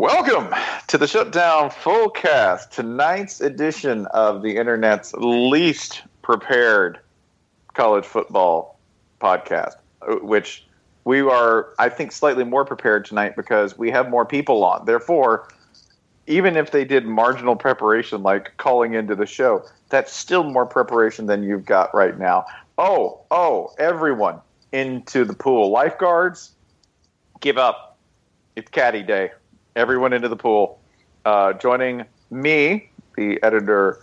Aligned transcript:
Welcome 0.00 0.54
to 0.86 0.96
the 0.96 1.06
Shutdown 1.06 1.68
Fullcast, 1.68 2.70
tonight's 2.70 3.42
edition 3.42 4.06
of 4.06 4.40
the 4.40 4.56
internet's 4.56 5.12
least 5.12 6.00
prepared 6.22 6.98
college 7.74 8.06
football 8.06 8.78
podcast, 9.20 9.74
which 10.22 10.66
we 11.04 11.20
are, 11.20 11.74
I 11.78 11.90
think, 11.90 12.12
slightly 12.12 12.44
more 12.44 12.64
prepared 12.64 13.04
tonight 13.04 13.36
because 13.36 13.76
we 13.76 13.90
have 13.90 14.08
more 14.08 14.24
people 14.24 14.64
on. 14.64 14.86
Therefore, 14.86 15.50
even 16.26 16.56
if 16.56 16.70
they 16.70 16.86
did 16.86 17.04
marginal 17.04 17.54
preparation 17.54 18.22
like 18.22 18.56
calling 18.56 18.94
into 18.94 19.14
the 19.14 19.26
show, 19.26 19.66
that's 19.90 20.14
still 20.14 20.44
more 20.44 20.64
preparation 20.64 21.26
than 21.26 21.42
you've 21.42 21.66
got 21.66 21.94
right 21.94 22.18
now. 22.18 22.46
Oh, 22.78 23.20
oh, 23.30 23.74
everyone 23.78 24.40
into 24.72 25.26
the 25.26 25.34
pool. 25.34 25.70
Lifeguards, 25.70 26.52
give 27.40 27.58
up. 27.58 27.98
It's 28.56 28.70
caddy 28.70 29.02
day 29.02 29.32
everyone 29.76 30.12
into 30.12 30.28
the 30.28 30.36
pool. 30.36 30.80
Uh, 31.24 31.52
joining 31.54 32.04
me, 32.30 32.90
the 33.16 33.42
editor 33.42 34.00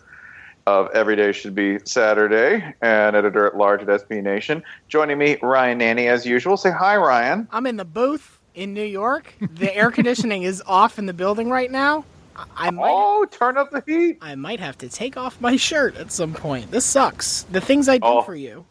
of 0.65 0.89
Everyday 0.93 1.31
Should 1.31 1.55
Be 1.55 1.79
Saturday 1.85 2.73
and 2.81 3.15
editor 3.15 3.45
at 3.47 3.55
large 3.55 3.81
at 3.81 3.87
SB 3.87 4.21
Nation. 4.21 4.61
Joining 4.89 5.17
me, 5.17 5.37
Ryan 5.41 5.79
Nanni, 5.79 6.07
as 6.07 6.25
usual. 6.25 6.57
Say 6.57 6.71
hi, 6.71 6.97
Ryan. 6.97 7.47
I'm 7.51 7.65
in 7.65 7.77
the 7.77 7.85
booth 7.85 8.39
in 8.53 8.73
New 8.73 8.83
York. 8.83 9.33
The 9.39 9.73
air 9.75 9.91
conditioning 9.91 10.43
is 10.43 10.61
off 10.67 10.99
in 10.99 11.05
the 11.05 11.13
building 11.13 11.49
right 11.49 11.71
now. 11.71 12.03
I 12.55 12.69
might, 12.69 12.91
Oh, 12.93 13.25
turn 13.31 13.57
up 13.57 13.71
the 13.71 13.81
heat. 13.87 14.17
I 14.21 14.35
might 14.35 14.59
have 14.59 14.77
to 14.79 14.89
take 14.89 15.17
off 15.17 15.39
my 15.41 15.55
shirt 15.55 15.95
at 15.95 16.11
some 16.11 16.33
point. 16.33 16.69
This 16.69 16.85
sucks. 16.85 17.43
The 17.43 17.61
things 17.61 17.89
I 17.89 17.97
do 17.97 18.21
for 18.23 18.35
you. 18.35 18.65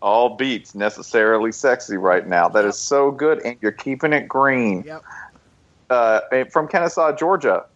All 0.00 0.36
beats 0.36 0.74
necessarily 0.74 1.50
sexy 1.50 1.96
right 1.96 2.26
now. 2.26 2.48
That 2.48 2.64
is 2.64 2.76
so 2.76 3.10
good, 3.10 3.40
and 3.44 3.56
you're 3.60 3.72
keeping 3.72 4.12
it 4.12 4.28
green. 4.28 4.82
Yep. 4.86 5.02
Uh, 5.92 6.44
from 6.50 6.66
Kennesaw, 6.66 7.14
Georgia, 7.14 7.66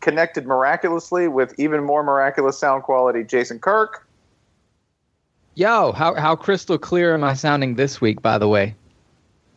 connected 0.00 0.46
miraculously 0.46 1.28
with 1.28 1.54
even 1.58 1.82
more 1.82 2.02
miraculous 2.02 2.58
sound 2.58 2.82
quality, 2.82 3.24
Jason 3.24 3.58
Kirk. 3.58 4.06
Yo, 5.54 5.92
how 5.92 6.14
how 6.14 6.36
crystal 6.36 6.76
clear 6.76 7.14
am 7.14 7.24
I 7.24 7.32
sounding 7.32 7.76
this 7.76 8.02
week? 8.02 8.20
By 8.20 8.36
the 8.36 8.48
way, 8.48 8.74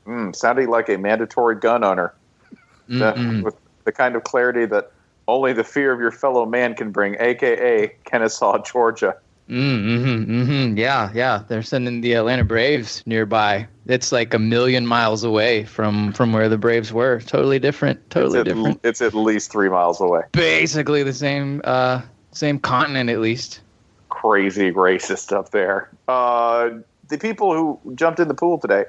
Mm, 0.05 0.33
sounding 0.33 0.69
like 0.69 0.87
a 0.87 0.97
mandatory 0.97 1.55
gun 1.55 1.83
owner. 1.83 2.13
The- 2.87 3.41
with 3.43 3.55
the 3.83 3.91
kind 3.91 4.15
of 4.15 4.23
clarity 4.23 4.65
that 4.67 4.93
only 5.27 5.51
the 5.51 5.65
fear 5.65 5.91
of 5.91 5.99
your 5.99 6.11
fellow 6.11 6.45
man 6.45 6.75
can 6.75 6.91
bring, 6.91 7.17
aka 7.19 7.89
Kennesaw, 8.05 8.63
Georgia. 8.63 9.17
Mm-hmm, 9.49 10.31
mm-hmm. 10.31 10.77
Yeah, 10.77 11.11
yeah. 11.13 11.43
They're 11.47 11.63
sending 11.63 12.01
the 12.01 12.13
Atlanta 12.13 12.43
Braves 12.43 13.01
nearby. 13.05 13.67
It's 13.85 14.11
like 14.11 14.33
a 14.33 14.39
million 14.39 14.85
miles 14.85 15.23
away 15.23 15.63
from 15.63 16.11
from 16.13 16.33
where 16.33 16.49
the 16.49 16.57
Braves 16.57 16.91
were. 16.91 17.21
Totally 17.21 17.59
different. 17.59 18.09
Totally 18.09 18.39
it's, 18.39 18.49
at, 18.49 18.55
different. 18.55 18.79
it's 18.83 19.01
at 19.01 19.13
least 19.13 19.51
three 19.51 19.69
miles 19.69 20.01
away. 20.01 20.23
Basically 20.33 21.03
the 21.03 21.13
same 21.13 21.61
uh 21.63 22.01
same 22.31 22.59
continent 22.59 23.09
at 23.09 23.19
least. 23.19 23.61
Crazy 24.09 24.71
racist 24.71 25.31
up 25.31 25.51
there. 25.51 25.89
Uh, 26.07 26.69
the 27.07 27.17
people 27.17 27.53
who 27.53 27.95
jumped 27.95 28.19
in 28.19 28.27
the 28.27 28.33
pool 28.33 28.57
today, 28.57 28.85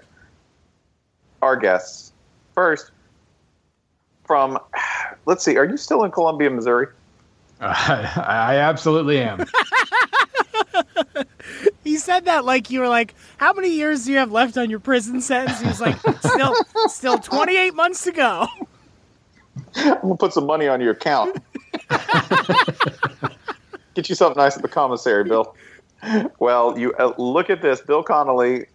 our 1.42 1.56
guests. 1.56 2.12
First, 2.54 2.90
from, 4.24 4.58
let's 5.26 5.44
see, 5.44 5.56
are 5.56 5.64
you 5.64 5.76
still 5.76 6.04
in 6.04 6.10
Columbia, 6.10 6.50
Missouri? 6.50 6.88
I 7.60 8.56
absolutely 8.56 9.18
am. 9.18 9.40
He 11.88 11.96
said 11.96 12.26
that 12.26 12.44
like 12.44 12.70
you 12.70 12.80
were 12.80 12.88
like, 12.88 13.14
how 13.38 13.54
many 13.54 13.70
years 13.70 14.04
do 14.04 14.12
you 14.12 14.18
have 14.18 14.30
left 14.30 14.58
on 14.58 14.68
your 14.68 14.78
prison 14.78 15.22
sentence? 15.22 15.58
He 15.58 15.66
was 15.66 15.80
like, 15.80 15.96
still, 16.20 16.54
still 16.86 17.18
28 17.18 17.74
months 17.74 18.04
to 18.04 18.12
go. 18.12 18.46
I'm 19.74 19.98
gonna 20.02 20.16
put 20.16 20.34
some 20.34 20.44
money 20.44 20.68
on 20.68 20.82
your 20.82 20.92
account. 20.92 21.42
Get 23.94 24.10
yourself 24.10 24.36
nice 24.36 24.54
at 24.54 24.60
the 24.60 24.68
commissary, 24.68 25.24
Bill. 25.24 25.56
Well, 26.38 26.78
you 26.78 26.92
uh, 26.98 27.14
look 27.16 27.48
at 27.48 27.62
this. 27.62 27.80
Bill 27.80 28.02
Connelly, 28.02 28.66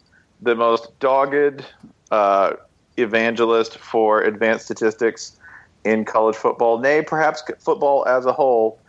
the 0.41 0.55
most 0.55 0.99
dogged 0.99 1.63
uh, 2.09 2.53
evangelist 2.97 3.77
for 3.77 4.23
advanced 4.23 4.65
statistics 4.65 5.37
in 5.83 6.03
college 6.03 6.35
football, 6.35 6.79
nay, 6.79 7.03
perhaps 7.03 7.43
football 7.59 8.07
as 8.07 8.25
a 8.25 8.33
whole, 8.33 8.79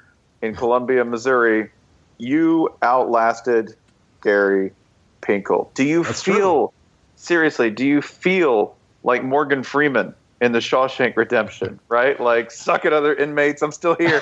in 0.40 0.56
Columbia, 0.56 1.04
Missouri. 1.04 1.68
You 2.16 2.70
outlasted 2.80 3.76
Gary 4.24 4.72
Pinkel. 5.22 5.72
Do 5.74 5.84
you 5.84 6.02
That's 6.02 6.22
feel 6.22 6.72
seriously? 7.14 7.70
Do 7.70 7.86
you 7.86 8.02
feel 8.02 8.74
like 9.04 9.22
Morgan 9.22 9.62
Freeman 9.62 10.14
in 10.40 10.52
the 10.52 10.58
Shawshank 10.58 11.16
Redemption? 11.16 11.78
Right? 11.88 12.18
Like, 12.18 12.50
suck 12.50 12.84
it, 12.84 12.92
other 12.92 13.14
inmates. 13.14 13.62
I'm 13.62 13.70
still 13.70 13.94
here. 13.94 14.20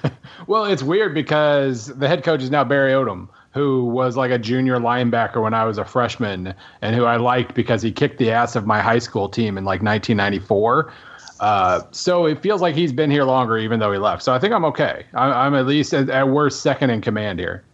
well, 0.46 0.66
it's 0.66 0.82
weird 0.82 1.14
because 1.14 1.86
the 1.86 2.06
head 2.06 2.22
coach 2.22 2.42
is 2.42 2.50
now 2.50 2.62
Barry 2.62 2.92
Odom, 2.92 3.28
who 3.52 3.86
was 3.86 4.16
like 4.16 4.30
a 4.30 4.38
junior 4.38 4.78
linebacker 4.78 5.42
when 5.42 5.54
I 5.54 5.64
was 5.64 5.78
a 5.78 5.84
freshman, 5.84 6.54
and 6.82 6.94
who 6.94 7.04
I 7.04 7.16
liked 7.16 7.54
because 7.54 7.82
he 7.82 7.90
kicked 7.90 8.18
the 8.18 8.30
ass 8.30 8.54
of 8.54 8.66
my 8.66 8.80
high 8.80 9.00
school 9.00 9.28
team 9.28 9.58
in 9.58 9.64
like 9.64 9.82
1994. 9.82 10.92
Uh, 11.40 11.82
so 11.92 12.26
it 12.26 12.42
feels 12.42 12.60
like 12.60 12.74
he's 12.74 12.92
been 12.92 13.10
here 13.10 13.24
longer, 13.24 13.58
even 13.58 13.78
though 13.78 13.92
he 13.92 13.98
left. 13.98 14.22
So 14.22 14.34
I 14.34 14.38
think 14.38 14.52
I'm 14.52 14.64
okay. 14.66 15.06
I, 15.14 15.46
I'm 15.46 15.54
at 15.54 15.66
least 15.66 15.94
at, 15.94 16.10
at 16.10 16.28
worst 16.28 16.62
second 16.62 16.90
in 16.90 17.00
command 17.00 17.38
here. 17.38 17.64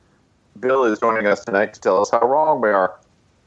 Bill 0.64 0.84
is 0.84 0.98
joining 0.98 1.26
us 1.26 1.44
tonight 1.44 1.74
to 1.74 1.80
tell 1.80 2.00
us 2.00 2.10
how 2.10 2.26
wrong 2.26 2.62
we 2.62 2.70
are 2.70 2.98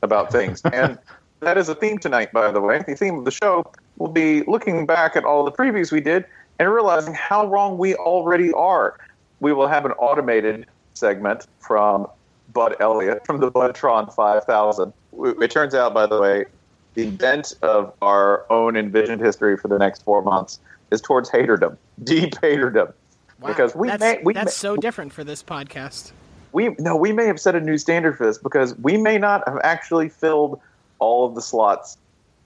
about 0.03 0.31
things. 0.31 0.61
And 0.71 0.99
that 1.39 1.57
is 1.57 1.67
a 1.67 1.73
theme 1.73 1.97
tonight, 1.97 2.31
by 2.31 2.51
the 2.51 2.61
way. 2.61 2.83
The 2.87 2.95
theme 2.95 3.17
of 3.17 3.25
the 3.25 3.31
show 3.31 3.71
we'll 3.97 4.11
be 4.11 4.43
looking 4.43 4.85
back 4.85 5.15
at 5.15 5.25
all 5.25 5.43
the 5.43 5.51
previews 5.51 5.91
we 5.91 5.99
did 5.99 6.25
and 6.59 6.71
realizing 6.71 7.15
how 7.15 7.47
wrong 7.47 7.79
we 7.79 7.95
already 7.95 8.53
are. 8.53 8.99
We 9.39 9.51
will 9.51 9.67
have 9.67 9.83
an 9.83 9.93
automated 9.93 10.67
segment 10.93 11.47
from 11.59 12.05
Bud 12.53 12.75
Elliott 12.79 13.25
from 13.25 13.39
the 13.39 13.51
Budtron 13.51 14.13
5000. 14.13 14.93
It 15.41 15.49
turns 15.49 15.73
out, 15.73 15.95
by 15.95 16.05
the 16.05 16.21
way, 16.21 16.45
the 16.93 17.09
bent 17.09 17.55
of 17.63 17.93
our 18.03 18.45
own 18.51 18.75
envisioned 18.75 19.21
history 19.21 19.57
for 19.57 19.69
the 19.69 19.79
next 19.79 20.03
four 20.03 20.21
months 20.21 20.59
is 20.91 21.01
towards 21.01 21.31
haterdom, 21.31 21.77
deep 22.03 22.35
haterdom. 22.35 22.93
Wow, 23.39 23.47
Because 23.47 23.75
we 23.75 23.87
that's, 23.87 24.01
may, 24.01 24.21
we 24.23 24.33
that's 24.33 24.45
may, 24.45 24.51
so 24.51 24.77
different 24.77 25.13
for 25.13 25.23
this 25.23 25.41
podcast. 25.41 26.11
We 26.51 26.75
no, 26.79 26.95
we 26.95 27.11
may 27.11 27.25
have 27.25 27.39
set 27.39 27.55
a 27.55 27.59
new 27.59 27.77
standard 27.77 28.17
for 28.17 28.25
this 28.25 28.37
because 28.37 28.75
we 28.79 28.97
may 28.97 29.17
not 29.17 29.47
have 29.47 29.59
actually 29.63 30.09
filled 30.09 30.59
all 30.99 31.25
of 31.25 31.35
the 31.35 31.41
slots 31.41 31.97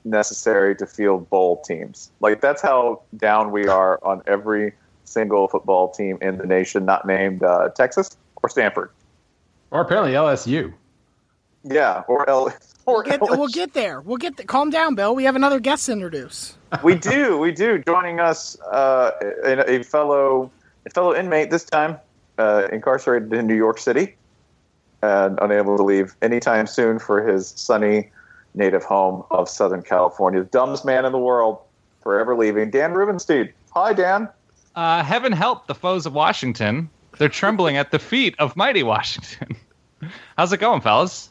necessary 0.03 0.75
to 0.75 0.85
field 0.85 1.29
bowl 1.29 1.61
teams. 1.61 2.11
Like 2.19 2.41
that's 2.41 2.61
how 2.61 3.01
down 3.17 3.51
we 3.51 3.67
are 3.67 3.99
on 4.03 4.21
every 4.27 4.73
single 5.05 5.47
football 5.47 5.89
team 5.89 6.17
in 6.21 6.37
the 6.37 6.45
nation, 6.45 6.85
not 6.85 7.05
named 7.05 7.43
uh, 7.43 7.69
Texas 7.69 8.17
or 8.41 8.49
Stanford. 8.49 8.89
Or 9.71 9.81
apparently 9.81 10.13
LSU. 10.13 10.73
Yeah, 11.63 12.03
or 12.07 12.29
L. 12.29 12.53
Or 12.87 13.03
Get, 13.03 13.19
LSU. 13.19 13.37
we'll 13.37 13.47
get 13.47 13.73
there. 13.73 14.01
We'll 14.01 14.17
get. 14.17 14.37
The, 14.37 14.43
calm 14.43 14.71
down, 14.71 14.95
Bill. 14.95 15.13
We 15.13 15.23
have 15.25 15.35
another 15.35 15.59
guest 15.59 15.85
to 15.85 15.91
introduce. 15.91 16.57
we 16.83 16.95
do, 16.95 17.37
we 17.37 17.51
do. 17.51 17.77
Joining 17.77 18.19
us, 18.19 18.59
uh, 18.61 19.11
a, 19.45 19.79
a 19.79 19.83
fellow, 19.83 20.51
a 20.87 20.89
fellow 20.89 21.13
inmate 21.13 21.51
this 21.51 21.63
time, 21.63 21.99
uh, 22.41 22.67
incarcerated 22.71 23.31
in 23.33 23.45
New 23.45 23.55
York 23.55 23.77
City, 23.77 24.15
and 25.03 25.37
unable 25.41 25.77
to 25.77 25.83
leave 25.83 26.15
anytime 26.21 26.67
soon 26.67 26.99
for 26.99 27.25
his 27.25 27.49
sunny 27.49 28.09
native 28.55 28.83
home 28.83 29.23
of 29.31 29.47
Southern 29.47 29.81
California. 29.81 30.41
The 30.41 30.49
dumbest 30.49 30.83
man 30.83 31.05
in 31.05 31.11
the 31.11 31.19
world, 31.19 31.59
forever 32.01 32.35
leaving. 32.35 32.71
Dan 32.71 32.93
Rubenstein. 32.93 33.53
Hi, 33.73 33.93
Dan. 33.93 34.27
Uh, 34.75 35.03
heaven 35.03 35.31
help 35.31 35.67
the 35.67 35.75
foes 35.75 36.05
of 36.05 36.13
Washington. 36.13 36.89
They're 37.17 37.29
trembling 37.29 37.77
at 37.77 37.91
the 37.91 37.99
feet 37.99 38.35
of 38.39 38.55
mighty 38.55 38.83
Washington. 38.83 39.55
How's 40.37 40.51
it 40.51 40.57
going, 40.57 40.81
fellas? 40.81 41.29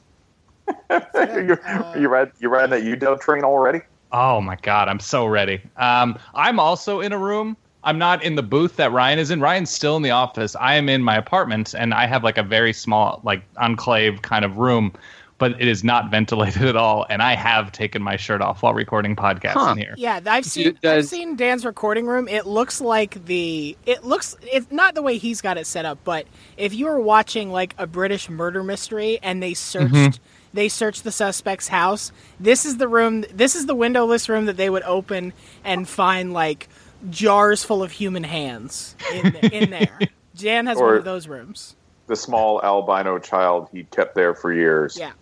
you 0.90 1.58
you 1.96 2.08
read 2.08 2.30
you 2.38 2.48
riding 2.48 2.70
that 2.70 2.82
UW 2.82 3.20
train 3.20 3.42
already? 3.42 3.80
Oh 4.12 4.40
my 4.40 4.56
god, 4.56 4.88
I'm 4.88 5.00
so 5.00 5.26
ready. 5.26 5.60
Um, 5.76 6.16
I'm 6.34 6.60
also 6.60 7.00
in 7.00 7.12
a 7.12 7.18
room. 7.18 7.56
I'm 7.84 7.98
not 7.98 8.22
in 8.22 8.34
the 8.34 8.42
booth 8.42 8.76
that 8.76 8.92
Ryan 8.92 9.18
is 9.18 9.30
in. 9.30 9.40
Ryan's 9.40 9.70
still 9.70 9.96
in 9.96 10.02
the 10.02 10.10
office. 10.10 10.54
I 10.56 10.74
am 10.74 10.88
in 10.88 11.02
my 11.02 11.16
apartment, 11.16 11.74
and 11.74 11.94
I 11.94 12.06
have 12.06 12.22
like 12.22 12.38
a 12.38 12.42
very 12.42 12.72
small, 12.72 13.20
like 13.24 13.42
enclave 13.56 14.20
kind 14.22 14.44
of 14.44 14.58
room, 14.58 14.92
but 15.38 15.52
it 15.58 15.66
is 15.66 15.82
not 15.82 16.10
ventilated 16.10 16.62
at 16.62 16.76
all. 16.76 17.06
And 17.08 17.22
I 17.22 17.34
have 17.34 17.72
taken 17.72 18.02
my 18.02 18.16
shirt 18.16 18.42
off 18.42 18.62
while 18.62 18.74
recording 18.74 19.16
podcasts 19.16 19.52
Huh. 19.54 19.72
in 19.72 19.78
here. 19.78 19.94
Yeah, 19.96 20.20
I've 20.26 20.44
seen. 20.44 20.78
I've 20.84 21.06
seen 21.06 21.36
Dan's 21.36 21.64
recording 21.64 22.06
room. 22.06 22.28
It 22.28 22.46
looks 22.46 22.82
like 22.82 23.24
the. 23.24 23.76
It 23.86 24.04
looks. 24.04 24.36
It's 24.42 24.70
not 24.70 24.94
the 24.94 25.00
way 25.02 25.16
he's 25.16 25.40
got 25.40 25.56
it 25.56 25.66
set 25.66 25.86
up, 25.86 25.98
but 26.04 26.26
if 26.58 26.74
you 26.74 26.84
were 26.84 27.00
watching 27.00 27.50
like 27.50 27.74
a 27.78 27.86
British 27.86 28.28
murder 28.28 28.62
mystery 28.62 29.18
and 29.22 29.42
they 29.42 29.54
searched. 29.54 29.94
Mm-hmm. 29.94 30.22
They 30.52 30.68
searched 30.68 31.04
the 31.04 31.12
suspect's 31.12 31.68
house. 31.68 32.10
This 32.40 32.66
is 32.66 32.78
the 32.78 32.88
room. 32.88 33.24
This 33.32 33.54
is 33.54 33.66
the 33.66 33.74
windowless 33.76 34.28
room 34.28 34.46
that 34.46 34.56
they 34.56 34.68
would 34.68 34.82
open 34.82 35.32
and 35.62 35.88
find 35.88 36.32
like 36.32 36.68
jars 37.08 37.64
full 37.64 37.82
of 37.82 37.90
human 37.92 38.24
hands 38.24 38.94
in, 39.12 39.34
in 39.36 39.70
there. 39.70 39.98
Jan 40.34 40.66
has 40.66 40.76
one 40.78 40.96
of 40.96 41.04
those 41.04 41.26
rooms. 41.28 41.76
The 42.06 42.16
small 42.16 42.60
albino 42.62 43.18
child 43.18 43.68
he 43.72 43.84
kept 43.84 44.14
there 44.14 44.34
for 44.34 44.52
years. 44.52 44.96
Yeah. 44.98 45.12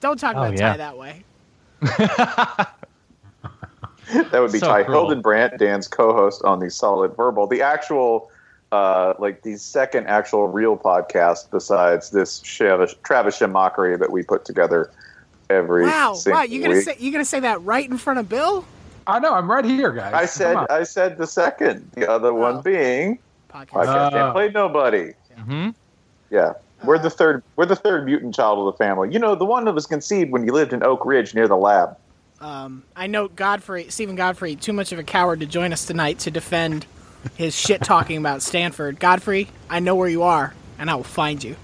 Don't 0.00 0.18
talk 0.18 0.36
Oh, 0.36 0.40
about 0.42 0.58
yeah. 0.58 0.70
Ty 0.72 0.76
that 0.78 0.98
way. 0.98 1.24
That 4.12 4.40
would 4.40 4.52
be 4.52 4.60
So 4.60 4.68
Ty 4.68 4.84
cruel. 4.84 5.10
Hildenbrand, 5.10 5.58
Dan's 5.58 5.88
co-host 5.88 6.42
on 6.44 6.60
the 6.60 6.70
Solid 6.70 7.16
Verbal, 7.16 7.48
the 7.48 7.60
actual, 7.62 8.30
uh, 8.70 9.14
like 9.18 9.42
the 9.42 9.56
second 9.56 10.06
actual 10.06 10.46
real 10.46 10.76
podcast 10.76 11.50
besides 11.50 12.10
this 12.10 12.38
Travis, 12.40 12.94
Travis 13.02 13.40
mockery 13.40 13.96
that 13.96 14.12
we 14.12 14.22
put 14.22 14.44
together 14.44 14.90
every 15.50 15.86
Wow, 15.86 16.14
single 16.14 16.38
wow! 16.40 16.44
You 16.44 16.62
gonna 16.62 16.74
week. 16.74 16.84
say 16.84 16.96
you 17.00 17.10
gonna 17.10 17.24
say 17.24 17.40
that 17.40 17.62
right 17.62 17.88
in 17.88 17.98
front 17.98 18.20
of 18.20 18.28
Bill? 18.28 18.64
I 19.06 19.18
know. 19.18 19.34
I'm 19.34 19.50
right 19.50 19.64
here, 19.64 19.92
guys. 19.92 20.12
I 20.14 20.26
said. 20.26 20.56
I 20.70 20.82
said 20.82 21.16
the 21.18 21.26
second, 21.26 21.90
the 21.94 22.10
other 22.10 22.32
one 22.34 22.56
Oh. 22.56 22.62
being 22.62 23.18
Podcast. 23.52 23.68
podcast 23.86 24.12
Oh. 24.12 24.24
and 24.26 24.32
played 24.32 24.54
nobody. 24.54 25.12
hmm 25.38 25.70
Yeah. 26.30 26.52
We're 26.84 26.98
the 26.98 27.10
third. 27.10 27.42
We're 27.56 27.66
the 27.66 27.76
third 27.76 28.04
mutant 28.04 28.34
child 28.34 28.58
of 28.58 28.66
the 28.66 28.76
family. 28.84 29.10
You 29.12 29.18
know, 29.18 29.34
the 29.34 29.46
one 29.46 29.64
that 29.64 29.74
was 29.74 29.86
conceived 29.86 30.30
when 30.30 30.44
you 30.44 30.52
lived 30.52 30.72
in 30.74 30.82
Oak 30.82 31.06
Ridge 31.06 31.34
near 31.34 31.48
the 31.48 31.56
lab. 31.56 31.96
Um, 32.40 32.82
I 32.94 33.06
know 33.06 33.28
Godfrey, 33.28 33.88
Steven 33.88 34.14
Godfrey, 34.14 34.56
too 34.56 34.74
much 34.74 34.92
of 34.92 34.98
a 34.98 35.02
coward 35.02 35.40
to 35.40 35.46
join 35.46 35.72
us 35.72 35.86
tonight 35.86 36.18
to 36.20 36.30
defend 36.30 36.84
his 37.34 37.58
shit 37.58 37.82
talking 37.82 38.18
about 38.18 38.42
Stanford. 38.42 39.00
Godfrey, 39.00 39.48
I 39.70 39.80
know 39.80 39.94
where 39.94 40.08
you 40.08 40.22
are, 40.22 40.52
and 40.78 40.90
I 40.90 40.94
will 40.96 41.02
find 41.02 41.42
you. 41.42 41.56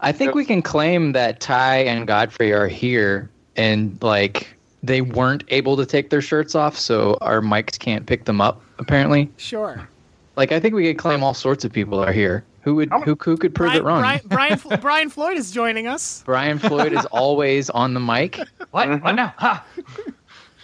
I 0.00 0.12
think 0.12 0.34
we 0.36 0.44
can 0.44 0.62
claim 0.62 1.12
that 1.12 1.40
Ty 1.40 1.78
and 1.78 2.06
Godfrey 2.06 2.52
are 2.52 2.68
here 2.68 3.28
and 3.56 3.98
like 4.02 4.56
they 4.82 5.00
weren't 5.02 5.44
able 5.48 5.76
to 5.76 5.86
take 5.86 6.10
their 6.10 6.22
shirts 6.22 6.54
off, 6.54 6.76
so 6.78 7.18
our 7.20 7.40
mics 7.40 7.78
can't 7.78 8.06
pick 8.06 8.24
them 8.24 8.40
up. 8.40 8.62
Apparently, 8.78 9.30
Sure. 9.36 9.88
like 10.36 10.52
I 10.52 10.60
think 10.60 10.74
we 10.74 10.86
could 10.86 10.98
claim 10.98 11.22
all 11.22 11.34
sorts 11.34 11.64
of 11.64 11.72
people 11.72 11.98
are 12.02 12.12
here. 12.12 12.44
Who 12.62 12.74
would 12.76 12.90
who 13.04 13.16
who 13.22 13.36
could 13.36 13.54
prove 13.54 13.68
Brian, 13.70 13.82
it 13.82 13.84
wrong? 13.84 14.00
Brian, 14.00 14.20
Brian, 14.26 14.60
Brian 14.80 15.10
Floyd 15.10 15.38
is 15.38 15.50
joining 15.50 15.86
us. 15.86 16.22
Brian 16.26 16.58
Floyd 16.58 16.92
is 16.92 17.06
always 17.06 17.70
on 17.70 17.94
the 17.94 18.00
mic. 18.00 18.38
What? 18.70 18.88
Mm-hmm. 18.88 19.04
What 19.04 19.12
now? 19.14 19.34
Ha! 19.38 19.64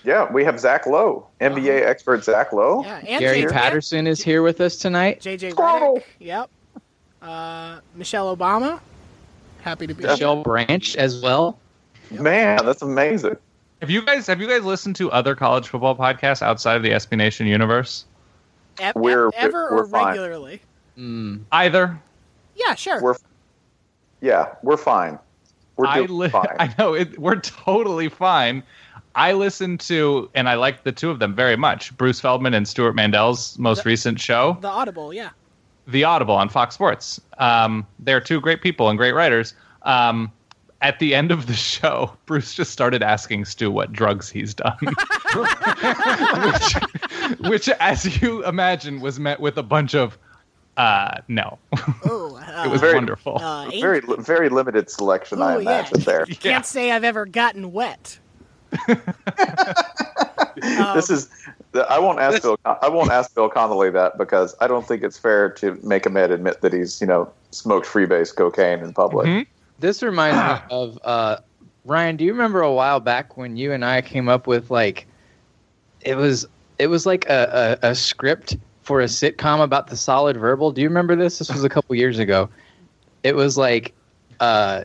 Yeah, 0.05 0.31
we 0.31 0.45
have 0.45 0.61
Zach 0.61 0.87
Lowe, 0.87 1.27
NBA 1.41 1.85
expert 1.85 2.23
Zach 2.23 2.53
Lowe. 2.53 2.81
Uh-huh. 2.81 3.01
Yeah, 3.03 3.11
and 3.15 3.21
Gary 3.21 3.43
JJ 3.43 3.51
Patterson 3.51 4.07
is 4.07 4.23
here 4.23 4.43
with 4.43 4.61
us 4.61 4.77
tonight. 4.77 5.21
JJ 5.21 5.51
Squirrel. 5.53 6.01
Yep. 6.21 6.49
Uh, 7.23 7.81
Michelle 7.97 8.37
Obama. 8.37 8.79
Happy 9.63 9.87
to 9.89 9.95
be 9.95 10.05
Michelle 10.05 10.43
Branch 10.45 10.97
as 10.97 11.21
well. 11.21 11.59
Man, 12.13 12.65
that's 12.65 12.83
amazing. 12.83 13.37
Have 13.81 13.91
you 13.91 14.03
guys 14.05 14.27
have 14.27 14.41
you 14.41 14.49
guys 14.49 14.65
listened 14.65 14.97
to 14.97 15.11
other 15.13 15.35
college 15.35 15.69
football 15.69 15.95
podcasts 15.97 16.43
outside 16.43 16.77
of 16.77 16.83
the 16.83 16.91
SB 16.91 17.17
Nation 17.17 17.47
universe? 17.47 18.05
E- 18.81 18.91
We're- 18.95 19.31
ever 19.35 19.69
we're 19.71 19.83
or 19.85 19.87
fine. 19.87 20.07
regularly. 20.09 20.61
Mm. 20.99 21.43
Either. 21.53 21.99
Yeah, 22.55 22.75
sure. 22.75 23.03
We're 23.03 23.15
yeah, 24.23 24.55
we're 24.63 24.77
fine. 24.79 25.19
We're 25.77 25.87
I 25.87 25.99
doing 26.07 26.19
li- 26.19 26.29
fine. 26.31 26.47
I 26.59 26.75
know 26.79 26.95
it, 26.95 27.19
we're 27.19 27.37
totally 27.41 28.09
fine. 28.09 28.63
I 29.15 29.33
listened 29.33 29.81
to 29.81 30.31
and 30.35 30.49
I 30.49 30.55
like 30.55 30.85
the 30.85 30.93
two 30.93 31.11
of 31.11 31.19
them 31.19 31.35
very 31.35 31.57
much. 31.57 31.95
Bruce 31.97 32.21
Feldman 32.21 32.55
and 32.55 32.67
Stewart 32.67 32.95
Mandel's 32.95 33.59
most 33.59 33.85
recent 33.85 34.19
show, 34.21 34.57
the 34.61 34.69
Audible, 34.69 35.13
yeah. 35.13 35.31
The 35.87 36.05
Audible 36.05 36.35
on 36.35 36.49
Fox 36.49 36.75
Sports. 36.75 37.21
Um, 37.39 37.87
they're 38.01 38.21
two 38.21 38.41
great 38.41 38.61
people 38.63 38.89
and 38.89 38.99
great 38.99 39.13
writers. 39.13 39.55
Um, 39.83 40.33
at 40.83 40.99
the 40.99 41.15
end 41.15 41.31
of 41.31 41.47
the 41.47 41.55
show, 41.55 42.13
Bruce 42.27 42.55
just 42.55 42.71
started 42.71 43.03
asking 43.03 43.45
Stu 43.47 43.71
what 43.71 43.93
drugs 43.93 44.29
he's 44.31 44.55
done, 44.55 44.77
which, 46.43 46.75
which, 47.41 47.69
as 47.81 48.21
you 48.21 48.45
imagine, 48.45 49.01
was 49.01 49.19
met 49.19 49.41
with 49.41 49.57
a 49.57 49.63
bunch 49.63 49.95
of 49.95 50.19
uh, 50.77 51.21
no. 51.29 51.59
Oh, 52.05 52.37
uh, 52.37 52.65
it 52.67 52.71
was 52.71 52.81
Very- 52.81 52.95
wonderful. 52.95 53.39
uh, 53.43 53.71
very 53.81 54.01
very 54.19 54.49
limited 54.49 54.91
selection, 54.91 55.41
I 55.43 55.55
Ooh, 55.57 55.61
yeah. 55.61 55.63
imagine 55.63 56.01
there. 56.01 56.25
You 56.29 56.37
can't 56.37 56.67
say 56.67 56.91
I've 56.93 57.05
ever 57.05 57.25
gotten 57.27 57.73
wet. 57.73 58.19
this 60.95 61.11
is. 61.11 61.29
I 61.89 61.99
won't 61.99 62.19
ask 62.21 62.43
Bill. 62.43 62.59
I 62.65 62.89
won't 62.89 63.11
ask 63.11 63.35
Bill 63.35 63.49
Connelly 63.49 63.91
that 63.91 64.17
because 64.19 64.55
I 64.61 64.67
don't 64.67 64.87
think 64.87 65.03
it's 65.03 65.19
fair 65.19 65.51
to 65.51 65.79
make 65.83 66.07
a 66.07 66.11
man 66.11 66.31
admit 66.33 66.61
that 66.63 66.73
he's 66.73 67.01
you 67.01 67.07
know 67.07 67.31
smoked 67.51 67.87
freebase 67.87 68.35
cocaine 68.35 68.81
in 68.81 68.93
public. 68.93 69.27
Mhm. 69.27 69.47
This 69.79 70.03
reminds 70.03 70.37
me 70.37 70.67
of 70.71 70.99
uh, 71.05 71.37
Ryan. 71.85 72.17
Do 72.17 72.25
you 72.25 72.33
remember 72.33 72.61
a 72.61 72.73
while 72.73 73.01
back 73.01 73.37
when 73.37 73.57
you 73.57 73.73
and 73.73 73.85
I 73.85 74.03
came 74.03 74.29
up 74.29 74.47
with 74.47 74.71
like 74.71 75.07
it 76.01 76.17
was 76.17 76.47
it 76.79 76.89
was 76.89 77.07
like 77.07 77.29
a, 77.29 77.79
a, 77.83 77.91
a 77.91 77.95
script 77.95 78.57
for 78.83 79.01
a 79.01 79.05
sitcom 79.05 79.63
about 79.63 79.89
the 79.89 79.97
solid 79.97 80.37
verbal? 80.37 80.71
Do 80.73 80.83
you 80.83 80.89
remember 80.89 81.17
this? 81.17 81.39
This 81.39 81.51
was 81.51 81.65
a 81.65 81.69
couple 81.69 81.95
years 81.95 82.19
ago. 82.19 82.49
It 83.23 83.35
was 83.35 83.59
like 83.59 83.93
uh, 84.41 84.85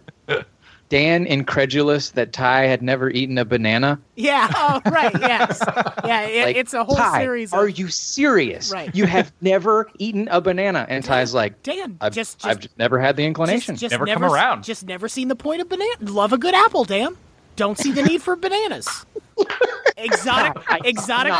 Dan 0.91 1.25
incredulous 1.25 2.11
that 2.11 2.33
Ty 2.33 2.63
had 2.65 2.81
never 2.81 3.09
eaten 3.09 3.37
a 3.37 3.45
banana. 3.45 3.97
Yeah. 4.17 4.49
Oh, 4.63 4.81
right. 4.91 5.13
Yes. 5.19 5.63
Yeah. 6.05 6.21
It, 6.23 6.45
Like, 6.47 6.55
it's 6.57 6.73
a 6.73 6.83
whole 6.83 6.97
Ty, 6.97 7.21
series. 7.21 7.53
Of, 7.53 7.59
Are 7.59 7.67
you 7.69 7.87
serious? 7.87 8.71
Right. 8.71 8.93
You 8.93 9.05
have 9.05 9.31
never 9.41 9.89
eaten 9.99 10.27
a 10.29 10.41
banana, 10.41 10.85
and 10.89 11.03
Ty's 11.03 11.33
like, 11.33 11.63
Dan? 11.63 11.97
I've, 12.01 12.13
just, 12.13 12.39
just, 12.39 12.45
I've 12.45 12.59
just 12.59 12.77
never 12.77 12.99
had 12.99 13.15
the 13.15 13.23
inclination. 13.25 13.75
just, 13.75 13.81
just 13.81 13.91
Never 13.93 14.05
come 14.05 14.23
around. 14.25 14.63
Just 14.65 14.85
never 14.85 15.07
seen 15.07 15.29
the 15.29 15.35
point 15.35 15.61
of 15.61 15.69
banana. 15.69 15.95
Love 16.01 16.33
a 16.33 16.37
good 16.37 16.53
apple, 16.53 16.83
Dan. 16.83 17.15
Don't 17.55 17.77
see 17.77 17.91
the 17.93 18.03
need 18.03 18.21
for 18.21 18.35
bananas. 18.35 19.05
Exotic, 19.97 20.63
exotic. 20.85 21.33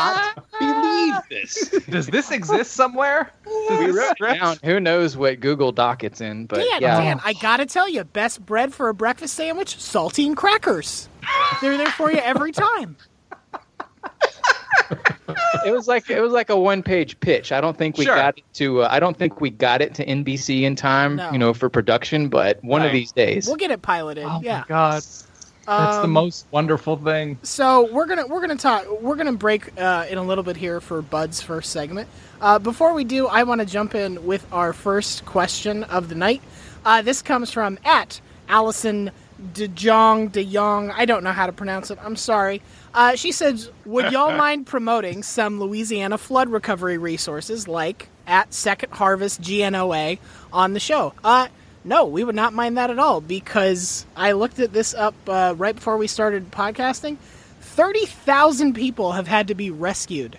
believe 0.60 1.16
this. 1.30 1.70
Does 1.90 2.08
this 2.08 2.32
exist 2.32 2.72
somewhere? 2.74 3.32
Does 3.78 3.94
we 3.94 4.00
wrote 4.00 4.14
it 4.20 4.40
down. 4.40 4.58
Who 4.64 4.80
knows 4.80 5.18
what 5.18 5.40
Google 5.40 5.72
Doc 5.72 6.04
it's 6.04 6.22
in? 6.22 6.46
But 6.46 6.58
Dan, 6.58 6.82
yeah, 6.82 7.00
Dan, 7.02 7.22
I 7.24 7.34
gotta 7.34 7.66
tell 7.66 7.90
you, 7.90 8.04
best 8.04 8.46
bread 8.46 8.74
for 8.74 8.90
a 8.90 8.94
breakfast 8.94 9.34
sandwich: 9.36 9.76
saltine 9.78 10.36
crackers. 10.36 11.10
They're 11.62 11.78
there 11.78 11.88
for 11.92 12.12
you 12.12 12.20
every 12.20 12.52
time. 12.52 12.98
it 15.66 15.72
was 15.72 15.88
like 15.88 16.10
it 16.10 16.20
was 16.22 16.32
like 16.34 16.50
a 16.50 16.60
one 16.60 16.84
page 16.84 17.20
pitch. 17.20 17.52
I 17.52 17.62
don't 17.62 17.78
think 17.78 17.98
we 17.98 18.06
Sure. 18.06 18.16
got 18.16 18.38
it 18.38 18.44
to. 18.56 18.82
Uh, 18.84 18.88
I 18.92 19.00
don't 19.00 19.18
think 19.18 19.40
we 19.42 19.50
got 19.50 19.82
it 19.82 19.94
to 19.96 20.06
NBC 20.06 20.64
in 20.64 20.76
time. 20.76 21.16
No. 21.18 21.32
You 21.32 21.38
know, 21.38 21.54
for 21.54 21.70
production. 21.70 22.28
But 22.30 22.64
one 22.64 22.82
of 22.82 22.92
these 22.92 23.12
days. 23.12 23.48
We'll 23.48 23.56
get 23.58 23.72
it 23.72 23.82
piloted. 23.82 24.26
Oh 24.28 24.42
yeah. 24.44 24.60
my 24.60 24.66
god, 24.68 25.04
that's 25.68 25.98
the 25.98 26.04
Um, 26.04 26.12
most 26.12 26.46
wonderful 26.52 26.98
thing. 26.98 27.40
So 27.44 27.92
we're 27.92 28.06
gonna 28.08 28.28
we're 28.28 28.42
gonna 28.42 28.56
talk 28.56 28.86
we're 29.02 29.16
gonna 29.16 29.34
break 29.34 29.80
uh, 29.80 30.06
in 30.10 30.18
a 30.18 30.24
little 30.24 30.44
bit 30.44 30.58
here 30.58 30.82
for 30.82 31.02
Bud's 31.02 31.42
first 31.42 31.72
segment. 31.72 32.10
Uh, 32.42 32.60
before 32.60 32.94
we 32.94 33.04
do, 33.04 33.28
I 33.28 33.44
want 33.44 33.62
to 33.62 33.68
jump 33.68 33.96
in 33.96 34.26
with 34.26 34.46
our 34.52 34.74
first 34.74 35.26
question 35.26 35.84
of 35.86 36.10
the 36.10 36.16
night. 36.16 36.42
Uh, 36.86 37.02
this 37.02 37.22
comes 37.22 37.52
from 37.52 37.78
at 37.86 38.20
Allison 38.50 39.12
DeJong 39.54 40.32
DeYong. 40.32 40.94
I 40.96 41.06
don't 41.06 41.24
know 41.24 41.32
how 41.32 41.46
to 41.46 41.52
pronounce 41.54 41.92
it. 41.92 42.00
I'm 42.04 42.16
sorry. 42.16 42.62
Uh, 42.94 43.16
she 43.16 43.32
says, 43.32 43.70
"Would 43.86 44.12
y'all 44.12 44.36
mind 44.38 44.68
promoting 44.68 45.24
some 45.24 45.60
Louisiana 45.60 46.18
flood 46.18 46.50
recovery 46.50 46.98
resources 46.98 47.68
like 47.68 48.10
at 48.28 48.54
Second 48.54 48.94
Harvest 48.94 49.40
GNOA 49.48 50.18
on 50.52 50.74
the 50.74 50.80
show?" 50.80 51.14
Uh, 51.24 51.48
no, 51.84 52.06
we 52.06 52.24
would 52.24 52.36
not 52.36 52.54
mind 52.54 52.78
that 52.78 52.90
at 52.90 53.00
all 53.00 53.22
because 53.22 54.06
I 54.16 54.34
looked 54.34 54.60
at 54.60 54.72
this 54.74 54.94
up 54.94 55.16
uh, 55.28 55.56
right 55.58 55.76
before 55.76 55.98
we 55.98 56.08
started 56.08 56.52
podcasting. 56.52 57.18
30,000 57.62 58.74
people 58.74 59.14
have 59.14 59.28
had 59.28 59.48
to 59.48 59.56
be 59.56 59.72
rescued 59.72 60.38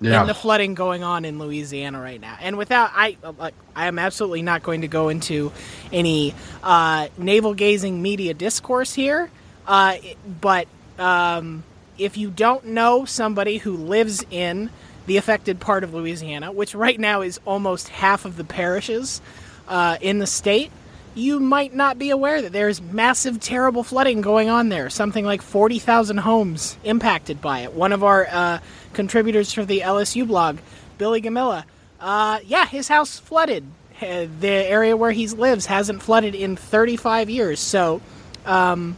Yeah. 0.00 0.22
in 0.22 0.26
the 0.26 0.34
flooding 0.34 0.74
going 0.74 1.04
on 1.04 1.24
in 1.24 1.38
Louisiana 1.38 2.00
right 2.00 2.20
now. 2.20 2.36
And 2.40 2.56
without 2.56 2.90
I 2.94 3.16
like 3.38 3.54
I 3.76 3.86
am 3.86 3.98
absolutely 3.98 4.42
not 4.42 4.62
going 4.62 4.80
to 4.80 4.88
go 4.88 5.08
into 5.10 5.52
any 5.92 6.34
uh, 6.62 7.08
navel 7.18 7.54
gazing 7.54 8.00
media 8.00 8.32
discourse 8.34 8.94
here. 8.94 9.30
Uh, 9.66 9.96
but 10.40 10.66
um, 10.98 11.62
if 11.98 12.16
you 12.16 12.30
don't 12.30 12.64
know 12.66 13.04
somebody 13.04 13.58
who 13.58 13.76
lives 13.76 14.24
in 14.30 14.70
the 15.06 15.18
affected 15.18 15.60
part 15.60 15.84
of 15.84 15.92
Louisiana, 15.94 16.50
which 16.50 16.74
right 16.74 16.98
now 16.98 17.20
is 17.20 17.38
almost 17.44 17.88
half 17.88 18.24
of 18.24 18.36
the 18.36 18.44
parishes 18.44 19.20
uh, 19.68 19.98
in 20.00 20.18
the 20.18 20.26
state, 20.26 20.72
you 21.14 21.40
might 21.40 21.74
not 21.74 21.98
be 21.98 22.10
aware 22.10 22.40
that 22.42 22.52
there's 22.52 22.80
massive, 22.80 23.40
terrible 23.40 23.82
flooding 23.82 24.20
going 24.20 24.48
on 24.48 24.68
there. 24.68 24.90
Something 24.90 25.24
like 25.24 25.42
40,000 25.42 26.18
homes 26.18 26.76
impacted 26.84 27.40
by 27.40 27.60
it. 27.60 27.72
One 27.72 27.92
of 27.92 28.04
our 28.04 28.26
uh, 28.30 28.58
contributors 28.92 29.52
for 29.52 29.64
the 29.64 29.80
LSU 29.80 30.26
blog, 30.26 30.58
Billy 30.98 31.20
Gomila, 31.20 31.64
uh, 32.00 32.40
yeah, 32.44 32.66
his 32.66 32.88
house 32.88 33.18
flooded. 33.18 33.64
The 34.00 34.48
area 34.48 34.96
where 34.96 35.10
he 35.10 35.28
lives 35.28 35.66
hasn't 35.66 36.02
flooded 36.02 36.34
in 36.34 36.56
35 36.56 37.28
years. 37.28 37.60
So, 37.60 38.00
um, 38.46 38.96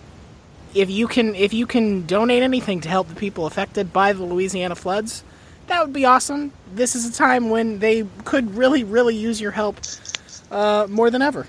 if 0.74 0.90
you 0.90 1.08
can, 1.08 1.34
if 1.34 1.52
you 1.52 1.66
can 1.66 2.06
donate 2.06 2.44
anything 2.44 2.80
to 2.82 2.88
help 2.88 3.08
the 3.08 3.16
people 3.16 3.46
affected 3.46 3.92
by 3.92 4.12
the 4.12 4.22
Louisiana 4.22 4.76
floods, 4.76 5.24
that 5.66 5.82
would 5.84 5.92
be 5.92 6.04
awesome. 6.04 6.52
This 6.72 6.94
is 6.94 7.04
a 7.04 7.12
time 7.12 7.50
when 7.50 7.80
they 7.80 8.06
could 8.24 8.56
really, 8.56 8.84
really 8.84 9.16
use 9.16 9.40
your 9.40 9.50
help 9.50 9.80
uh, 10.52 10.86
more 10.88 11.10
than 11.10 11.20
ever. 11.20 11.48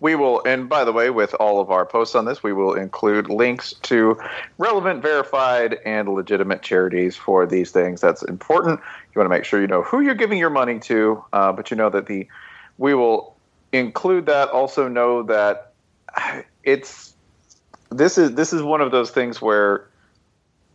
We 0.00 0.14
will, 0.14 0.42
and 0.44 0.68
by 0.68 0.84
the 0.84 0.92
way, 0.92 1.10
with 1.10 1.34
all 1.34 1.60
of 1.60 1.70
our 1.70 1.84
posts 1.86 2.14
on 2.14 2.24
this, 2.24 2.42
we 2.42 2.52
will 2.52 2.74
include 2.74 3.28
links 3.28 3.74
to 3.82 4.18
relevant, 4.58 5.02
verified, 5.02 5.78
and 5.84 6.08
legitimate 6.08 6.62
charities 6.62 7.16
for 7.16 7.46
these 7.46 7.70
things. 7.70 8.00
That's 8.00 8.22
important. 8.22 8.80
You 9.14 9.18
want 9.18 9.26
to 9.26 9.36
make 9.36 9.44
sure 9.44 9.60
you 9.60 9.66
know 9.66 9.82
who 9.82 10.00
you're 10.00 10.14
giving 10.14 10.38
your 10.38 10.50
money 10.50 10.78
to, 10.80 11.24
uh, 11.32 11.52
but 11.52 11.70
you 11.70 11.76
know 11.76 11.90
that 11.90 12.06
the 12.06 12.26
we 12.78 12.94
will 12.94 13.36
include 13.72 14.26
that. 14.26 14.48
Also, 14.50 14.88
know 14.88 15.22
that 15.24 15.72
it's 16.64 17.14
this 17.90 18.18
is 18.18 18.34
this 18.34 18.52
is 18.52 18.62
one 18.62 18.80
of 18.80 18.90
those 18.90 19.10
things 19.10 19.40
where 19.40 19.88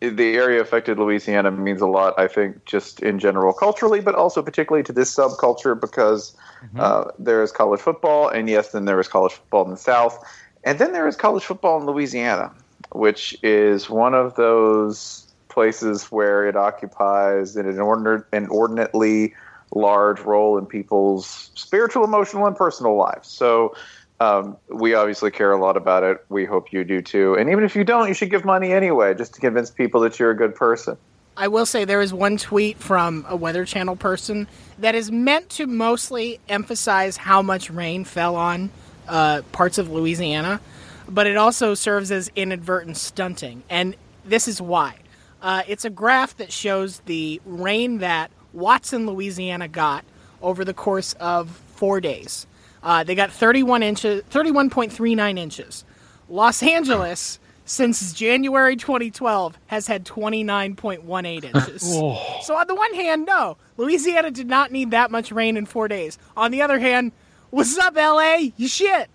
the 0.02 0.36
area 0.36 0.60
affected 0.60 0.98
Louisiana 0.98 1.52
means 1.52 1.80
a 1.80 1.88
lot. 1.88 2.20
I 2.20 2.28
think 2.28 2.66
just 2.66 3.02
in 3.02 3.20
general 3.20 3.54
culturally, 3.54 4.02
but 4.02 4.16
also 4.16 4.42
particularly 4.42 4.84
to 4.84 4.92
this 4.92 5.16
subculture 5.16 5.80
because 5.80 6.36
uh, 6.78 7.12
there 7.20 7.44
is 7.44 7.52
college 7.52 7.80
football, 7.80 8.28
and 8.28 8.50
yes, 8.50 8.72
then 8.72 8.86
there 8.86 9.00
is 9.00 9.08
college 9.08 9.34
football 9.34 9.64
in 9.66 9.72
the 9.72 9.78
South, 9.78 10.24
and 10.64 10.80
then 10.80 10.92
there 10.92 11.08
is 11.08 11.16
college 11.16 11.44
football 11.44 11.80
in 11.80 11.86
Louisiana, 11.86 12.52
which 12.94 13.38
is 13.44 13.90
one 13.90 14.16
of 14.16 14.36
those 14.36 15.32
places 15.50 16.06
where 16.12 16.48
it 16.48 16.56
occupies 16.56 17.56
an 17.56 17.68
inordinate, 17.68 18.26
inordinately 18.34 19.36
large 19.74 20.20
role 20.22 20.58
in 20.58 20.66
people's 20.66 21.52
spiritual, 21.54 22.04
emotional, 22.04 22.48
and 22.48 22.56
personal 22.56 22.96
lives. 22.96 23.28
So. 23.28 23.76
Um, 24.22 24.58
we 24.68 24.94
obviously 24.94 25.32
care 25.32 25.52
a 25.52 25.60
lot 25.60 25.76
about 25.76 26.04
it. 26.04 26.24
We 26.30 26.46
hope 26.46 26.72
you 26.72 26.84
do 26.84 27.02
too. 27.02 27.34
And 27.34 27.50
even 27.50 27.64
if 27.64 27.76
you 27.76 27.84
don't, 27.84 28.08
you 28.08 28.14
should 28.14 28.30
give 28.30 28.46
money 28.46 28.72
anyway, 28.72 29.16
just 29.16 29.34
to 29.34 29.42
convince 29.42 29.72
people 29.72 30.00
that 30.02 30.20
you're 30.20 30.30
a 30.30 30.38
good 30.38 30.54
person. 30.54 30.96
I 31.36 31.48
will 31.48 31.66
say 31.66 31.86
there 31.86 32.02
is 32.02 32.14
one 32.14 32.38
tweet 32.38 32.78
from 32.78 33.26
a 33.28 33.36
Weather 33.36 33.66
Channel 33.66 33.96
person 33.96 34.48
that 34.78 34.94
is 34.94 35.12
meant 35.12 35.50
to 35.52 35.66
mostly 35.66 36.40
emphasize 36.48 37.18
how 37.18 37.42
much 37.42 37.72
rain 37.72 38.06
fell 38.06 38.36
on 38.36 38.70
uh, 39.08 39.42
parts 39.54 39.80
of 39.80 39.90
Louisiana, 39.90 40.62
but 41.10 41.26
it 41.26 41.36
also 41.36 41.74
serves 41.74 42.12
as 42.12 42.30
inadvertent 42.36 42.98
stunting. 42.98 43.64
And 43.72 43.96
this 44.24 44.48
is 44.48 44.62
why. 44.62 44.98
Uh, 45.42 45.64
it's 45.68 45.84
a 45.84 45.90
graph 45.90 46.38
that 46.38 46.52
shows 46.52 47.00
the 47.08 47.42
rain 47.44 47.98
that 48.00 48.30
Watson, 48.54 49.08
Louisiana 49.08 49.68
got 49.68 50.06
over 50.44 50.64
the 50.64 50.76
course 50.76 51.14
of 51.14 51.50
four 51.76 52.00
days. 52.00 52.46
Uh, 52.84 53.04
they 53.04 53.16
got 53.16 53.32
31 53.32 53.84
inches, 53.84 54.24
31.39 54.32 55.38
inches. 55.38 55.86
Los 56.30 56.64
Angeles, 56.64 57.40
since 57.66 58.14
January 58.14 58.76
2012, 58.76 59.58
has 59.68 59.86
had 59.88 60.06
29.18 60.06 61.44
inches. 61.44 61.84
So 62.44 62.56
on 62.56 62.66
the 62.68 62.74
one 62.76 62.94
hand, 62.96 63.26
no, 63.28 63.58
Louisiana 63.78 64.32
did 64.32 64.48
not 64.48 64.72
need 64.72 64.92
that 64.92 65.12
much 65.12 65.32
rain 65.32 65.58
in 65.58 65.66
four 65.68 65.88
days. 65.88 66.18
On 66.36 66.50
the 66.52 66.62
other 66.64 66.80
hand, 66.80 67.12
what's 67.52 67.78
up, 67.78 67.96
LA? 67.96 68.48
You 68.58 68.68
shit. 68.68 69.10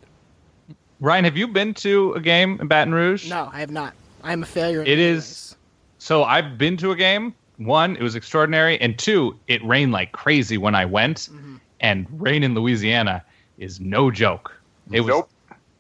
Ryan, 1.01 1.25
have 1.25 1.37
you 1.37 1.49
been 1.49 1.75
to 1.75 2.13
a 2.15 2.21
game 2.21 2.59
in 2.61 2.69
Baton 2.69 2.95
Rouge? 2.95 3.29
No, 3.29 3.51
I 3.53 3.61
have 3.61 3.71
not. 3.71 3.95
I 4.23 4.33
am 4.33 4.43
a 4.43 4.47
failure. 4.47 4.83
in 4.83 4.87
It 4.87 4.99
ways. 4.99 5.57
So 5.99 6.23
I've 6.25 6.57
been 6.57 6.77
to 6.79 6.93
a 6.93 6.97
game. 6.97 7.35
One, 7.59 7.97
it 7.97 8.03
was 8.03 8.15
extraordinary, 8.15 8.81
and 8.81 8.99
two, 8.99 9.37
it 9.49 9.65
rained 9.65 9.91
like 9.93 10.13
crazy 10.13 10.57
when 10.57 10.75
I 10.75 10.85
went. 10.85 11.29
And 11.81 12.07
rain 12.11 12.43
in 12.43 12.55
Louisiana 12.55 13.25
is 13.59 13.81
no 13.81 14.11
joke. 14.11 14.53
It 14.91 15.01
was. 15.01 15.09
Nope. 15.09 15.31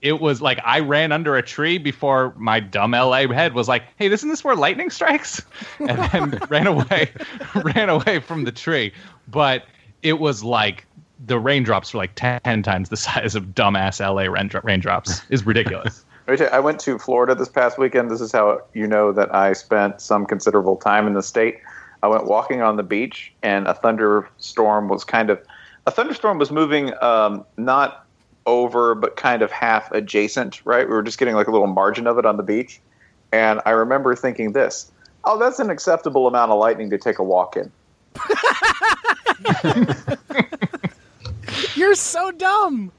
It 0.02 0.20
was 0.20 0.42
like 0.42 0.60
I 0.62 0.80
ran 0.80 1.10
under 1.10 1.36
a 1.36 1.42
tree 1.42 1.78
before 1.78 2.34
my 2.36 2.60
dumb 2.60 2.92
LA 2.92 3.26
head 3.28 3.54
was 3.54 3.66
like, 3.66 3.84
"Hey, 3.96 4.06
isn't 4.06 4.28
this 4.28 4.44
where 4.44 4.54
lightning 4.54 4.90
strikes?" 4.90 5.42
And 5.80 5.98
then 6.10 6.40
ran 6.48 6.66
away, 6.66 7.10
ran 7.54 7.88
away 7.88 8.20
from 8.20 8.44
the 8.44 8.52
tree. 8.52 8.92
But 9.26 9.64
it 10.02 10.20
was 10.20 10.44
like 10.44 10.86
the 11.24 11.38
raindrops 11.38 11.94
were 11.94 11.98
like 11.98 12.14
ten 12.14 12.62
times 12.62 12.90
the 12.90 12.96
size 12.96 13.34
of 13.34 13.46
dumbass 13.46 14.00
LA 14.00 14.30
raindrops. 14.62 15.22
Is 15.30 15.46
ridiculous. 15.46 16.04
Let 16.26 16.32
me 16.32 16.36
tell 16.38 16.48
you, 16.48 16.52
I 16.52 16.60
went 16.60 16.80
to 16.80 16.98
Florida 16.98 17.34
this 17.34 17.48
past 17.48 17.78
weekend. 17.78 18.10
This 18.10 18.20
is 18.20 18.32
how 18.32 18.60
you 18.74 18.86
know 18.86 19.12
that 19.12 19.34
I 19.34 19.54
spent 19.54 20.00
some 20.00 20.26
considerable 20.26 20.76
time 20.76 21.06
in 21.06 21.14
the 21.14 21.22
state. 21.22 21.58
I 22.02 22.08
went 22.08 22.26
walking 22.26 22.62
on 22.62 22.76
the 22.76 22.82
beach, 22.82 23.32
and 23.42 23.66
a 23.66 23.74
thunderstorm 23.74 24.88
was 24.88 25.04
kind 25.04 25.30
of 25.30 25.40
a 25.86 25.90
thunderstorm 25.90 26.38
was 26.38 26.50
moving 26.50 26.92
um, 27.02 27.44
not 27.56 28.06
over, 28.44 28.94
but 28.94 29.16
kind 29.16 29.42
of 29.42 29.50
half 29.50 29.90
adjacent. 29.92 30.64
Right, 30.64 30.88
we 30.88 30.94
were 30.94 31.02
just 31.02 31.18
getting 31.18 31.34
like 31.34 31.48
a 31.48 31.50
little 31.50 31.66
margin 31.66 32.06
of 32.06 32.18
it 32.18 32.26
on 32.26 32.36
the 32.36 32.42
beach, 32.42 32.80
and 33.32 33.60
I 33.66 33.70
remember 33.70 34.14
thinking 34.14 34.52
this: 34.52 34.90
"Oh, 35.24 35.38
that's 35.38 35.58
an 35.58 35.70
acceptable 35.70 36.26
amount 36.26 36.52
of 36.52 36.58
lightning 36.58 36.90
to 36.90 36.98
take 36.98 37.18
a 37.18 37.24
walk 37.24 37.56
in." 37.56 37.72
You're 41.74 41.94
so 41.94 42.30
dumb. 42.32 42.92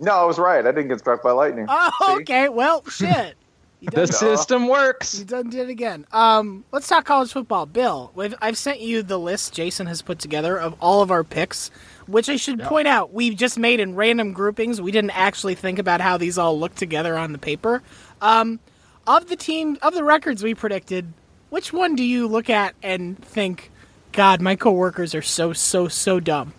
No, 0.00 0.12
I 0.12 0.24
was 0.24 0.38
right. 0.38 0.66
I 0.66 0.72
didn't 0.72 0.88
get 0.88 0.98
struck 0.98 1.22
by 1.22 1.30
lightning. 1.30 1.66
Oh, 1.68 1.90
See? 2.06 2.12
okay. 2.22 2.48
Well, 2.48 2.84
shit. 2.88 3.36
The 3.82 4.06
system 4.06 4.68
works. 4.68 5.18
you 5.18 5.24
done 5.24 5.50
did 5.50 5.68
it 5.68 5.70
again. 5.70 6.06
Um, 6.12 6.64
let's 6.70 6.88
talk 6.88 7.04
college 7.04 7.32
football. 7.32 7.66
Bill, 7.66 8.12
we've, 8.14 8.34
I've 8.40 8.56
sent 8.56 8.80
you 8.80 9.02
the 9.02 9.18
list 9.18 9.52
Jason 9.52 9.88
has 9.88 10.02
put 10.02 10.20
together 10.20 10.56
of 10.56 10.76
all 10.80 11.02
of 11.02 11.10
our 11.10 11.24
picks, 11.24 11.70
which 12.12 12.28
I 12.28 12.36
should 12.36 12.60
point 12.60 12.86
out 12.86 13.12
we 13.12 13.34
just 13.34 13.58
made 13.58 13.80
in 13.80 13.96
random 13.96 14.32
groupings. 14.32 14.80
We 14.80 14.92
didn't 14.92 15.10
actually 15.18 15.54
think 15.54 15.78
about 15.78 16.00
how 16.00 16.16
these 16.16 16.38
all 16.38 16.58
look 16.58 16.74
together 16.74 17.16
on 17.18 17.32
the 17.32 17.38
paper. 17.38 17.82
Um, 18.20 18.60
of 19.06 19.28
the 19.28 19.36
team 19.36 19.78
of 19.82 19.94
the 19.94 20.04
records 20.04 20.42
we 20.44 20.54
predicted, 20.54 21.12
which 21.50 21.72
one 21.72 21.96
do 21.96 22.04
you 22.04 22.28
look 22.28 22.48
at 22.48 22.74
and 22.82 23.18
think, 23.18 23.70
God, 24.12 24.40
my 24.40 24.54
coworkers 24.54 25.14
are 25.14 25.22
so 25.22 25.52
so 25.52 25.88
so 25.88 26.20
dumb? 26.20 26.54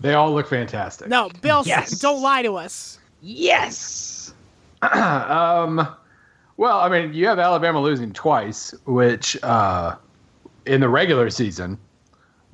They 0.00 0.14
all 0.14 0.32
look 0.32 0.48
fantastic. 0.48 1.08
No, 1.08 1.28
Bill, 1.40 1.62
Yes. 1.66 1.98
don't 2.00 2.22
lie 2.22 2.42
to 2.42 2.56
us. 2.56 2.98
Yes. 3.22 4.32
Um, 4.82 5.86
well, 6.56 6.78
I 6.80 6.88
mean, 6.88 7.12
you 7.14 7.26
have 7.26 7.38
Alabama 7.38 7.80
losing 7.80 8.12
twice, 8.12 8.72
which 8.84 9.36
uh, 9.42 9.96
in 10.66 10.80
the 10.80 10.88
regular 10.88 11.28
season, 11.30 11.78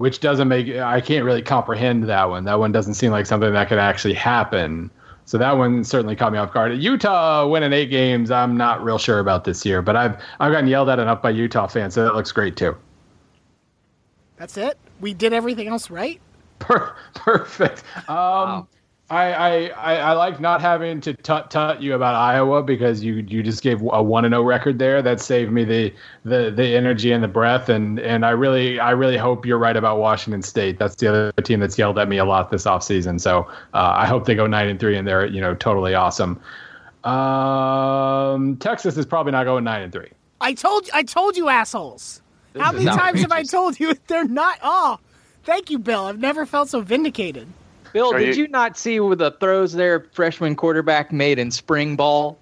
which 0.01 0.21
doesn't 0.21 0.49
make 0.49 0.75
I 0.75 1.03
can't 1.03 1.27
really 1.27 1.43
comprehend 1.43 2.05
that 2.05 2.31
one. 2.31 2.45
That 2.45 2.59
one 2.59 2.73
doesn't 2.73 2.95
seem 2.95 3.11
like 3.13 3.27
something 3.27 3.53
that 3.53 3.69
could 3.69 3.77
actually 3.77 4.15
happen. 4.15 4.91
So 5.27 5.37
that 5.37 5.59
one 5.59 5.85
certainly 5.85 6.17
caught 6.17 6.33
me 6.33 6.39
off 6.39 6.55
guard. 6.55 6.73
Utah 6.79 7.47
winning 7.47 7.75
eight 7.75 7.91
games, 7.91 8.31
I'm 8.31 8.57
not 8.57 8.83
real 8.83 8.97
sure 8.97 9.19
about 9.19 9.45
this 9.45 9.67
year, 9.67 9.83
but 9.83 9.97
I've 9.97 10.17
I've 10.41 10.53
gotten 10.53 10.69
yelled 10.71 10.89
at 10.89 10.99
enough 10.99 11.21
by 11.21 11.29
Utah 11.29 11.67
fans, 11.67 11.93
so 11.93 12.03
that 12.03 12.15
looks 12.15 12.33
great 12.33 12.57
too. 12.57 12.75
That's 14.39 14.57
it. 14.57 14.79
We 15.01 15.13
did 15.13 15.35
everything 15.35 15.69
else 15.69 15.91
right. 15.91 16.19
Per- 16.61 16.97
perfect. 17.15 17.85
Um, 18.09 18.09
I, 18.09 18.63
I, 19.11 19.71
I, 19.71 19.97
I 19.97 20.13
like 20.13 20.39
not 20.39 20.61
having 20.61 21.01
to 21.01 21.15
tut 21.15 21.51
tut 21.51 21.83
you 21.83 21.95
about 21.95 22.15
Iowa 22.15 22.63
because 22.63 23.03
you 23.03 23.15
you 23.27 23.43
just 23.43 23.61
gave 23.61 23.83
a 23.83 24.01
one 24.01 24.25
and 24.25 24.33
zero 24.33 24.45
record 24.45 24.79
there. 24.79 25.03
That 25.03 25.21
saved 25.21 25.51
me 25.51 25.65
the, 25.65 25.93
the 26.25 26.53
the 26.53 26.77
energy 26.77 27.11
and 27.11 27.23
the 27.23 27.29
breath. 27.29 27.69
And 27.69 27.99
and 27.99 28.25
I 28.25 28.31
really 28.31 28.79
I 28.79 28.93
really 28.93 29.17
hope 29.17 29.45
you're 29.45 29.59
right 29.59 29.77
about 29.77 29.99
Washington 29.99 30.43
State. 30.43 30.79
That's 30.79 30.95
the 30.95 31.09
other 31.09 31.33
team 31.43 31.59
that's 31.59 31.77
yelled 31.77 31.99
at 31.99 32.09
me 32.09 32.19
a 32.19 32.25
lot 32.25 32.53
this 32.53 32.65
offseason. 32.67 33.21
So 33.21 33.49
uh, 33.75 33.95
I 33.97 34.07
hope 34.07 34.27
they 34.27 34.37
go 34.37 34.47
nine 34.47 34.69
and 34.69 34.79
three 34.79 34.97
and 34.97 35.09
they're 35.09 35.27
you 35.27 35.41
know 35.41 35.57
totally 35.57 35.95
awesome. 35.95 36.41
Um, 37.03 38.59
Texas 38.59 38.97
is 38.97 39.07
probably 39.07 39.33
not 39.33 39.43
going 39.43 39.65
nine 39.65 39.83
and 39.83 39.93
three. 39.93 40.11
I 40.41 40.55
told 40.55 40.89
I 40.95 41.03
told 41.03 41.37
you 41.37 41.49
assholes. 41.49 42.23
This 42.53 42.63
How 42.63 42.73
is 42.73 42.85
many 42.85 42.97
times 42.97 43.21
have 43.23 43.33
I 43.33 43.43
told 43.43 43.81
you 43.81 43.95
they're 44.07 44.25
not? 44.25 44.61
Oh, 44.63 45.01
thank 45.43 45.69
you, 45.69 45.81
Bill. 45.81 46.05
I've 46.05 46.21
never 46.21 46.47
felt 46.47 46.69
so 46.69 46.81
vindicated. 46.81 47.49
Bill, 47.93 48.15
Are 48.15 48.19
did 48.19 48.37
you- 48.37 48.45
you 48.45 48.49
not 48.49 48.77
see 48.77 49.01
with 49.01 49.19
the 49.19 49.33
throws 49.33 49.73
their 49.73 50.07
freshman 50.13 50.55
quarterback 50.57 51.13
made 51.13 51.39
in 51.39 51.51
spring 51.51 51.97
ball? 51.97 52.39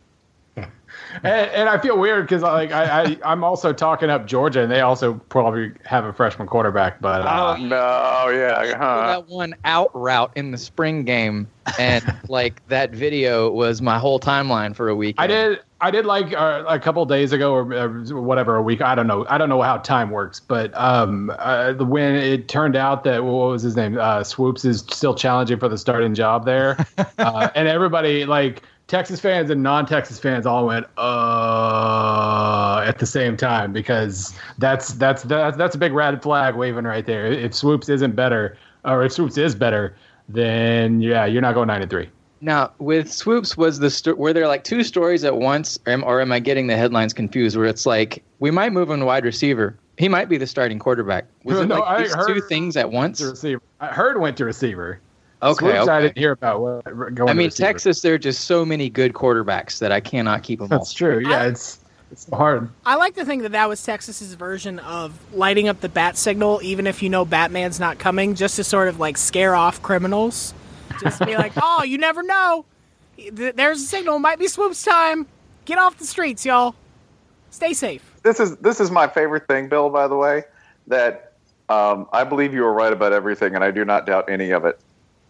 And, 1.22 1.50
and 1.50 1.68
I 1.68 1.78
feel 1.78 1.98
weird 1.98 2.24
because 2.26 2.42
like 2.42 2.72
I, 2.72 3.02
I 3.02 3.18
I'm 3.24 3.44
also 3.44 3.72
talking 3.72 4.10
up 4.10 4.26
Georgia 4.26 4.62
and 4.62 4.70
they 4.70 4.80
also 4.80 5.14
probably 5.28 5.72
have 5.84 6.04
a 6.04 6.12
freshman 6.12 6.48
quarterback, 6.48 7.00
but 7.00 7.22
uh, 7.22 7.56
no, 7.56 8.28
yeah, 8.28 8.76
huh. 8.76 9.06
that 9.06 9.28
one 9.28 9.54
out 9.64 9.90
route 9.94 10.32
in 10.36 10.50
the 10.50 10.58
spring 10.58 11.04
game, 11.04 11.48
and 11.78 12.04
like 12.28 12.66
that 12.68 12.90
video 12.90 13.50
was 13.50 13.80
my 13.82 13.98
whole 13.98 14.20
timeline 14.20 14.74
for 14.74 14.88
a 14.88 14.94
week. 14.94 15.16
I 15.18 15.26
did 15.26 15.60
I 15.80 15.90
did 15.90 16.06
like 16.06 16.32
uh, 16.32 16.64
a 16.66 16.78
couple 16.78 17.04
days 17.06 17.32
ago 17.32 17.52
or 17.52 17.72
uh, 17.72 17.88
whatever 18.14 18.56
a 18.56 18.62
week 18.62 18.82
I 18.82 18.94
don't 18.94 19.06
know 19.06 19.26
I 19.28 19.38
don't 19.38 19.48
know 19.48 19.62
how 19.62 19.78
time 19.78 20.10
works, 20.10 20.40
but 20.40 20.72
um 20.74 21.32
uh, 21.38 21.74
when 21.74 22.16
it 22.16 22.48
turned 22.48 22.76
out 22.76 23.04
that 23.04 23.24
what 23.24 23.50
was 23.50 23.62
his 23.62 23.76
name 23.76 23.98
uh, 23.98 24.24
Swoopes 24.24 24.64
is 24.64 24.80
still 24.80 25.14
challenging 25.14 25.58
for 25.58 25.68
the 25.68 25.78
starting 25.78 26.14
job 26.14 26.44
there, 26.44 26.76
uh, 27.18 27.50
and 27.54 27.68
everybody 27.68 28.24
like. 28.24 28.62
Texas 28.88 29.20
fans 29.20 29.50
and 29.50 29.62
non-Texas 29.62 30.18
fans 30.18 30.46
all 30.46 30.66
went 30.66 30.86
uh 30.96 32.82
at 32.86 32.98
the 32.98 33.06
same 33.06 33.36
time 33.36 33.70
because 33.72 34.34
that's 34.56 34.94
that's 34.94 35.22
that's 35.24 35.56
that's 35.58 35.74
a 35.74 35.78
big 35.78 35.92
red 35.92 36.22
flag 36.22 36.56
waving 36.56 36.84
right 36.84 37.04
there. 37.06 37.26
If 37.26 37.54
Swoopes 37.54 37.88
isn't 37.90 38.16
better 38.16 38.56
or 38.84 39.04
if 39.04 39.12
Swoopes 39.12 39.36
is 39.36 39.54
better, 39.54 39.94
then 40.28 41.00
yeah, 41.02 41.26
you're 41.26 41.42
not 41.42 41.54
going 41.54 41.66
nine 41.68 41.82
and 41.82 41.90
three. 41.90 42.08
Now, 42.40 42.70
with 42.78 43.12
Swoopes, 43.12 43.56
was 43.56 43.80
the 43.80 43.90
sto- 43.90 44.14
were 44.14 44.32
there 44.32 44.46
like 44.46 44.62
two 44.62 44.84
stories 44.84 45.24
at 45.24 45.36
once, 45.36 45.76
or 45.86 45.92
am, 45.92 46.04
or 46.04 46.20
am 46.20 46.30
I 46.30 46.38
getting 46.38 46.68
the 46.68 46.76
headlines 46.76 47.12
confused? 47.12 47.56
Where 47.56 47.66
it's 47.66 47.84
like 47.84 48.22
we 48.38 48.50
might 48.52 48.72
move 48.72 48.88
him 48.90 49.00
to 49.00 49.06
wide 49.06 49.24
receiver, 49.24 49.76
he 49.98 50.08
might 50.08 50.28
be 50.28 50.38
the 50.38 50.46
starting 50.46 50.78
quarterback. 50.78 51.26
Was 51.42 51.58
it 51.60 51.68
like 51.68 51.82
I 51.82 52.06
heard- 52.06 52.28
two 52.28 52.40
things 52.42 52.76
at 52.76 52.90
once? 52.92 53.18
To 53.18 53.30
receiver. 53.30 53.60
I 53.80 53.88
heard 53.88 54.20
went 54.20 54.36
to 54.38 54.44
receiver. 54.44 55.00
Okay, 55.40 55.70
Swoopes, 55.70 55.88
I 55.88 55.98
okay. 55.98 56.06
didn't 56.06 56.18
hear 56.18 56.32
about 56.32 56.60
what 56.60 56.84
going. 57.14 57.28
I 57.28 57.32
mean. 57.32 57.50
Texas, 57.50 58.02
there 58.02 58.14
are 58.14 58.18
just 58.18 58.44
so 58.46 58.64
many 58.64 58.90
good 58.90 59.12
quarterbacks 59.12 59.78
that 59.78 59.92
I 59.92 60.00
cannot 60.00 60.42
keep 60.42 60.58
them 60.58 60.72
all. 60.72 60.78
That's 60.78 60.92
true. 60.92 61.20
Yeah, 61.20 61.46
it's 61.46 61.78
it's 62.10 62.28
hard. 62.30 62.70
I 62.84 62.96
like 62.96 63.14
to 63.16 63.24
think 63.24 63.42
that 63.42 63.52
that 63.52 63.68
was 63.68 63.82
Texas's 63.82 64.34
version 64.34 64.78
of 64.80 65.16
lighting 65.32 65.68
up 65.68 65.80
the 65.80 65.88
bat 65.88 66.16
signal, 66.16 66.60
even 66.62 66.86
if 66.86 67.02
you 67.02 67.08
know 67.08 67.24
Batman's 67.24 67.78
not 67.78 67.98
coming, 67.98 68.34
just 68.34 68.56
to 68.56 68.64
sort 68.64 68.88
of 68.88 68.98
like 68.98 69.16
scare 69.16 69.54
off 69.54 69.82
criminals. 69.82 70.54
Just 71.00 71.24
be 71.24 71.36
like, 71.36 71.52
oh, 71.62 71.84
you 71.84 71.98
never 71.98 72.22
know. 72.22 72.64
There's 73.30 73.82
a 73.82 73.86
signal. 73.86 74.16
It 74.16 74.20
Might 74.20 74.38
be 74.38 74.48
Swoopes 74.48 74.82
time. 74.82 75.26
Get 75.66 75.78
off 75.78 75.98
the 75.98 76.06
streets, 76.06 76.44
y'all. 76.46 76.74
Stay 77.50 77.74
safe. 77.74 78.02
this 78.22 78.40
is 78.40 78.56
this 78.56 78.80
is 78.80 78.90
my 78.90 79.06
favorite 79.06 79.46
thing, 79.46 79.68
Bill. 79.68 79.90
By 79.90 80.08
the 80.08 80.16
way, 80.16 80.44
that 80.86 81.34
um, 81.68 82.08
I 82.12 82.24
believe 82.24 82.54
you 82.54 82.62
were 82.62 82.72
right 82.72 82.92
about 82.92 83.12
everything, 83.12 83.54
and 83.54 83.62
I 83.62 83.70
do 83.70 83.84
not 83.84 84.06
doubt 84.06 84.30
any 84.30 84.50
of 84.50 84.64
it. 84.64 84.80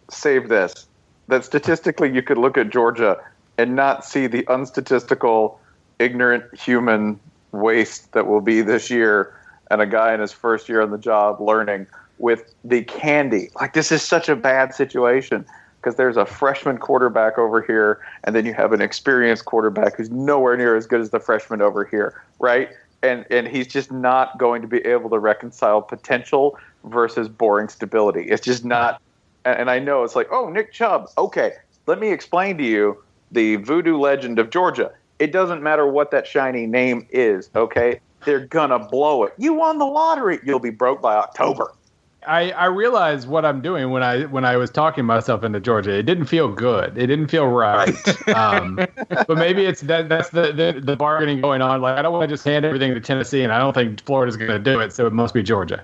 Save 0.09 0.49
this: 0.49 0.87
that 1.27 1.43
statistically, 1.45 2.11
you 2.11 2.21
could 2.21 2.37
look 2.37 2.57
at 2.57 2.69
Georgia 2.69 3.17
and 3.57 3.75
not 3.75 4.05
see 4.05 4.27
the 4.27 4.43
unstatistical, 4.47 5.59
ignorant 5.99 6.43
human 6.57 7.19
waste 7.51 8.11
that 8.13 8.27
will 8.27 8.41
be 8.41 8.61
this 8.61 8.89
year, 8.89 9.35
and 9.69 9.81
a 9.81 9.85
guy 9.85 10.13
in 10.13 10.19
his 10.19 10.31
first 10.31 10.69
year 10.69 10.81
on 10.81 10.91
the 10.91 10.97
job 10.97 11.41
learning 11.41 11.87
with 12.17 12.53
the 12.63 12.83
candy. 12.83 13.49
Like 13.55 13.73
this 13.73 13.91
is 13.91 14.01
such 14.01 14.29
a 14.29 14.35
bad 14.35 14.73
situation 14.73 15.45
because 15.77 15.95
there's 15.95 16.17
a 16.17 16.25
freshman 16.25 16.77
quarterback 16.77 17.37
over 17.37 17.61
here, 17.61 17.99
and 18.23 18.35
then 18.35 18.45
you 18.45 18.53
have 18.53 18.73
an 18.73 18.81
experienced 18.81 19.45
quarterback 19.45 19.95
who's 19.95 20.09
nowhere 20.09 20.57
near 20.57 20.75
as 20.75 20.85
good 20.85 21.01
as 21.01 21.09
the 21.09 21.19
freshman 21.19 21.61
over 21.61 21.85
here, 21.85 22.21
right? 22.39 22.69
And 23.01 23.25
and 23.29 23.47
he's 23.47 23.67
just 23.67 23.91
not 23.91 24.37
going 24.37 24.61
to 24.61 24.67
be 24.67 24.79
able 24.79 25.09
to 25.09 25.19
reconcile 25.19 25.81
potential 25.81 26.57
versus 26.83 27.29
boring 27.29 27.69
stability. 27.69 28.23
It's 28.23 28.45
just 28.45 28.65
not. 28.65 29.01
And, 29.57 29.69
I 29.69 29.79
know 29.79 30.03
it's 30.03 30.15
like, 30.15 30.27
oh, 30.31 30.49
Nick 30.49 30.73
Chubb. 30.73 31.09
Okay, 31.17 31.53
let 31.87 31.99
me 31.99 32.11
explain 32.11 32.57
to 32.57 32.63
you 32.63 33.03
the 33.31 33.57
voodoo 33.57 33.97
legend 33.97 34.39
of 34.39 34.49
Georgia. 34.49 34.91
It 35.19 35.31
doesn't 35.31 35.61
matter 35.61 35.85
what 35.85 36.11
that 36.11 36.25
shiny 36.25 36.65
name 36.65 37.07
is. 37.11 37.49
Okay, 37.55 37.99
they're 38.25 38.45
gonna 38.45 38.79
blow 38.79 39.23
it. 39.23 39.33
You 39.37 39.53
won 39.53 39.77
the 39.77 39.85
lottery. 39.85 40.39
You'll 40.43 40.59
be 40.59 40.69
broke 40.69 41.01
by 41.01 41.15
October. 41.15 41.73
I, 42.27 42.51
I 42.51 42.65
realized 42.65 43.29
what 43.29 43.45
I'm 43.45 43.61
doing 43.61 43.91
when 43.91 44.03
I 44.03 44.25
when 44.25 44.43
I 44.43 44.57
was 44.57 44.69
talking 44.69 45.05
myself 45.05 45.43
into 45.43 45.59
Georgia. 45.59 45.97
It 45.97 46.03
didn't 46.03 46.25
feel 46.25 46.49
good. 46.49 46.97
It 46.97 47.07
didn't 47.07 47.27
feel 47.27 47.47
right. 47.47 47.95
Um, 48.29 48.75
but 49.27 49.37
maybe 49.37 49.65
it's 49.65 49.81
that 49.81 50.07
that's 50.07 50.29
the, 50.29 50.51
the 50.53 50.79
the 50.81 50.95
bargaining 50.95 51.41
going 51.41 51.61
on. 51.61 51.81
Like 51.81 51.97
I 51.97 52.01
don't 52.01 52.13
want 52.13 52.23
to 52.23 52.33
just 52.33 52.45
hand 52.45 52.63
everything 52.63 52.93
to 52.93 52.99
Tennessee, 52.99 53.41
and 53.41 53.51
I 53.51 53.57
don't 53.57 53.73
think 53.73 54.03
Florida's 54.05 54.37
going 54.37 54.51
to 54.51 54.59
do 54.59 54.79
it. 54.79 54.93
So 54.93 55.07
it 55.07 55.13
must 55.13 55.33
be 55.33 55.41
Georgia. 55.41 55.83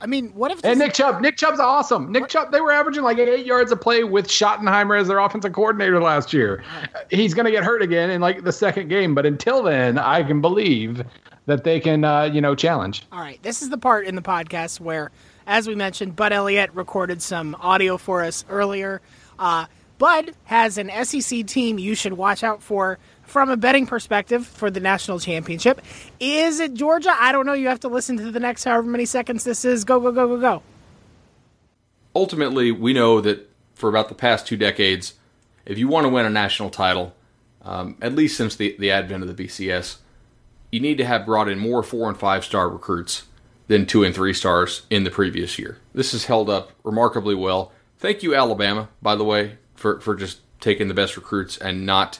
I 0.00 0.06
mean, 0.06 0.30
what 0.30 0.50
if? 0.50 0.64
And 0.64 0.78
Nick 0.78 0.94
Chubb, 0.94 1.20
Nick 1.20 1.36
Chubb's 1.36 1.60
awesome. 1.60 2.10
Nick 2.10 2.28
Chubb, 2.28 2.52
they 2.52 2.60
were 2.60 2.72
averaging 2.72 3.02
like 3.02 3.18
eight 3.18 3.46
yards 3.46 3.70
a 3.70 3.76
play 3.76 4.04
with 4.04 4.28
Schottenheimer 4.28 4.98
as 4.98 5.08
their 5.08 5.18
offensive 5.18 5.52
coordinator 5.52 6.00
last 6.00 6.32
year. 6.32 6.64
He's 7.10 7.34
going 7.34 7.44
to 7.44 7.50
get 7.50 7.64
hurt 7.64 7.82
again 7.82 8.10
in 8.10 8.20
like 8.20 8.44
the 8.44 8.52
second 8.52 8.88
game, 8.88 9.14
but 9.14 9.26
until 9.26 9.62
then, 9.62 9.98
I 9.98 10.22
can 10.22 10.40
believe 10.40 11.04
that 11.46 11.64
they 11.64 11.80
can, 11.80 12.04
uh, 12.04 12.24
you 12.24 12.40
know, 12.40 12.54
challenge. 12.54 13.06
All 13.12 13.20
right, 13.20 13.42
this 13.42 13.60
is 13.60 13.70
the 13.70 13.78
part 13.78 14.06
in 14.06 14.14
the 14.14 14.22
podcast 14.22 14.80
where, 14.80 15.10
as 15.46 15.66
we 15.68 15.74
mentioned, 15.74 16.16
Bud 16.16 16.32
Elliott 16.32 16.72
recorded 16.74 17.20
some 17.20 17.56
audio 17.60 17.96
for 17.96 18.22
us 18.22 18.44
earlier. 18.48 19.00
Uh, 19.38 19.66
Bud 19.98 20.32
has 20.44 20.78
an 20.78 20.90
SEC 21.04 21.46
team 21.46 21.78
you 21.78 21.94
should 21.94 22.14
watch 22.14 22.42
out 22.42 22.62
for 22.62 22.98
from 23.30 23.48
a 23.48 23.56
betting 23.56 23.86
perspective 23.86 24.46
for 24.46 24.70
the 24.70 24.80
national 24.80 25.20
championship. 25.20 25.80
Is 26.18 26.58
it 26.58 26.74
Georgia? 26.74 27.14
I 27.18 27.30
don't 27.30 27.46
know. 27.46 27.52
You 27.52 27.68
have 27.68 27.80
to 27.80 27.88
listen 27.88 28.16
to 28.16 28.30
the 28.32 28.40
next 28.40 28.64
however 28.64 28.88
many 28.88 29.06
seconds 29.06 29.44
this 29.44 29.64
is. 29.64 29.84
Go, 29.84 30.00
go, 30.00 30.10
go, 30.10 30.26
go, 30.26 30.40
go. 30.40 30.62
ultimately, 32.14 32.72
we 32.72 32.92
know 32.92 33.20
that 33.20 33.48
for 33.74 33.88
about 33.88 34.08
the 34.08 34.14
past 34.14 34.46
two 34.46 34.56
decades, 34.56 35.14
if 35.64 35.78
you 35.78 35.86
want 35.86 36.04
to 36.04 36.08
win 36.08 36.26
a 36.26 36.30
national 36.30 36.70
title, 36.70 37.14
um, 37.62 37.96
at 38.02 38.14
least 38.14 38.36
since 38.36 38.56
the, 38.56 38.74
the 38.78 38.90
advent 38.90 39.22
of 39.22 39.34
the 39.34 39.44
BCS, 39.44 39.98
you 40.72 40.80
need 40.80 40.98
to 40.98 41.04
have 41.04 41.24
brought 41.24 41.48
in 41.48 41.58
more 41.58 41.82
four 41.82 42.08
and 42.08 42.18
five 42.18 42.44
star 42.44 42.68
recruits 42.68 43.24
than 43.68 43.86
two 43.86 44.02
and 44.02 44.12
three 44.12 44.34
stars 44.34 44.82
in 44.90 45.04
the 45.04 45.10
previous 45.10 45.56
year. 45.56 45.78
This 45.94 46.10
has 46.12 46.24
held 46.24 46.50
up 46.50 46.72
remarkably 46.82 47.36
well. 47.36 47.70
Thank 47.98 48.24
you, 48.24 48.34
Alabama, 48.34 48.88
by 49.00 49.14
the 49.14 49.24
way, 49.24 49.58
for, 49.76 50.00
for 50.00 50.16
just 50.16 50.40
taking 50.60 50.88
the 50.88 50.94
best 50.94 51.16
recruits 51.16 51.56
and 51.56 51.86
not 51.86 52.18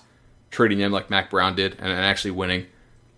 treating 0.51 0.79
them 0.79 0.93
like 0.93 1.11
Mack 1.11 1.31
Brown 1.31 1.55
did 1.55 1.73
and, 1.73 1.89
and 1.89 2.01
actually 2.01 2.33
winning 2.33 2.67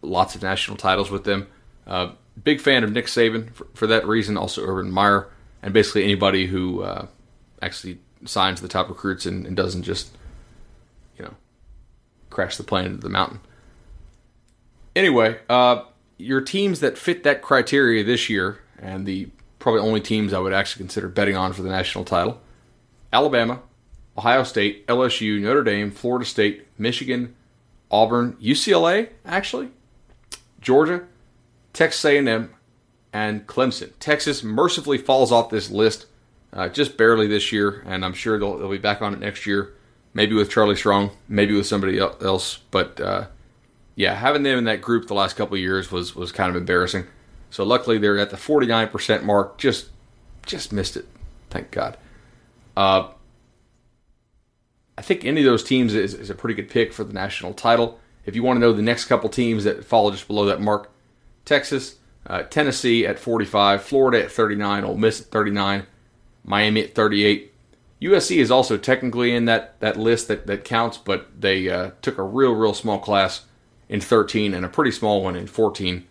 lots 0.03 0.35
of 0.35 0.43
national 0.43 0.77
titles 0.77 1.11
with 1.11 1.25
them. 1.25 1.47
Uh, 1.87 2.13
big 2.43 2.61
fan 2.61 2.85
of 2.85 2.93
Nick 2.93 3.07
Saban 3.07 3.53
for, 3.53 3.67
for 3.75 3.87
that 3.87 4.07
reason. 4.07 4.37
Also 4.37 4.63
Urban 4.63 4.91
Meyer 4.91 5.29
and 5.63 5.73
basically 5.73 6.05
anybody 6.05 6.47
who 6.47 6.83
uh, 6.83 7.07
actually 7.61 7.99
signs 8.25 8.61
the 8.61 8.69
top 8.69 8.89
recruits 8.89 9.27
and, 9.27 9.47
and 9.47 9.57
doesn't 9.57 9.83
just 9.83 10.11
you 11.17 11.25
know 11.25 11.35
crash 12.31 12.57
the 12.57 12.65
plane 12.65 12.87
into 12.87 12.99
the 12.99 13.09
mountain. 13.09 13.41
Anyway, 14.95 15.39
uh, 15.49 15.83
your 16.19 16.41
teams 16.41 16.81
that 16.81 16.99
fit 16.99 17.23
that 17.23 17.41
criteria 17.41 18.05
this 18.05 18.29
year, 18.29 18.61
and 18.79 19.07
the 19.07 19.29
probably 19.59 19.81
only 19.81 20.01
teams 20.01 20.33
I 20.33 20.39
would 20.39 20.53
actually 20.53 20.85
consider 20.85 21.09
betting 21.09 21.37
on 21.37 21.53
for 21.53 21.63
the 21.63 21.71
national 21.71 22.05
title: 22.05 22.41
Alabama, 23.13 23.63
Ohio 24.23 24.45
State, 24.45 24.87
LSU, 24.87 25.41
Notre 25.41 25.65
Dame, 25.65 25.91
Florida 25.91 26.25
State, 26.25 26.69
Michigan, 26.79 27.35
Auburn, 27.91 28.37
UCLA, 28.41 29.09
actually, 29.27 29.71
Georgia, 30.61 31.03
Texas 31.73 32.05
A&M, 32.05 32.55
and 33.13 33.49
Clemson. 33.49 33.91
Texas 33.99 34.45
mercifully 34.45 34.97
falls 34.97 35.33
off 35.33 35.51
this 35.51 35.73
list 35.73 36.07
uh, 36.53 36.69
just 36.69 36.97
barely 36.97 37.27
this 37.27 37.51
year, 37.51 37.83
and 37.85 38.05
I'm 38.05 38.13
sure 38.15 38.39
they'll, 38.39 38.59
they'll 38.59 38.71
be 38.71 38.79
back 38.79 39.03
on 39.03 39.13
it 39.13 39.19
next 39.19 39.45
year. 39.45 39.75
Maybe 40.15 40.37
with 40.37 40.51
Charlie 40.51 40.77
Strong, 40.77 41.11
maybe 41.29 41.57
with 41.57 41.67
somebody 41.67 41.99
else. 41.99 42.59
But 42.71 43.01
uh, 43.01 43.27
yeah, 43.97 44.15
having 44.15 44.45
them 44.45 44.57
in 44.57 44.65
that 44.65 44.83
group 44.83 45.09
the 45.09 45.15
last 45.15 45.35
couple 45.35 45.55
of 45.55 45.61
years 45.61 45.91
was 45.91 46.15
was 46.15 46.31
kind 46.31 46.49
of 46.49 46.55
embarrassing. 46.55 47.07
So 47.51 47.65
luckily 47.65 47.99
they're 47.99 48.19
at 48.19 48.31
the 48.31 48.37
49% 48.37 49.25
mark. 49.25 49.59
Just 49.59 49.89
just 50.47 50.73
missed 50.73 50.97
it. 50.97 51.09
Thank 51.51 51.73
God. 51.73 51.97
Uh, 52.77 53.09
I 54.99 55.03
think 55.03 55.25
any 55.25 55.41
of 55.41 55.47
those 55.47 55.65
teams 55.65 55.95
is, 55.95 56.15
is 56.15 56.31
a 56.31 56.35
pretty 56.35 56.55
good 56.55 56.69
pick 56.69 56.93
for 56.93 57.05
the 57.05 57.13
national 57.13 57.55
title. 57.55 57.99
If 58.27 58.37
you 58.37 58.43
want 58.43 58.57
to 58.57 58.61
know 58.61 58.73
the 58.73 58.83
next 58.83 59.07
couple 59.07 59.29
teams 59.29 59.65
that 59.65 59.85
fall 59.85 60.11
just 60.11 60.27
below 60.29 60.45
that 60.47 60.61
mark, 60.61 60.91
Texas, 61.45 61.97
uh, 62.27 62.33
Uh, 62.33 62.43
Tennessee 62.45 63.05
at 63.05 63.19
45, 63.19 63.83
Florida 63.83 64.23
at 64.23 64.31
39, 64.31 64.85
Ole 64.85 64.97
Miss 64.97 65.21
at 65.21 65.27
39, 65.27 65.87
Miami 66.45 66.85
at 66.85 66.95
38. 66.95 67.53
USC 68.01 68.37
is 68.39 68.51
also 68.51 68.77
technically 68.77 69.35
in 69.35 69.45
that, 69.47 69.79
that 69.81 69.97
list 69.97 70.29
that, 70.29 70.47
that 70.47 70.65
counts, 70.65 70.99
but 70.99 71.29
they 71.41 71.69
uh, 71.69 71.91
took 72.01 72.19
a 72.19 72.23
real, 72.23 72.53
real 72.53 72.75
small 72.75 72.99
class 73.01 73.47
in 73.89 74.01
13 74.01 74.55
and 74.55 74.65
a 74.65 74.69
pretty 74.69 74.93
small 74.93 75.23
one 75.23 75.35
in 75.35 75.49
14. 75.49 76.07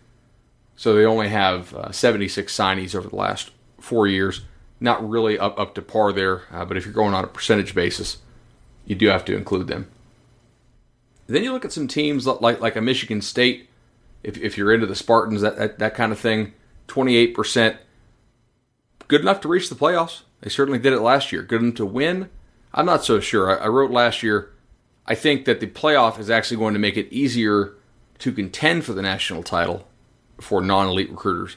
So 0.76 0.94
they 0.94 1.04
only 1.04 1.28
have 1.28 1.74
uh, 1.74 1.92
76 1.92 2.54
signees 2.54 2.94
over 2.94 3.08
the 3.08 3.16
last 3.16 3.50
four 3.80 4.06
years. 4.06 4.42
Not 4.80 5.08
really 5.08 5.38
up, 5.38 5.58
up 5.58 5.74
to 5.76 5.82
par 5.82 6.12
there, 6.12 6.42
uh, 6.50 6.64
but 6.64 6.76
if 6.76 6.84
you're 6.84 6.94
going 6.94 7.14
on 7.14 7.24
a 7.24 7.28
percentage 7.28 7.74
basis, 7.74 8.18
you 8.84 8.94
do 8.94 9.08
have 9.08 9.24
to 9.26 9.36
include 9.36 9.68
them. 9.68 9.88
Then 11.26 11.44
you 11.44 11.52
look 11.52 11.64
at 11.64 11.72
some 11.72 11.88
teams 11.88 12.26
like 12.26 12.60
like 12.60 12.76
a 12.76 12.80
Michigan 12.80 13.22
State, 13.22 13.68
if, 14.22 14.36
if 14.38 14.58
you're 14.58 14.72
into 14.72 14.86
the 14.86 14.94
Spartans, 14.94 15.40
that, 15.40 15.56
that, 15.56 15.78
that 15.78 15.94
kind 15.94 16.12
of 16.12 16.18
thing, 16.18 16.52
28%. 16.88 17.76
Good 19.08 19.20
enough 19.20 19.40
to 19.42 19.48
reach 19.48 19.68
the 19.68 19.74
playoffs. 19.74 20.22
They 20.40 20.50
certainly 20.50 20.78
did 20.78 20.92
it 20.92 21.00
last 21.00 21.32
year. 21.32 21.42
Good 21.42 21.62
enough 21.62 21.76
to 21.76 21.86
win. 21.86 22.28
I'm 22.74 22.86
not 22.86 23.04
so 23.04 23.20
sure. 23.20 23.50
I, 23.50 23.64
I 23.64 23.68
wrote 23.68 23.90
last 23.90 24.22
year, 24.22 24.52
I 25.06 25.14
think 25.14 25.44
that 25.44 25.60
the 25.60 25.66
playoff 25.66 26.18
is 26.18 26.30
actually 26.30 26.56
going 26.58 26.74
to 26.74 26.80
make 26.80 26.96
it 26.96 27.12
easier 27.12 27.74
to 28.18 28.32
contend 28.32 28.84
for 28.84 28.92
the 28.92 29.02
national 29.02 29.42
title 29.42 29.88
for 30.40 30.60
non 30.60 30.88
elite 30.88 31.10
recruiters. 31.10 31.56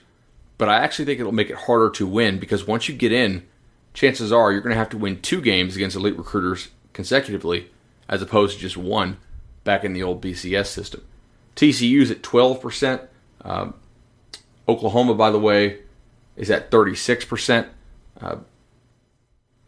But 0.58 0.70
I 0.70 0.78
actually 0.78 1.06
think 1.06 1.20
it'll 1.20 1.32
make 1.32 1.50
it 1.50 1.58
harder 1.58 1.90
to 1.92 2.08
win 2.08 2.40
because 2.40 2.66
once 2.66 2.88
you 2.88 2.96
get 2.96 3.12
in, 3.12 3.46
chances 3.94 4.32
are 4.32 4.52
you're 4.52 4.62
going 4.62 4.74
to 4.74 4.80
have 4.80 4.90
to 4.90 4.98
win 4.98 5.22
two 5.22 5.42
games 5.42 5.76
against 5.76 5.96
elite 5.96 6.18
recruiters 6.18 6.70
consecutively 6.96 7.70
as 8.10 8.22
opposed 8.22 8.56
to 8.56 8.62
just 8.62 8.78
one 8.78 9.18
back 9.64 9.84
in 9.84 9.94
the 9.94 10.02
old 10.02 10.22
BCS 10.22 10.68
system. 10.68 11.06
TCU's 11.56 12.10
at 12.10 12.24
12%. 12.24 13.08
Um, 13.42 13.76
Oklahoma, 14.68 15.14
by 15.14 15.30
the 15.30 15.40
way, 15.40 15.80
is 16.36 16.50
at 16.50 16.72
36%. 16.72 17.68
Uh, 18.20 18.38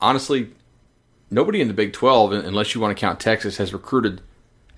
honestly, 0.01 0.51
nobody 1.29 1.61
in 1.61 1.67
the 1.67 1.73
Big 1.73 1.93
12, 1.93 2.31
unless 2.31 2.73
you 2.73 2.81
want 2.81 2.95
to 2.95 2.99
count 2.99 3.19
Texas, 3.19 3.57
has 3.57 3.73
recruited 3.73 4.21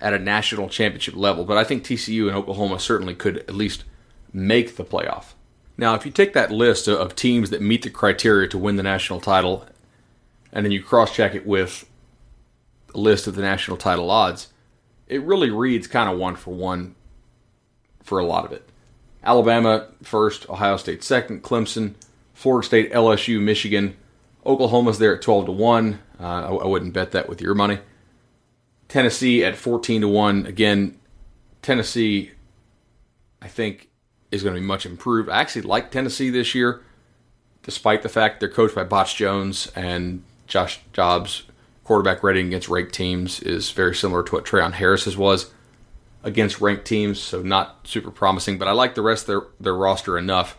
at 0.00 0.12
a 0.12 0.18
national 0.18 0.68
championship 0.68 1.14
level. 1.14 1.44
But 1.44 1.56
I 1.56 1.64
think 1.64 1.84
TCU 1.84 2.26
and 2.26 2.36
Oklahoma 2.36 2.80
certainly 2.80 3.14
could 3.14 3.38
at 3.38 3.54
least 3.54 3.84
make 4.32 4.76
the 4.76 4.84
playoff. 4.84 5.32
Now, 5.76 5.94
if 5.94 6.04
you 6.04 6.12
take 6.12 6.32
that 6.34 6.50
list 6.50 6.88
of 6.88 7.14
teams 7.14 7.50
that 7.50 7.62
meet 7.62 7.82
the 7.82 7.90
criteria 7.90 8.48
to 8.48 8.58
win 8.58 8.76
the 8.76 8.82
national 8.82 9.20
title, 9.20 9.66
and 10.52 10.64
then 10.64 10.72
you 10.72 10.82
cross 10.82 11.14
check 11.14 11.34
it 11.34 11.46
with 11.46 11.89
list 12.94 13.26
of 13.26 13.34
the 13.34 13.42
national 13.42 13.76
title 13.76 14.10
odds, 14.10 14.48
it 15.06 15.22
really 15.22 15.50
reads 15.50 15.86
kind 15.86 16.10
of 16.10 16.18
one 16.18 16.36
for 16.36 16.54
one 16.54 16.94
for 18.02 18.18
a 18.18 18.24
lot 18.24 18.44
of 18.44 18.52
it. 18.52 18.68
Alabama 19.22 19.88
first, 20.02 20.48
Ohio 20.48 20.76
State 20.76 21.02
second, 21.02 21.42
Clemson, 21.42 21.94
Florida 22.32 22.66
State, 22.66 22.92
LSU, 22.92 23.40
Michigan, 23.40 23.96
Oklahoma's 24.46 24.98
there 24.98 25.14
at 25.14 25.22
12 25.22 25.46
to 25.46 25.52
1. 25.52 25.98
Uh, 26.18 26.24
I, 26.24 26.48
I 26.48 26.66
wouldn't 26.66 26.94
bet 26.94 27.12
that 27.12 27.28
with 27.28 27.40
your 27.40 27.54
money. 27.54 27.78
Tennessee 28.88 29.44
at 29.44 29.56
14 29.56 30.00
to 30.02 30.08
1. 30.08 30.46
Again, 30.46 30.98
Tennessee, 31.62 32.32
I 33.40 33.48
think, 33.48 33.88
is 34.30 34.42
going 34.42 34.54
to 34.54 34.60
be 34.60 34.66
much 34.66 34.86
improved. 34.86 35.28
I 35.28 35.40
actually 35.40 35.62
like 35.62 35.90
Tennessee 35.90 36.30
this 36.30 36.54
year, 36.54 36.82
despite 37.62 38.02
the 38.02 38.08
fact 38.08 38.40
they're 38.40 38.48
coached 38.48 38.74
by 38.74 38.84
Butch 38.84 39.16
Jones 39.16 39.70
and 39.74 40.22
Josh 40.46 40.80
Dobbs. 40.92 41.44
Quarterback 41.90 42.22
rating 42.22 42.46
against 42.46 42.68
ranked 42.68 42.94
teams 42.94 43.40
is 43.40 43.72
very 43.72 43.96
similar 43.96 44.22
to 44.22 44.32
what 44.32 44.44
Treon 44.44 44.74
Harris's 44.74 45.16
was 45.16 45.50
against 46.22 46.60
ranked 46.60 46.84
teams, 46.84 47.18
so 47.18 47.42
not 47.42 47.80
super 47.82 48.12
promising. 48.12 48.58
But 48.58 48.68
I 48.68 48.70
like 48.70 48.94
the 48.94 49.02
rest 49.02 49.24
of 49.24 49.26
their, 49.26 49.42
their 49.58 49.74
roster 49.74 50.16
enough 50.16 50.56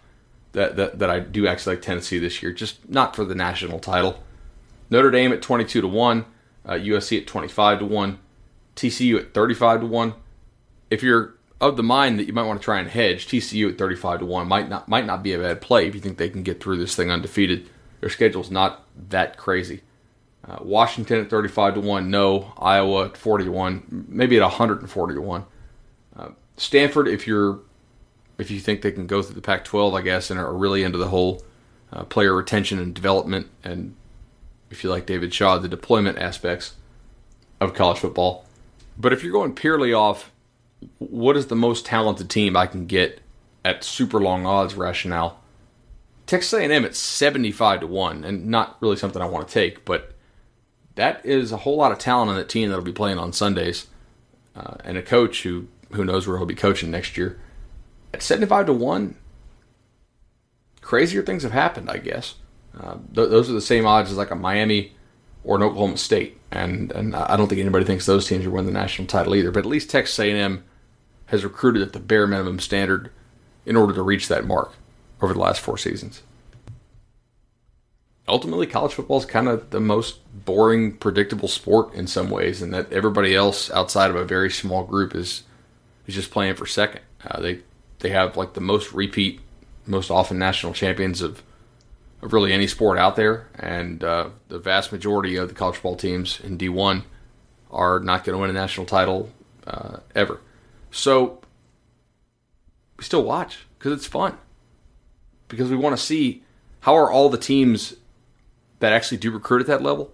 that, 0.52 0.76
that, 0.76 1.00
that 1.00 1.10
I 1.10 1.22
do 1.22 1.48
actually 1.48 1.78
like 1.78 1.84
Tennessee 1.84 2.20
this 2.20 2.44
year, 2.44 2.52
just 2.52 2.90
not 2.90 3.16
for 3.16 3.24
the 3.24 3.34
national 3.34 3.80
title. 3.80 4.22
Notre 4.90 5.10
Dame 5.10 5.32
at 5.32 5.42
22 5.42 5.80
to 5.80 5.88
1, 5.88 6.26
uh, 6.66 6.72
USC 6.72 7.22
at 7.22 7.28
25 7.28 7.80
to 7.80 7.86
1, 7.86 8.20
TCU 8.76 9.18
at 9.18 9.34
35 9.34 9.80
to 9.80 9.88
1. 9.88 10.14
If 10.90 11.02
you're 11.02 11.36
of 11.62 11.78
the 11.78 11.82
mind 11.82 12.20
that 12.20 12.28
you 12.28 12.34
might 12.34 12.44
want 12.44 12.60
to 12.60 12.66
try 12.66 12.78
and 12.78 12.90
hedge, 12.90 13.26
TCU 13.26 13.72
at 13.72 13.78
35 13.78 14.20
to 14.20 14.26
1 14.26 14.50
might 14.50 14.68
not 14.68 14.90
might 14.90 15.06
not 15.06 15.24
be 15.24 15.32
a 15.32 15.40
bad 15.40 15.62
play 15.62 15.88
if 15.88 15.96
you 15.96 16.02
think 16.02 16.18
they 16.18 16.30
can 16.30 16.44
get 16.44 16.62
through 16.62 16.76
this 16.76 16.94
thing 16.94 17.10
undefeated. 17.10 17.70
Their 18.02 18.10
schedule's 18.10 18.52
not 18.52 18.86
that 19.08 19.38
crazy. 19.38 19.84
Uh, 20.48 20.58
Washington 20.62 21.22
at 21.22 21.30
35 21.30 21.76
to 21.76 21.82
1, 21.82 22.10
no. 22.10 22.54
Iowa 22.58 23.06
at 23.06 23.18
40 23.18 23.46
to 23.46 23.52
1, 23.52 24.06
maybe 24.10 24.38
at 24.38 24.42
140 24.42 25.14
to 25.14 25.22
1. 25.22 25.46
Uh, 26.16 26.30
Stanford, 26.58 27.08
if 27.08 27.28
you're 27.28 27.60
if 28.38 28.50
you 28.50 28.60
think 28.60 28.82
they 28.82 28.92
can 28.92 29.06
go 29.06 29.22
through 29.22 29.36
the 29.36 29.42
Pac 29.42 29.64
12, 29.66 29.94
I 29.94 30.02
guess, 30.02 30.32
and 30.32 30.40
are 30.40 30.52
really 30.52 30.82
into 30.82 30.98
the 30.98 31.10
whole 31.10 31.44
uh, 31.94 32.04
player 32.06 32.34
retention 32.34 32.80
and 32.80 32.94
development, 32.94 33.48
and 33.64 33.96
if 34.72 34.84
you 34.84 34.90
like 34.90 35.06
David 35.06 35.32
Shaw, 35.32 35.60
the 35.60 35.68
deployment 35.68 36.18
aspects 36.18 36.74
of 37.60 37.76
college 37.76 38.00
football. 38.00 38.46
But 38.98 39.14
if 39.14 39.24
you're 39.24 39.32
going 39.32 39.54
purely 39.54 39.94
off 39.94 40.32
what 40.98 41.38
is 41.38 41.48
the 41.48 41.56
most 41.56 41.86
talented 41.86 42.30
team 42.30 42.58
I 42.58 42.66
can 42.66 42.88
get 42.88 43.22
at 43.64 43.84
super 43.84 44.20
long 44.20 44.46
odds 44.48 44.74
rationale, 44.74 45.40
Texas 46.26 46.54
A&M 46.54 46.86
at 46.86 46.96
75 46.96 47.82
to 47.82 47.88
1, 47.88 48.24
and 48.24 48.48
not 48.48 48.78
really 48.82 48.96
something 48.96 49.22
I 49.22 49.26
want 49.26 49.48
to 49.48 49.54
take, 49.54 49.86
but 49.86 50.14
that 51.02 51.26
is 51.26 51.52
a 51.52 51.58
whole 51.58 51.78
lot 51.78 51.92
of 51.92 51.98
talent 51.98 52.30
on 52.30 52.36
that 52.36 52.48
team 52.48 52.70
that'll 52.70 52.86
be 52.86 52.92
playing 52.92 53.18
on 53.18 53.34
Sundays, 53.34 53.88
uh, 54.56 54.76
and 54.84 54.98
a 54.98 55.02
coach 55.02 55.42
who 55.42 55.68
who 55.94 56.06
knows 56.06 56.28
where 56.28 56.38
he'll 56.38 56.46
be 56.46 56.54
coaching 56.54 56.92
next 56.92 57.18
year. 57.18 57.40
At 58.14 58.22
75 58.22 58.68
to 58.68 58.74
1, 58.74 59.16
crazier 60.82 61.24
things 61.24 61.42
have 61.42 61.54
happened, 61.54 61.90
I 61.90 61.98
guess. 61.98 62.36
Uh, 62.80 62.98
th- 63.16 63.30
those 63.30 63.50
are 63.50 63.54
the 63.54 63.62
same 63.62 63.88
odds 63.88 64.12
as 64.12 64.18
like 64.18 64.30
a 64.30 64.36
Miami 64.36 64.94
or 65.44 65.56
an 65.56 65.64
Oklahoma 65.64 65.98
State, 65.98 66.40
and 66.52 66.92
and 66.92 67.16
I 67.16 67.36
don't 67.36 67.48
think 67.48 67.62
anybody 67.62 67.84
thinks 67.84 68.06
those 68.06 68.28
teams 68.28 68.46
are 68.46 68.52
winning 68.52 68.72
the 68.72 68.80
national 68.80 69.08
title 69.08 69.34
either. 69.34 69.50
But 69.50 69.62
at 69.62 69.72
least 69.72 69.90
Texas 69.90 70.20
A&M 70.20 70.64
has 71.26 71.44
recruited 71.44 71.82
at 71.82 71.94
the 71.94 72.00
bare 72.00 72.28
minimum 72.28 72.60
standard 72.60 73.12
in 73.66 73.76
order 73.76 73.94
to 73.94 74.04
reach 74.04 74.28
that 74.28 74.46
mark 74.46 74.74
over 75.20 75.34
the 75.34 75.40
last 75.40 75.62
four 75.62 75.80
seasons. 75.80 76.22
Ultimately, 78.28 78.68
college 78.68 78.94
football 78.94 79.18
is 79.18 79.26
kind 79.26 79.48
of 79.48 79.72
the 79.72 79.80
most 79.80 80.20
boring, 80.46 80.94
predictable 80.94 81.48
sport 81.48 81.94
in 81.94 82.08
some 82.08 82.30
ways, 82.30 82.62
and 82.62 82.74
that 82.74 82.92
everybody 82.94 83.36
else 83.36 83.72
outside 83.72 84.10
of 84.10 84.16
a 84.16 84.24
very 84.24 84.52
small 84.52 84.84
group 84.84 85.16
is 85.16 85.44
is 86.08 86.16
just 86.16 86.32
playing 86.32 86.56
for 86.56 86.66
second. 86.66 87.02
Uh, 87.26 87.42
they 87.42 87.60
they 88.00 88.10
have 88.10 88.38
like 88.38 88.54
the 88.54 88.62
most 88.62 88.94
repeat, 88.94 89.42
most 89.86 90.12
often 90.12 90.38
national 90.38 90.74
champions 90.74 91.22
of 91.22 91.42
of 92.22 92.34
really 92.34 92.54
any 92.54 92.68
sport 92.68 93.00
out 93.00 93.16
there, 93.16 93.50
and 93.56 94.04
uh, 94.04 94.30
the 94.48 94.60
vast 94.60 94.92
majority 94.92 95.36
of 95.36 95.50
the 95.50 95.56
college 95.56 95.76
football 95.76 95.96
teams 95.96 96.40
in 96.42 96.58
D1 96.58 97.04
are 97.72 98.00
not 98.00 98.24
going 98.24 98.36
to 98.36 98.42
win 98.42 98.50
a 98.50 98.54
national 98.54 98.86
title 98.86 99.32
uh, 99.66 99.98
ever. 100.14 100.40
So 100.92 101.42
we 102.98 103.04
still 103.04 103.24
watch 103.24 103.66
because 103.78 103.94
it's 103.94 104.06
fun. 104.06 104.38
Because 105.48 105.70
we 105.70 105.76
want 105.76 105.98
to 105.98 106.02
see 106.02 106.44
how 106.82 106.96
are 106.96 107.12
all 107.12 107.30
the 107.30 107.38
teams 107.38 107.96
that 108.82 108.92
actually 108.92 109.18
do 109.18 109.32
recruit 109.32 109.62
at 109.62 109.68
that 109.68 109.82
level, 109.82 110.12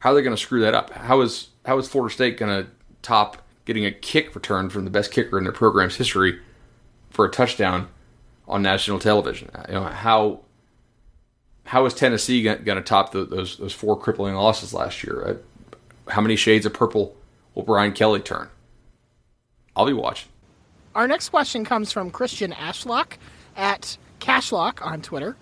how 0.00 0.10
are 0.10 0.14
they 0.14 0.22
going 0.22 0.36
to 0.36 0.40
screw 0.40 0.60
that 0.60 0.74
up? 0.74 0.90
How 0.90 1.22
is 1.22 1.48
how 1.64 1.78
is 1.78 1.88
Florida 1.88 2.12
State 2.12 2.36
going 2.36 2.64
to 2.64 2.70
top 3.02 3.42
getting 3.64 3.86
a 3.86 3.90
kick 3.90 4.34
return 4.34 4.70
from 4.70 4.84
the 4.84 4.90
best 4.90 5.10
kicker 5.10 5.38
in 5.38 5.44
their 5.44 5.52
program's 5.52 5.96
history 5.96 6.40
for 7.10 7.24
a 7.24 7.30
touchdown 7.30 7.88
on 8.46 8.62
national 8.62 8.98
television? 8.98 9.50
You 9.68 9.74
know 9.74 9.84
how 9.84 10.40
how 11.64 11.86
is 11.86 11.94
Tennessee 11.94 12.42
going 12.42 12.64
to 12.64 12.82
top 12.82 13.12
the, 13.12 13.24
those 13.24 13.56
those 13.56 13.72
four 13.72 13.98
crippling 13.98 14.34
losses 14.34 14.74
last 14.74 15.02
year? 15.04 15.24
Uh, 15.26 16.10
how 16.10 16.20
many 16.20 16.36
shades 16.36 16.66
of 16.66 16.74
purple 16.74 17.16
will 17.54 17.62
Brian 17.62 17.92
Kelly 17.92 18.20
turn? 18.20 18.48
I'll 19.76 19.86
be 19.86 19.92
watching. 19.92 20.28
Our 20.94 21.06
next 21.06 21.28
question 21.28 21.64
comes 21.64 21.92
from 21.92 22.10
Christian 22.10 22.52
Ashlock 22.52 23.12
at 23.56 23.96
Cashlock 24.18 24.84
on 24.84 25.02
Twitter. 25.02 25.36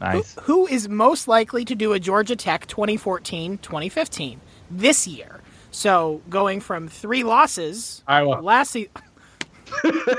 Nice. 0.00 0.34
Who, 0.34 0.40
who 0.42 0.66
is 0.66 0.88
most 0.88 1.26
likely 1.28 1.64
to 1.64 1.74
do 1.74 1.92
a 1.92 1.98
Georgia 1.98 2.36
Tech 2.36 2.66
2014 2.66 3.58
2015 3.58 4.40
this 4.70 5.06
year? 5.06 5.40
So 5.70 6.22
going 6.30 6.60
from 6.60 6.88
three 6.88 7.22
losses 7.22 8.02
Iowa. 8.06 8.40
last 8.40 8.72
season. 8.72 8.90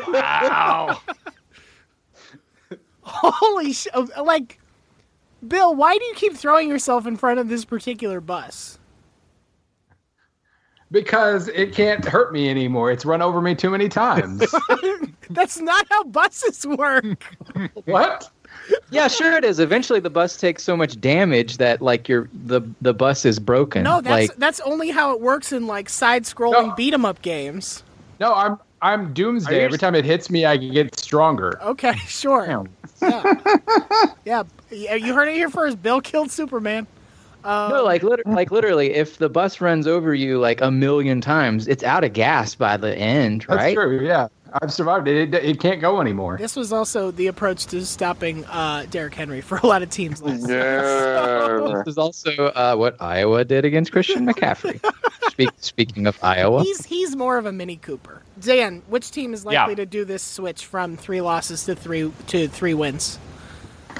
Wow. 0.07 1.01
Holy 3.01 3.71
sh! 3.71 3.87
Uh, 3.93 4.05
like, 4.23 4.59
Bill, 5.47 5.73
why 5.73 5.97
do 5.97 6.05
you 6.05 6.13
keep 6.15 6.35
throwing 6.35 6.67
yourself 6.67 7.07
in 7.07 7.15
front 7.15 7.39
of 7.39 7.47
this 7.47 7.63
particular 7.63 8.19
bus? 8.19 8.77
Because 10.91 11.47
it 11.49 11.73
can't 11.73 12.03
hurt 12.03 12.31
me 12.31 12.49
anymore. 12.49 12.91
It's 12.91 13.05
run 13.05 13.21
over 13.21 13.41
me 13.41 13.55
too 13.55 13.69
many 13.69 13.89
times. 13.89 14.45
That's 15.29 15.59
not 15.59 15.85
how 15.89 16.03
buses 16.05 16.65
work. 16.65 17.35
what? 17.85 18.29
Yeah, 18.89 19.07
sure 19.07 19.37
it 19.37 19.43
is. 19.43 19.59
Eventually, 19.59 19.99
the 19.99 20.09
bus 20.09 20.37
takes 20.37 20.63
so 20.63 20.75
much 20.77 20.99
damage 20.99 21.57
that 21.57 21.81
like 21.81 22.07
your 22.09 22.29
the 22.45 22.61
the 22.81 22.93
bus 22.93 23.25
is 23.25 23.39
broken. 23.39 23.83
No, 23.83 24.01
that's 24.01 24.29
like 24.29 24.35
that's 24.37 24.59
only 24.61 24.89
how 24.89 25.11
it 25.13 25.21
works 25.21 25.51
in 25.51 25.67
like 25.67 25.89
side-scrolling 25.89 26.67
No. 26.69 26.75
beat 26.75 26.93
'em 26.93 27.05
up 27.05 27.21
games. 27.21 27.83
No, 28.19 28.33
I'm 28.33 28.57
I'm 28.81 29.13
doomsday. 29.13 29.63
Every 29.63 29.77
time 29.77 29.95
it 29.95 30.05
hits 30.05 30.29
me, 30.29 30.45
I 30.45 30.57
get 30.57 30.97
stronger. 30.99 31.59
Okay, 31.61 31.93
sure. 32.07 32.65
Yeah, 33.01 34.43
yeah, 34.71 34.95
you 34.95 35.13
heard 35.13 35.27
it 35.29 35.35
here 35.35 35.49
first. 35.49 35.81
Bill 35.81 36.01
killed 36.01 36.31
Superman. 36.31 36.87
Um, 37.43 37.71
no, 37.71 37.83
like 37.83 38.03
lit- 38.03 38.25
like 38.27 38.51
literally, 38.51 38.93
if 38.95 39.17
the 39.17 39.29
bus 39.29 39.61
runs 39.61 39.87
over 39.87 40.13
you 40.13 40.39
like 40.39 40.59
a 40.59 40.69
million 40.71 41.21
times, 41.21 41.67
it's 41.67 41.83
out 41.83 42.03
of 42.03 42.11
gas 42.13 42.55
by 42.55 42.75
the 42.75 42.93
end, 42.97 43.47
right? 43.47 43.57
That's 43.57 43.73
true. 43.75 44.05
Yeah, 44.05 44.27
I've 44.61 44.73
survived 44.73 45.07
it. 45.07 45.33
It, 45.33 45.43
it 45.43 45.59
can't 45.59 45.81
go 45.81 46.01
anymore. 46.01 46.37
This 46.37 46.55
was 46.55 46.71
also 46.73 47.11
the 47.11 47.27
approach 47.27 47.65
to 47.67 47.85
stopping 47.85 48.45
uh, 48.45 48.85
Derrick 48.89 49.13
Henry 49.15 49.41
for 49.41 49.57
a 49.57 49.67
lot 49.67 49.81
of 49.81 49.89
teams 49.89 50.21
last 50.21 50.47
year. 50.47 50.59
Yeah. 50.59 51.73
This 51.87 51.93
is 51.93 51.97
also 51.97 52.31
uh, 52.31 52.75
what 52.75 53.01
Iowa 53.01 53.43
did 53.45 53.65
against 53.65 53.91
Christian 53.91 54.25
McCaffrey. 54.25 54.79
Speak, 55.29 55.49
speaking 55.59 56.07
of 56.07 56.17
Iowa, 56.23 56.63
He's 56.63 56.85
he's 56.85 57.15
more 57.15 57.37
of 57.37 57.45
a 57.45 57.51
Mini 57.51 57.75
Cooper. 57.77 58.21
Dan, 58.39 58.81
which 58.87 59.11
team 59.11 59.33
is 59.33 59.45
likely 59.45 59.75
to 59.75 59.85
do 59.85 60.05
this 60.05 60.23
switch 60.23 60.65
from 60.65 60.97
three 60.97 61.21
losses 61.21 61.65
to 61.65 61.75
three 61.75 62.11
to 62.27 62.47
three 62.47 62.73
wins? 62.73 63.19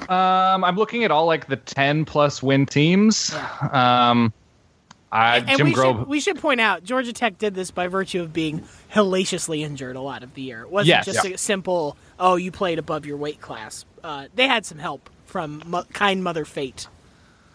Um, 0.10 0.64
I'm 0.64 0.76
looking 0.76 1.04
at 1.04 1.12
all 1.12 1.26
like 1.26 1.48
the 1.48 1.58
10 1.58 2.06
plus 2.06 2.42
win 2.42 2.66
teams. 2.66 3.36
Um, 3.72 4.34
I, 5.12 5.38
And 5.38 5.58
Jim 5.58 5.68
we 5.68 5.74
Grobe. 5.74 6.00
should 6.00 6.08
we 6.08 6.20
should 6.20 6.38
point 6.40 6.60
out 6.60 6.84
Georgia 6.84 7.14
Tech 7.14 7.38
did 7.38 7.56
this 7.56 7.72
by 7.72 7.88
virtue 7.88 8.22
of 8.22 8.34
being 8.34 8.64
hellaciously 8.90 9.64
injured 9.64 9.96
a 9.96 10.02
lot 10.02 10.22
of 10.24 10.34
the 10.34 10.42
year. 10.42 10.62
It 10.64 10.70
wasn't 10.70 10.88
Yes. 10.90 11.06
just 11.06 11.24
Yeah. 11.26 11.32
a 11.36 11.38
simple 11.38 11.96
oh 12.20 12.36
you 12.36 12.52
played 12.52 12.78
above 12.80 13.06
your 13.06 13.18
weight 13.18 13.40
class. 13.42 13.86
Uh, 14.04 14.26
they 14.36 14.48
had 14.48 14.66
some 14.66 14.80
help 14.80 15.10
from 15.26 15.62
mo- 15.66 15.86
kind 15.94 16.24
Mother 16.24 16.44
Fate. 16.46 16.88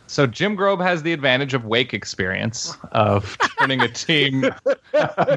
So 0.07 0.27
Jim 0.27 0.57
Grobe 0.59 0.83
has 0.83 1.03
the 1.03 1.13
advantage 1.15 1.55
of 1.55 1.65
wake 1.65 1.95
experience 1.95 2.77
of 2.93 3.37
turning 3.59 3.81
a 3.81 3.89
team 3.89 4.41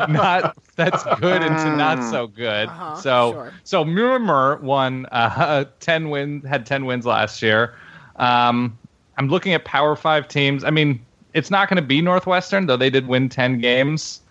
not 0.10 0.58
that's 0.76 1.04
good 1.20 1.42
into 1.44 1.76
not 1.76 2.04
so 2.10 2.28
good. 2.28 2.68
Uh-huh, 2.68 2.96
so 2.96 3.32
sure. 3.34 3.54
so 3.64 3.86
Murmur 3.86 4.58
won 4.62 5.06
uh, 5.08 5.66
ten 5.80 6.10
win 6.10 6.42
had 6.42 6.66
ten 6.66 6.86
wins 6.86 7.06
last 7.06 7.42
year. 7.42 7.76
Um, 8.18 8.78
I'm 9.18 9.30
looking 9.30 9.54
at 9.54 9.64
Power 9.66 9.96
Five 9.96 10.28
teams. 10.28 10.64
I 10.64 10.72
mean, 10.72 11.05
it's 11.36 11.52
not 11.52 11.70
going 11.70 11.76
to 11.78 11.88
be 11.88 12.02
Northwestern 12.02 12.66
though. 12.66 12.78
They 12.78 12.90
did 12.90 13.08
win 13.08 13.30
ten 13.30 13.60
games. 13.60 14.22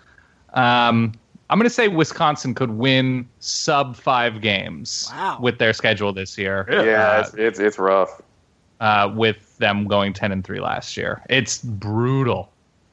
Um, 0.54 1.12
I'm 1.50 1.58
going 1.58 1.68
to 1.68 1.74
say 1.74 1.88
Wisconsin 1.88 2.54
could 2.54 2.70
win 2.70 3.28
sub 3.38 3.94
five 3.96 4.40
games 4.40 5.08
Wow. 5.12 5.38
with 5.40 5.58
their 5.58 5.72
schedule 5.72 6.12
this 6.12 6.36
year. 6.38 6.66
Yeah, 6.70 6.80
Uh, 6.80 7.20
it's, 7.20 7.34
it's 7.34 7.58
it's 7.60 7.78
rough. 7.78 8.20
uh, 8.80 9.12
with 9.14 9.56
them 9.58 9.86
going 9.86 10.12
10 10.12 10.32
and 10.32 10.42
3 10.44 10.58
last 10.60 10.96
year. 10.96 11.22
It's 11.30 11.58
brutal. 11.62 12.50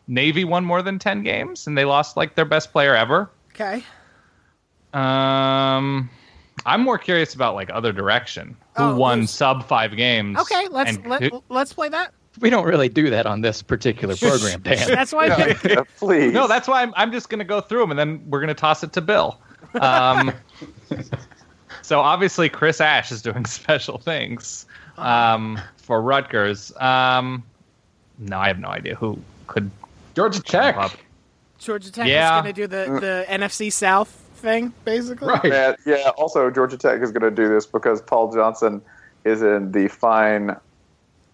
Navy 0.08 0.44
won 0.44 0.66
more 0.66 0.82
than 0.82 1.00
10 1.00 1.24
games 1.24 1.66
and 1.66 1.78
they 1.78 1.86
lost 1.86 2.18
like 2.18 2.36
their 2.36 2.46
best 2.46 2.72
player 2.72 2.96
ever. 2.96 3.30
Okay. 3.54 3.84
Um 4.94 6.10
I'm 6.66 6.82
more 6.82 6.98
curious 6.98 7.34
about 7.34 7.56
like 7.56 7.70
other 7.72 7.92
direction. 7.94 8.56
Who 8.78 8.84
Oh, 8.84 8.96
won 8.96 9.26
sub 9.28 9.66
5 9.66 9.96
games? 9.96 10.38
Okay, 10.40 10.68
let's 10.70 10.98
let, 11.06 11.24
who- 11.24 11.44
let's 11.50 11.74
play 11.74 11.90
that. 11.90 12.14
We 12.40 12.50
don't 12.50 12.66
really 12.66 12.90
do 12.90 13.10
that 13.10 13.26
on 13.26 13.42
this 13.42 13.62
particular 13.62 14.16
program, 14.16 14.62
Dan. 14.62 14.88
That's 14.88 15.12
why 15.12 15.28
I 15.28 15.56
yeah, 15.66 15.84
please. 15.98 16.34
No, 16.34 16.48
that's 16.48 16.68
why 16.68 16.82
I'm, 16.82 16.94
I'm 16.96 17.12
just 17.12 17.30
going 17.30 17.40
to 17.40 17.46
go 17.46 17.60
through 17.62 17.80
them 17.82 17.92
and 17.92 18.00
then 18.00 18.24
we're 18.30 18.40
going 18.40 18.48
to 18.48 18.54
toss 18.54 18.84
it 18.84 18.94
to 18.94 19.02
Bill. 19.02 19.40
Um, 19.80 20.32
so 21.82 22.00
obviously 22.00 22.50
Chris 22.50 22.80
Ash 22.82 23.12
is 23.12 23.22
doing 23.22 23.46
special 23.46 23.98
things 23.98 24.66
um, 24.98 25.60
for 25.78 26.02
Rutgers. 26.02 26.76
Um, 26.78 27.44
no, 28.20 28.38
I 28.38 28.48
have 28.48 28.60
no 28.60 28.70
idea 28.70 28.96
who 28.96 29.20
could 29.48 29.70
Georgia 30.16 30.42
Tech. 30.42 30.78
up. 30.78 30.92
Georgia 31.60 31.92
Tech 31.92 32.08
Yeah. 32.08 32.38
is 32.38 32.42
going 32.44 32.54
to 32.56 32.62
do 32.62 32.68
the 32.68 33.00
the 33.00 33.26
NFC 33.30 33.72
South 33.72 34.10
thing 34.36 34.74
basically. 34.86 35.28
Right. 35.28 35.46
Yeah, 35.46 35.76
yeah. 35.86 36.10
Also, 36.18 36.50
Georgia 36.50 36.78
Tech 36.78 37.02
is 37.02 37.12
going 37.12 37.22
to 37.24 37.32
do 37.32 37.48
this 37.48 37.66
because 37.66 38.02
Paul 38.02 38.34
Johnson 38.34 38.82
is 39.26 39.42
in 39.42 39.72
the 39.72 39.88
fine, 39.88 40.56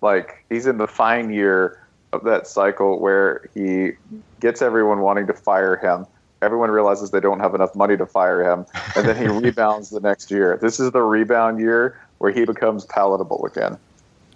like 0.01 0.45
he's 0.49 0.67
in 0.67 0.77
the 0.77 0.87
fine 0.87 1.31
year 1.31 1.83
of 2.13 2.23
that 2.23 2.47
cycle 2.47 2.99
where 2.99 3.49
he 3.53 3.91
gets 4.39 4.61
everyone 4.61 5.01
wanting 5.01 5.27
to 5.27 5.33
fire 5.33 5.75
him. 5.75 6.05
Everyone 6.41 6.69
realizes 6.69 7.11
they 7.11 7.19
don't 7.19 7.39
have 7.39 7.55
enough 7.55 7.75
money 7.75 7.97
to 7.97 8.05
fire 8.05 8.43
him, 8.43 8.65
and 8.95 9.07
then 9.07 9.17
he 9.17 9.27
rebounds 9.43 9.89
the 9.89 9.99
next 9.99 10.29
year. 10.29 10.57
This 10.61 10.79
is 10.79 10.91
the 10.91 11.01
rebound 11.01 11.59
year 11.59 11.99
where 12.19 12.31
he 12.31 12.45
becomes 12.45 12.85
palatable 12.85 13.45
again. 13.45 13.77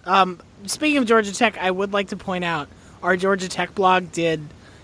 Um, 0.06 0.40
speaking 0.66 0.98
of 0.98 1.06
Georgia 1.06 1.34
Tech, 1.34 1.58
I 1.60 1.70
would 1.70 1.94
like 1.94 2.10
to 2.10 2.18
point 2.18 2.44
out 2.44 2.70
our 3.04 3.16
Georgia 3.18 3.48
Tech 3.48 3.76
blog 3.76 4.12
did 4.12 4.42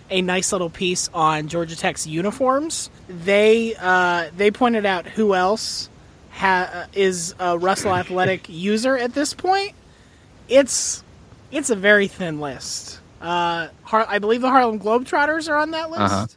a 0.10 0.22
nice 0.22 0.52
little 0.52 0.70
piece 0.70 1.10
on 1.14 1.48
Georgia 1.48 1.76
Tech's 1.76 2.08
uniforms. 2.08 2.90
They 3.10 3.76
uh, 3.76 4.30
they 4.36 4.52
pointed 4.52 4.86
out 4.86 5.06
who 5.06 5.34
else 5.34 5.90
ha- 6.32 6.88
is 6.94 7.36
a 7.40 7.58
Russell 7.58 7.96
Athletic 7.96 8.48
user 8.50 8.98
at 8.98 9.14
this 9.14 9.34
point. 9.34 9.74
It's 10.50 11.04
it's 11.52 11.70
a 11.70 11.76
very 11.76 12.08
thin 12.08 12.40
list. 12.40 13.00
Uh, 13.22 13.68
Har- 13.84 14.06
I 14.08 14.20
believe 14.20 14.42
the 14.42 14.50
Harlem 14.50 14.80
Globetrotters 14.80 15.50
are 15.50 15.58
on 15.58 15.72
that 15.72 15.90
list. 15.90 16.02
Uh-huh. 16.02 16.28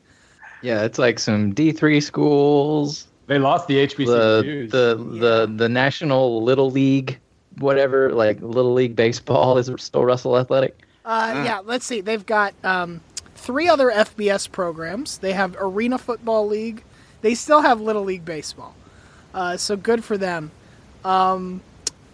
Yeah, 0.62 0.84
it's 0.84 0.98
like 0.98 1.18
some 1.18 1.52
D 1.52 1.72
three 1.72 2.00
schools. 2.00 3.06
They 3.26 3.38
lost 3.38 3.68
the 3.68 3.74
The 3.86 3.94
HBCUs. 3.94 4.70
the 4.70 4.94
the 5.18 5.52
the 5.56 5.68
National 5.68 6.42
Little 6.42 6.70
League, 6.70 7.18
whatever, 7.58 8.12
like 8.12 8.40
Little 8.40 8.74
League 8.74 8.96
baseball 8.96 9.56
is 9.58 9.70
still 9.78 10.04
Russell 10.04 10.36
Athletic. 10.38 10.76
Uh, 11.04 11.42
yeah, 11.44 11.60
let's 11.64 11.86
see. 11.86 12.00
They've 12.00 12.26
got 12.26 12.54
um, 12.62 13.00
three 13.34 13.68
other 13.68 13.90
FBS 13.90 14.50
programs. 14.50 15.18
They 15.18 15.32
have 15.32 15.56
Arena 15.58 15.96
Football 15.98 16.46
League. 16.46 16.84
They 17.22 17.34
still 17.34 17.62
have 17.62 17.80
Little 17.80 18.04
League 18.04 18.24
Baseball. 18.24 18.74
Uh, 19.32 19.56
so 19.56 19.76
good 19.76 20.04
for 20.04 20.18
them. 20.18 20.50
Um, 21.04 21.62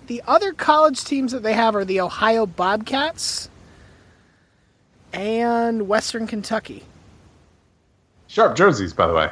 the 0.07 0.23
other 0.27 0.53
college 0.53 1.05
teams 1.05 1.33
that 1.33 1.43
they 1.43 1.53
have 1.53 1.75
are 1.75 1.85
the 1.85 2.01
Ohio 2.01 2.47
Bobcats 2.47 3.49
and 5.13 5.89
Western 5.89 6.27
Kentucky. 6.27 6.85
Sharp 8.29 8.57
jerseys, 8.57 8.93
by 8.93 9.07
the 9.07 9.15
way. 9.15 9.31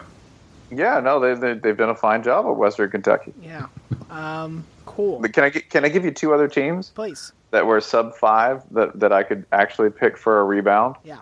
Yeah, 0.71 1.01
no, 1.01 1.21
they, 1.21 1.35
they 1.35 1.59
they've 1.59 1.77
done 1.77 1.91
a 1.91 1.95
fine 1.95 2.23
job 2.23 2.47
at 2.47 2.57
Western 2.57 2.91
Kentucky. 2.91 3.33
Yeah. 3.41 3.67
Um, 4.11 4.65
cool. 4.87 5.21
But 5.21 5.33
Can 5.33 5.45
I 5.45 5.51
can 5.51 5.85
I 5.85 5.89
give 5.89 6.05
you 6.05 6.11
two 6.11 6.33
other 6.33 6.49
teams 6.49 6.91
Please. 6.91 7.33
that 7.51 7.67
were 7.67 7.81
sub 7.81 8.15
five 8.15 8.63
that, 8.73 8.99
that 8.99 9.13
I 9.13 9.23
could 9.23 9.45
actually 9.53 9.91
pick 9.91 10.17
for 10.17 10.41
a 10.41 10.45
rebound? 10.45 10.97
Yeah. 11.05 11.19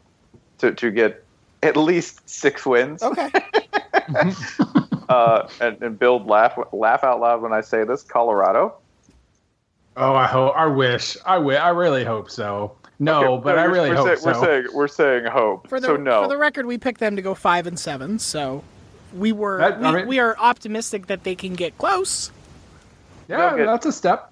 To 0.59 0.73
to 0.73 0.91
get 0.91 1.25
at 1.63 1.77
least 1.77 2.29
six 2.29 2.65
wins. 2.65 3.03
Okay. 3.03 3.31
uh, 5.09 5.49
and, 5.61 5.83
and 5.83 5.99
build 5.99 6.27
laugh 6.27 6.59
laugh 6.73 7.05
out 7.05 7.21
loud 7.21 7.43
when 7.43 7.53
I 7.53 7.61
say 7.61 7.85
this. 7.85 8.03
Colorado. 8.03 8.75
Oh, 9.97 10.15
I 10.15 10.27
hope. 10.27 10.55
I 10.57 10.67
wish. 10.67 11.17
I 11.27 11.35
wi- 11.37 11.61
I 11.61 11.69
really 11.69 12.05
hope 12.05 12.31
so. 12.31 12.77
No, 12.99 13.35
Okay, 13.35 13.45
but 13.45 13.59
I 13.59 13.65
really 13.65 13.91
we're 13.91 13.97
hope 13.97 14.09
say- 14.09 14.15
so. 14.17 14.27
We're 14.31 14.45
saying 14.45 14.67
we're 14.73 14.89
saying 14.89 15.25
hope. 15.27 15.69
For 15.69 15.81
the, 15.81 15.89
so 15.89 15.97
no. 15.97 16.23
for 16.23 16.29
the 16.29 16.37
record, 16.39 16.67
we 16.67 16.79
picked 16.79 17.01
them 17.01 17.17
to 17.17 17.23
go 17.23 17.35
five 17.35 17.67
and 17.67 17.79
seven. 17.79 18.19
So 18.19 18.63
we 19.13 19.33
were 19.33 19.59
That- 19.59 19.81
we, 19.81 19.87
I 19.87 19.93
mean- 19.93 20.07
we 20.07 20.19
are 20.19 20.37
optimistic 20.39 21.07
that 21.09 21.25
they 21.25 21.35
can 21.35 21.55
get 21.55 21.77
close. 21.79 22.31
yeah, 23.29 23.57
get- 23.57 23.67
that's 23.67 23.87
a 23.87 23.93
step. 23.93 24.31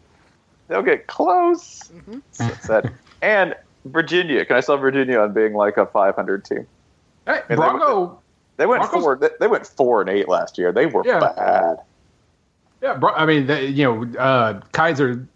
They'll 0.69 0.83
get 0.83 1.07
close. 1.09 1.91
Mm-hmm. 1.95 2.19
So 2.33 2.49
said. 2.61 2.93
and 3.23 3.55
Virginia. 3.87 4.45
Can 4.45 4.57
I 4.57 4.61
sell 4.61 4.77
Virginia 4.77 5.19
on 5.19 5.33
being 5.33 5.55
like 5.55 5.77
a 5.79 5.87
500 5.87 6.45
team? 6.45 6.67
Hey, 7.27 7.41
they- 7.49 7.57
Bronco. 7.57 8.19
They 8.57 8.67
went 8.67 8.83
Broncos- 8.83 9.03
four. 9.03 9.17
They, 9.17 9.31
they 9.41 9.47
went 9.49 9.67
four 9.67 10.01
and 10.03 10.09
eight 10.11 10.29
last 10.29 10.59
year. 10.59 10.71
They 10.71 10.87
were 10.87 11.03
Yeah. 11.05 11.19
bad. 11.19 11.79
Yeah, 12.83 12.95
bro, 12.95 13.11
I 13.13 13.27
mean, 13.27 13.47
they, 13.47 13.67
you 13.67 13.85
know, 13.85 14.19
uh, 14.21 14.61
Kaiser 14.73 15.27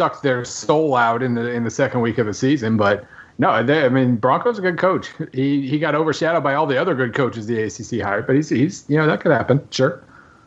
sucked 0.00 0.22
their 0.22 0.46
soul 0.46 0.94
out 0.96 1.22
in 1.22 1.34
the 1.34 1.50
in 1.50 1.62
the 1.64 1.70
second 1.70 2.00
week 2.00 2.16
of 2.16 2.24
the 2.24 2.32
season, 2.32 2.78
but 2.78 3.04
no, 3.36 3.62
they, 3.62 3.84
I 3.84 3.90
mean, 3.90 4.16
Bronco's 4.16 4.58
a 4.58 4.62
good 4.62 4.78
coach. 4.78 5.08
He 5.34 5.68
he 5.68 5.78
got 5.78 5.94
overshadowed 5.94 6.42
by 6.42 6.54
all 6.54 6.66
the 6.66 6.80
other 6.80 6.94
good 6.94 7.12
coaches 7.14 7.46
the 7.46 7.62
ACC 7.64 8.00
hired, 8.02 8.26
but 8.26 8.34
he's 8.34 8.48
he's 8.48 8.84
you 8.88 8.96
know 8.96 9.06
that 9.06 9.20
could 9.20 9.30
happen. 9.32 9.60
Sure. 9.70 10.02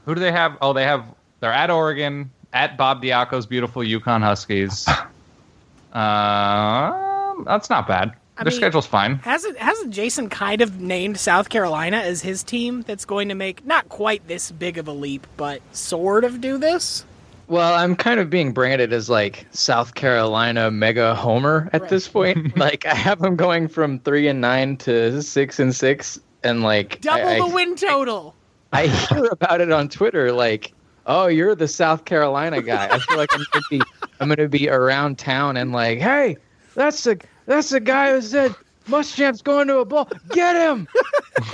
Who 0.05 0.15
do 0.15 0.21
they 0.21 0.31
have? 0.31 0.57
Oh, 0.59 0.73
they 0.73 0.85
have. 0.85 1.05
They're 1.39 1.51
at 1.53 1.69
Oregon, 1.69 2.31
at 2.51 2.77
Bob 2.77 3.03
Diaco's 3.03 3.45
beautiful 3.45 3.83
UConn 3.83 4.21
Huskies. 4.23 4.87
uh, 5.93 7.33
that's 7.45 7.69
not 7.69 7.87
bad. 7.87 8.13
I 8.37 8.43
Their 8.43 8.51
mean- 8.51 8.59
schedule's 8.59 8.87
fine. 8.87 9.15
Hasn't 9.17 9.57
hasn't 9.59 9.93
Jason 9.93 10.29
kind 10.29 10.61
of 10.61 10.79
named 10.81 11.19
South 11.19 11.49
Carolina 11.49 11.97
as 11.97 12.23
his 12.23 12.41
team 12.41 12.81
that's 12.81 13.05
going 13.05 13.29
to 13.29 13.35
make 13.35 13.63
not 13.67 13.87
quite 13.89 14.27
this 14.27 14.51
big 14.51 14.79
of 14.79 14.87
a 14.87 14.91
leap, 14.93 15.27
but 15.37 15.61
sort 15.75 16.23
of 16.23 16.41
do 16.41 16.57
this? 16.57 17.05
Well, 17.53 17.75
I'm 17.75 17.95
kind 17.95 18.19
of 18.19 18.31
being 18.31 18.51
branded 18.51 18.93
as 18.93 19.11
like 19.11 19.45
South 19.51 19.93
Carolina 19.93 20.71
mega 20.71 21.13
homer 21.13 21.69
at 21.71 21.87
this 21.87 22.07
point. 22.07 22.57
like 22.57 22.87
I 22.87 22.95
have 22.95 23.19
them 23.19 23.35
going 23.35 23.67
from 23.67 23.99
three 23.99 24.27
and 24.27 24.41
nine 24.41 24.75
to 24.77 25.21
six 25.21 25.59
and 25.59 25.75
six, 25.75 26.19
and 26.43 26.63
like 26.63 26.99
Double 27.01 27.27
I, 27.27 27.35
I, 27.35 27.37
the 27.37 27.53
win 27.53 27.75
total. 27.75 28.33
I 28.71 28.87
hear 28.87 29.25
about 29.25 29.61
it 29.61 29.71
on 29.71 29.87
Twitter. 29.87 30.31
Like, 30.31 30.73
oh, 31.05 31.27
you're 31.27 31.53
the 31.53 31.67
South 31.67 32.05
Carolina 32.05 32.59
guy. 32.59 32.87
I 32.91 32.97
feel 32.97 33.17
like 33.17 33.29
I'm 33.31 33.45
gonna 33.53 33.65
be 33.69 33.81
I'm 34.19 34.29
gonna 34.29 34.49
be 34.49 34.67
around 34.67 35.19
town 35.19 35.55
and 35.55 35.71
like, 35.71 35.99
hey, 35.99 36.37
that's 36.73 37.03
the 37.03 37.21
that's 37.45 37.69
the 37.69 37.79
guy 37.79 38.13
who 38.13 38.21
said 38.23 38.55
Muschamp's 38.87 39.43
going 39.43 39.67
to 39.67 39.77
a 39.77 39.85
bowl. 39.85 40.09
Get 40.29 40.55
him. 40.55 40.87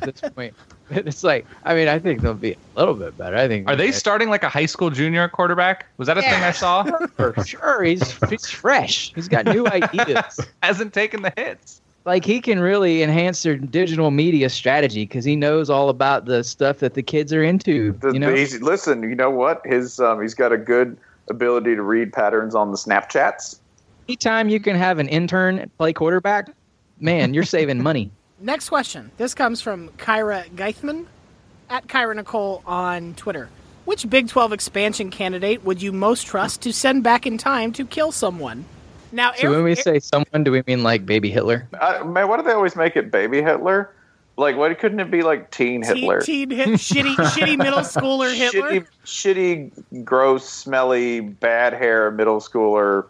at 0.00 0.14
this 0.14 0.30
point, 0.30 0.54
it's 1.06 1.24
like, 1.24 1.46
I 1.64 1.74
mean, 1.74 1.88
I 1.88 1.98
think 1.98 2.20
they'll 2.22 2.34
be 2.34 2.52
a 2.52 2.78
little 2.78 2.94
bit 2.94 3.16
better. 3.18 3.36
I 3.36 3.48
think. 3.48 3.68
Are 3.68 3.76
they 3.76 3.92
starting 3.92 4.28
like 4.30 4.42
a 4.42 4.48
high 4.48 4.66
school 4.66 4.90
junior 4.90 5.28
quarterback? 5.28 5.86
Was 5.98 6.06
that 6.06 6.18
a 6.18 6.22
thing 6.22 6.42
I 6.42 6.52
saw? 6.52 6.84
For 7.16 7.34
sure, 7.44 7.82
he's 7.82 8.12
he's 8.30 8.48
fresh. 8.48 9.12
He's 9.14 9.28
got 9.28 9.46
new 9.46 9.66
ideas. 9.66 10.40
Hasn't 10.62 10.92
taken 10.94 11.22
the 11.22 11.32
hits. 11.36 11.80
Like 12.04 12.24
he 12.24 12.40
can 12.42 12.60
really 12.60 13.02
enhance 13.02 13.42
their 13.42 13.56
digital 13.56 14.10
media 14.10 14.50
strategy 14.50 15.04
because 15.06 15.24
he 15.24 15.36
knows 15.36 15.70
all 15.70 15.88
about 15.88 16.26
the 16.26 16.44
stuff 16.44 16.78
that 16.80 16.92
the 16.94 17.02
kids 17.02 17.32
are 17.32 17.42
into. 17.42 17.92
The- 18.00 18.12
you 18.12 18.18
know, 18.18 18.34
he's- 18.34 18.60
listen, 18.60 19.02
you 19.02 19.14
know 19.14 19.30
what? 19.30 19.62
His 19.64 19.98
um, 20.00 20.20
he's 20.20 20.34
got 20.34 20.52
a 20.52 20.58
good 20.58 20.98
ability 21.30 21.74
to 21.74 21.82
read 21.82 22.12
patterns 22.12 22.54
on 22.54 22.70
the 22.70 22.76
Snapchats. 22.76 23.58
anytime 24.06 24.50
you 24.50 24.60
can 24.60 24.76
have 24.76 24.98
an 24.98 25.08
intern 25.08 25.70
play 25.78 25.94
quarterback, 25.94 26.50
man, 27.00 27.32
you're 27.32 27.42
saving 27.44 27.82
money. 27.82 28.10
Next 28.40 28.68
question. 28.68 29.10
This 29.16 29.34
comes 29.34 29.60
from 29.60 29.88
Kyra 29.90 30.48
Geithman 30.50 31.06
at 31.70 31.86
Kyra 31.86 32.16
Nicole 32.16 32.62
on 32.66 33.14
Twitter. 33.14 33.48
Which 33.84 34.08
Big 34.08 34.28
12 34.28 34.52
expansion 34.52 35.10
candidate 35.10 35.64
would 35.64 35.82
you 35.82 35.92
most 35.92 36.26
trust 36.26 36.62
to 36.62 36.72
send 36.72 37.02
back 37.04 37.26
in 37.26 37.36
time 37.38 37.72
to 37.74 37.84
kill 37.86 38.12
someone? 38.12 38.64
Now, 39.12 39.32
So 39.34 39.44
Air- 39.44 39.50
when 39.50 39.64
we 39.64 39.70
Air- 39.72 39.76
say 39.76 39.98
someone, 40.00 40.42
do 40.42 40.50
we 40.50 40.62
mean 40.66 40.82
like 40.82 41.06
baby 41.06 41.30
Hitler? 41.30 41.68
I, 41.80 42.02
man, 42.02 42.28
why 42.28 42.36
do 42.38 42.42
they 42.42 42.52
always 42.52 42.76
make 42.76 42.96
it 42.96 43.10
baby 43.10 43.42
Hitler? 43.42 43.90
Like, 44.36 44.56
why 44.56 44.74
couldn't 44.74 44.98
it 44.98 45.12
be 45.12 45.22
like 45.22 45.52
teen 45.52 45.82
teen, 45.82 45.96
Hitler? 45.96 46.20
teen 46.20 46.50
hit, 46.50 46.68
shitty, 46.70 47.14
shitty 47.14 47.56
middle 47.56 47.78
schooler 47.80 48.34
Hitler. 48.34 48.80
Shitty, 49.04 49.70
shitty, 49.92 50.04
gross, 50.04 50.48
smelly, 50.48 51.20
bad 51.20 51.72
hair 51.72 52.10
middle 52.10 52.40
schooler 52.40 53.06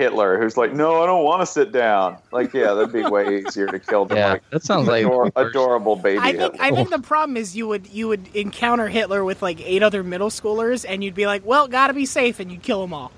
Hitler 0.00 0.40
who's 0.40 0.56
like, 0.56 0.72
no, 0.72 1.02
I 1.02 1.06
don't 1.06 1.24
want 1.24 1.42
to 1.42 1.46
sit 1.46 1.72
down. 1.72 2.16
Like, 2.32 2.54
yeah, 2.54 2.72
that'd 2.72 2.92
be 2.92 3.02
way 3.02 3.38
easier 3.38 3.66
to 3.66 3.78
kill 3.78 4.06
than 4.06 4.16
Yeah, 4.16 4.32
like 4.32 4.50
that 4.50 4.62
sounds 4.64 4.88
like 4.88 5.04
ador- 5.04 5.30
adorable 5.36 5.94
baby 5.94 6.18
I 6.18 6.32
think 6.32 6.54
Hitler. 6.54 6.58
I 6.60 6.70
think 6.70 6.90
the 6.90 7.00
problem 7.00 7.36
is 7.36 7.54
you 7.54 7.68
would 7.68 7.86
you 7.88 8.08
would 8.08 8.34
encounter 8.34 8.88
Hitler 8.88 9.22
with 9.22 9.42
like 9.42 9.60
eight 9.60 9.82
other 9.82 10.02
middle 10.02 10.30
schoolers, 10.30 10.86
and 10.88 11.04
you'd 11.04 11.14
be 11.14 11.26
like, 11.26 11.44
"Well, 11.44 11.68
gotta 11.68 11.92
be 11.92 12.06
safe," 12.06 12.40
and 12.40 12.50
you'd 12.50 12.62
kill 12.62 12.80
them 12.80 12.94
all. 12.94 13.12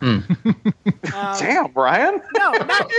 Damn, 0.00 1.72
Brian. 1.72 2.20
No, 2.36 2.50
not 2.52 2.90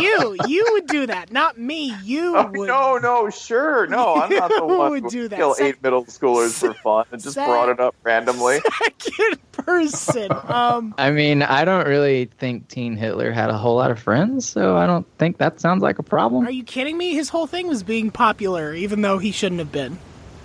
you. 0.00 0.36
You 0.46 0.66
would 0.72 0.86
do 0.86 1.06
that, 1.06 1.32
not 1.32 1.58
me. 1.58 1.94
You 2.04 2.36
Oh, 2.36 2.50
would. 2.54 2.66
no, 2.68 2.98
no, 2.98 3.30
sure, 3.30 3.86
no, 3.86 4.14
I'm 4.16 4.30
not 4.30 4.48
the 4.50 4.56
You 4.68 4.78
one 4.78 4.90
would 4.92 5.06
do 5.08 5.28
that. 5.28 5.36
kill 5.36 5.54
Sec- 5.54 5.66
eight 5.66 5.82
middle 5.82 6.04
schoolers 6.04 6.52
for 6.58 6.74
fun 6.74 7.04
and 7.12 7.22
just 7.22 7.34
Sec- 7.34 7.46
brought 7.46 7.68
it 7.68 7.80
up 7.80 7.94
randomly. 8.02 8.60
Second 8.82 9.38
person. 9.52 10.28
Um, 10.44 10.94
I 10.98 11.10
mean, 11.10 11.42
I 11.42 11.64
don't 11.64 11.86
really 11.86 12.26
think 12.38 12.68
Teen 12.68 12.96
Hitler 12.96 13.32
had 13.32 13.50
a 13.50 13.56
whole 13.58 13.76
lot 13.76 13.90
of 13.90 13.98
friends, 13.98 14.48
so 14.48 14.76
I 14.76 14.86
don't 14.86 15.06
think 15.18 15.38
that 15.38 15.60
sounds 15.60 15.82
like 15.82 15.98
a 15.98 16.02
problem. 16.02 16.46
are 16.46 16.50
you 16.50 16.64
kidding 16.64 16.96
me? 16.96 17.14
His 17.14 17.28
whole 17.28 17.46
thing 17.46 17.66
was 17.68 17.82
being 17.82 18.10
popular, 18.10 18.74
even 18.74 19.02
though 19.02 19.18
he 19.18 19.32
shouldn't 19.32 19.58
have 19.58 19.72
been. 19.72 19.98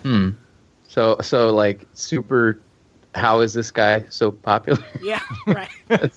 Hmm. 0.03 0.29
So, 0.87 1.17
so 1.21 1.53
like 1.53 1.85
super. 1.93 2.59
How 3.17 3.39
is 3.39 3.53
this 3.53 3.71
guy 3.71 4.05
so 4.09 4.31
popular? 4.31 4.83
Yeah, 5.01 5.21
right. 5.47 5.69
yeah, 5.89 5.97
Um, 5.99 6.09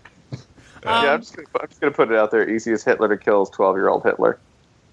I'm 0.85 1.21
just, 1.21 1.37
gonna, 1.37 1.49
I'm 1.61 1.69
just 1.69 1.81
gonna 1.81 1.93
put 1.93 2.11
it 2.11 2.17
out 2.17 2.31
there. 2.31 2.49
Easiest 2.49 2.85
Hitler 2.85 3.09
to 3.09 3.17
kill 3.17 3.43
is 3.43 3.51
12 3.51 3.77
year 3.77 3.89
old 3.89 4.03
Hitler, 4.03 4.39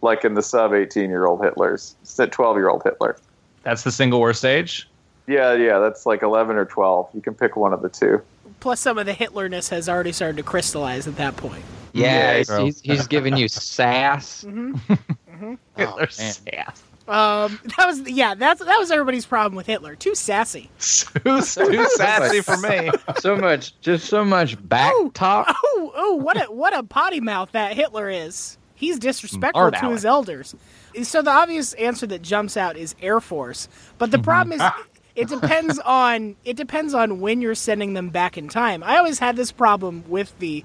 like 0.01 0.25
in 0.25 0.33
the 0.33 0.41
sub 0.41 0.73
18 0.73 1.09
year 1.09 1.25
old 1.25 1.41
Hitlers. 1.41 1.95
It's 2.01 2.15
12 2.15 2.57
year 2.57 2.69
old 2.69 2.83
Hitler. 2.83 3.17
That's 3.63 3.83
the 3.83 3.91
single 3.91 4.21
worst 4.21 4.45
age. 4.45 4.87
Yeah, 5.27 5.53
yeah, 5.53 5.79
that's 5.79 6.05
like 6.05 6.23
11 6.23 6.55
or 6.55 6.65
12. 6.65 7.09
You 7.13 7.21
can 7.21 7.33
pick 7.33 7.57
one 7.57 7.73
of 7.73 7.81
the 7.81 7.89
two. 7.89 8.21
Plus, 8.61 8.79
some 8.79 8.97
of 8.97 9.05
the 9.05 9.13
Hitlerness 9.13 9.69
has 9.69 9.89
already 9.89 10.13
started 10.13 10.37
to 10.37 10.43
crystallize 10.43 11.07
at 11.07 11.17
that 11.17 11.35
point. 11.35 11.63
Yeah, 11.91 12.31
Yeah, 12.31 12.37
he's, 12.37 12.57
he's, 12.57 12.81
he's 12.81 13.07
giving 13.07 13.35
you 13.35 13.47
sass. 13.49 14.41
Hitler's 15.77 16.19
man. 16.19 16.33
sass. 16.33 16.83
Um, 17.07 17.59
that 17.77 17.85
was 17.85 18.01
yeah. 18.09 18.35
That's 18.35 18.63
that 18.63 18.77
was 18.77 18.91
everybody's 18.91 19.25
problem 19.25 19.55
with 19.55 19.65
Hitler. 19.65 19.95
Too 19.95 20.15
sassy. 20.15 20.69
Who's 21.23 21.55
too 21.55 21.87
sassy 21.95 22.41
for 22.41 22.57
me? 22.57 22.89
So 23.19 23.35
much, 23.35 23.79
just 23.81 24.05
so 24.07 24.25
much 24.25 24.57
back 24.67 24.93
talk. 25.13 25.55
Oh, 25.79 25.91
oh, 25.95 26.15
what 26.15 26.37
a 26.37 26.51
what 26.51 26.75
a 26.75 26.83
potty 26.83 27.21
mouth 27.21 27.51
that 27.51 27.73
Hitler 27.75 28.09
is. 28.09 28.57
He's 28.75 28.99
disrespectful 28.99 29.61
Art 29.61 29.73
to 29.75 29.83
Alec. 29.83 29.93
his 29.93 30.05
elders. 30.05 30.55
So 31.03 31.21
the 31.21 31.31
obvious 31.31 31.73
answer 31.73 32.07
that 32.07 32.21
jumps 32.21 32.57
out 32.57 32.77
is 32.77 32.95
Air 33.01 33.19
Force. 33.19 33.67
But 33.97 34.11
the 34.11 34.19
problem 34.19 34.59
is 34.59 34.71
it 35.15 35.29
depends 35.29 35.79
on 35.79 36.35
it 36.45 36.57
depends 36.57 36.93
on 36.93 37.19
when 37.19 37.41
you're 37.41 37.55
sending 37.55 37.93
them 37.93 38.09
back 38.09 38.37
in 38.37 38.49
time. 38.49 38.83
I 38.83 38.97
always 38.97 39.19
had 39.19 39.35
this 39.35 39.51
problem 39.51 40.03
with 40.07 40.37
the 40.39 40.63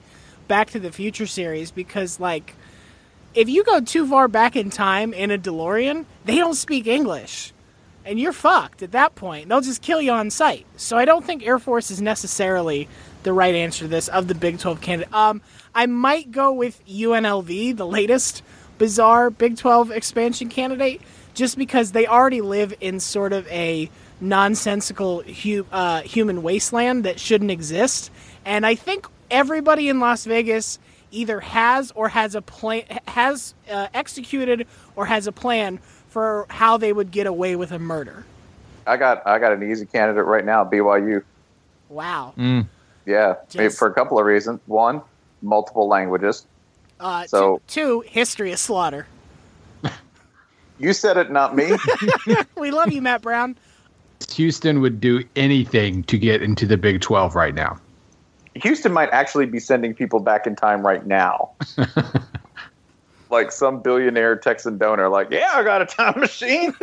Back 0.48 0.70
to 0.70 0.80
the 0.80 0.92
Future 0.92 1.26
series 1.26 1.70
because 1.70 2.20
like 2.20 2.54
if 3.34 3.48
you 3.48 3.64
go 3.64 3.80
too 3.80 4.06
far 4.06 4.28
back 4.28 4.56
in 4.56 4.70
time 4.70 5.12
in 5.12 5.30
a 5.30 5.38
DeLorean, 5.38 6.04
they 6.24 6.36
don't 6.36 6.54
speak 6.54 6.86
English. 6.86 7.52
And 8.04 8.18
you're 8.18 8.32
fucked 8.32 8.82
at 8.82 8.92
that 8.92 9.14
point. 9.14 9.48
They'll 9.48 9.60
just 9.60 9.80
kill 9.80 10.00
you 10.00 10.10
on 10.10 10.30
sight. 10.30 10.66
So 10.76 10.98
I 10.98 11.04
don't 11.04 11.24
think 11.24 11.46
Air 11.46 11.58
Force 11.58 11.90
is 11.90 12.02
necessarily 12.02 12.88
the 13.22 13.32
right 13.32 13.54
answer 13.54 13.84
to 13.84 13.88
this 13.88 14.08
of 14.08 14.26
the 14.26 14.34
Big 14.34 14.58
12 14.58 14.80
candidate. 14.80 15.14
Um, 15.14 15.40
I 15.74 15.86
might 15.86 16.32
go 16.32 16.52
with 16.52 16.84
UNLV, 16.86 17.76
the 17.76 17.86
latest 17.86 18.42
bizarre 18.78 19.30
Big 19.30 19.56
12 19.56 19.92
expansion 19.92 20.48
candidate, 20.48 21.00
just 21.34 21.56
because 21.56 21.92
they 21.92 22.06
already 22.06 22.40
live 22.40 22.74
in 22.80 22.98
sort 22.98 23.32
of 23.32 23.46
a 23.48 23.88
nonsensical 24.20 25.22
hu- 25.22 25.66
uh, 25.70 26.02
human 26.02 26.42
wasteland 26.42 27.04
that 27.04 27.20
shouldn't 27.20 27.50
exist. 27.52 28.10
And 28.44 28.66
I 28.66 28.74
think 28.74 29.06
everybody 29.30 29.88
in 29.88 30.00
Las 30.00 30.24
Vegas 30.24 30.80
either 31.12 31.40
has 31.40 31.92
or 31.92 32.08
has 32.08 32.34
a 32.34 32.42
plan 32.42 32.84
has 33.06 33.54
uh, 33.70 33.88
executed 33.94 34.66
or 34.96 35.06
has 35.06 35.26
a 35.26 35.32
plan 35.32 35.78
for 36.08 36.46
how 36.50 36.76
they 36.76 36.92
would 36.92 37.10
get 37.10 37.26
away 37.26 37.54
with 37.56 37.70
a 37.72 37.78
murder. 37.78 38.24
I 38.86 38.96
got 38.96 39.26
I 39.26 39.38
got 39.38 39.52
an 39.52 39.62
easy 39.70 39.86
candidate 39.86 40.24
right 40.24 40.44
now, 40.44 40.64
BYU. 40.64 41.22
Wow. 41.88 42.34
Yeah, 42.36 43.34
maybe 43.54 43.66
Just- 43.68 43.78
for 43.78 43.88
a 43.88 43.94
couple 43.94 44.18
of 44.18 44.26
reasons. 44.26 44.60
One, 44.66 45.02
multiple 45.42 45.86
languages. 45.88 46.46
Uh, 47.00 47.26
So- 47.26 47.60
two, 47.66 48.02
two, 48.02 48.08
history 48.08 48.52
of 48.52 48.58
slaughter. 48.58 49.06
You 50.78 50.92
said 50.92 51.16
it, 51.16 51.30
not 51.30 51.54
me. 51.54 51.76
We 52.56 52.70
love 52.72 52.90
you, 52.92 53.02
Matt 53.02 53.22
Brown. 53.22 53.56
Houston 54.34 54.80
would 54.80 55.00
do 55.00 55.22
anything 55.36 56.02
to 56.04 56.18
get 56.18 56.42
into 56.42 56.66
the 56.66 56.76
Big 56.76 57.00
12 57.00 57.34
right 57.34 57.54
now. 57.54 57.78
Houston 58.54 58.92
might 58.92 59.10
actually 59.10 59.46
be 59.46 59.58
sending 59.58 59.94
people 59.94 60.20
back 60.20 60.46
in 60.46 60.54
time 60.56 60.84
right 60.84 61.06
now. 61.06 61.50
like 63.30 63.50
some 63.50 63.80
billionaire 63.80 64.36
Texan 64.36 64.76
donor, 64.78 65.08
like, 65.08 65.30
yeah, 65.30 65.50
I 65.54 65.62
got 65.62 65.80
a 65.82 65.86
time 65.86 66.20
machine. 66.20 66.74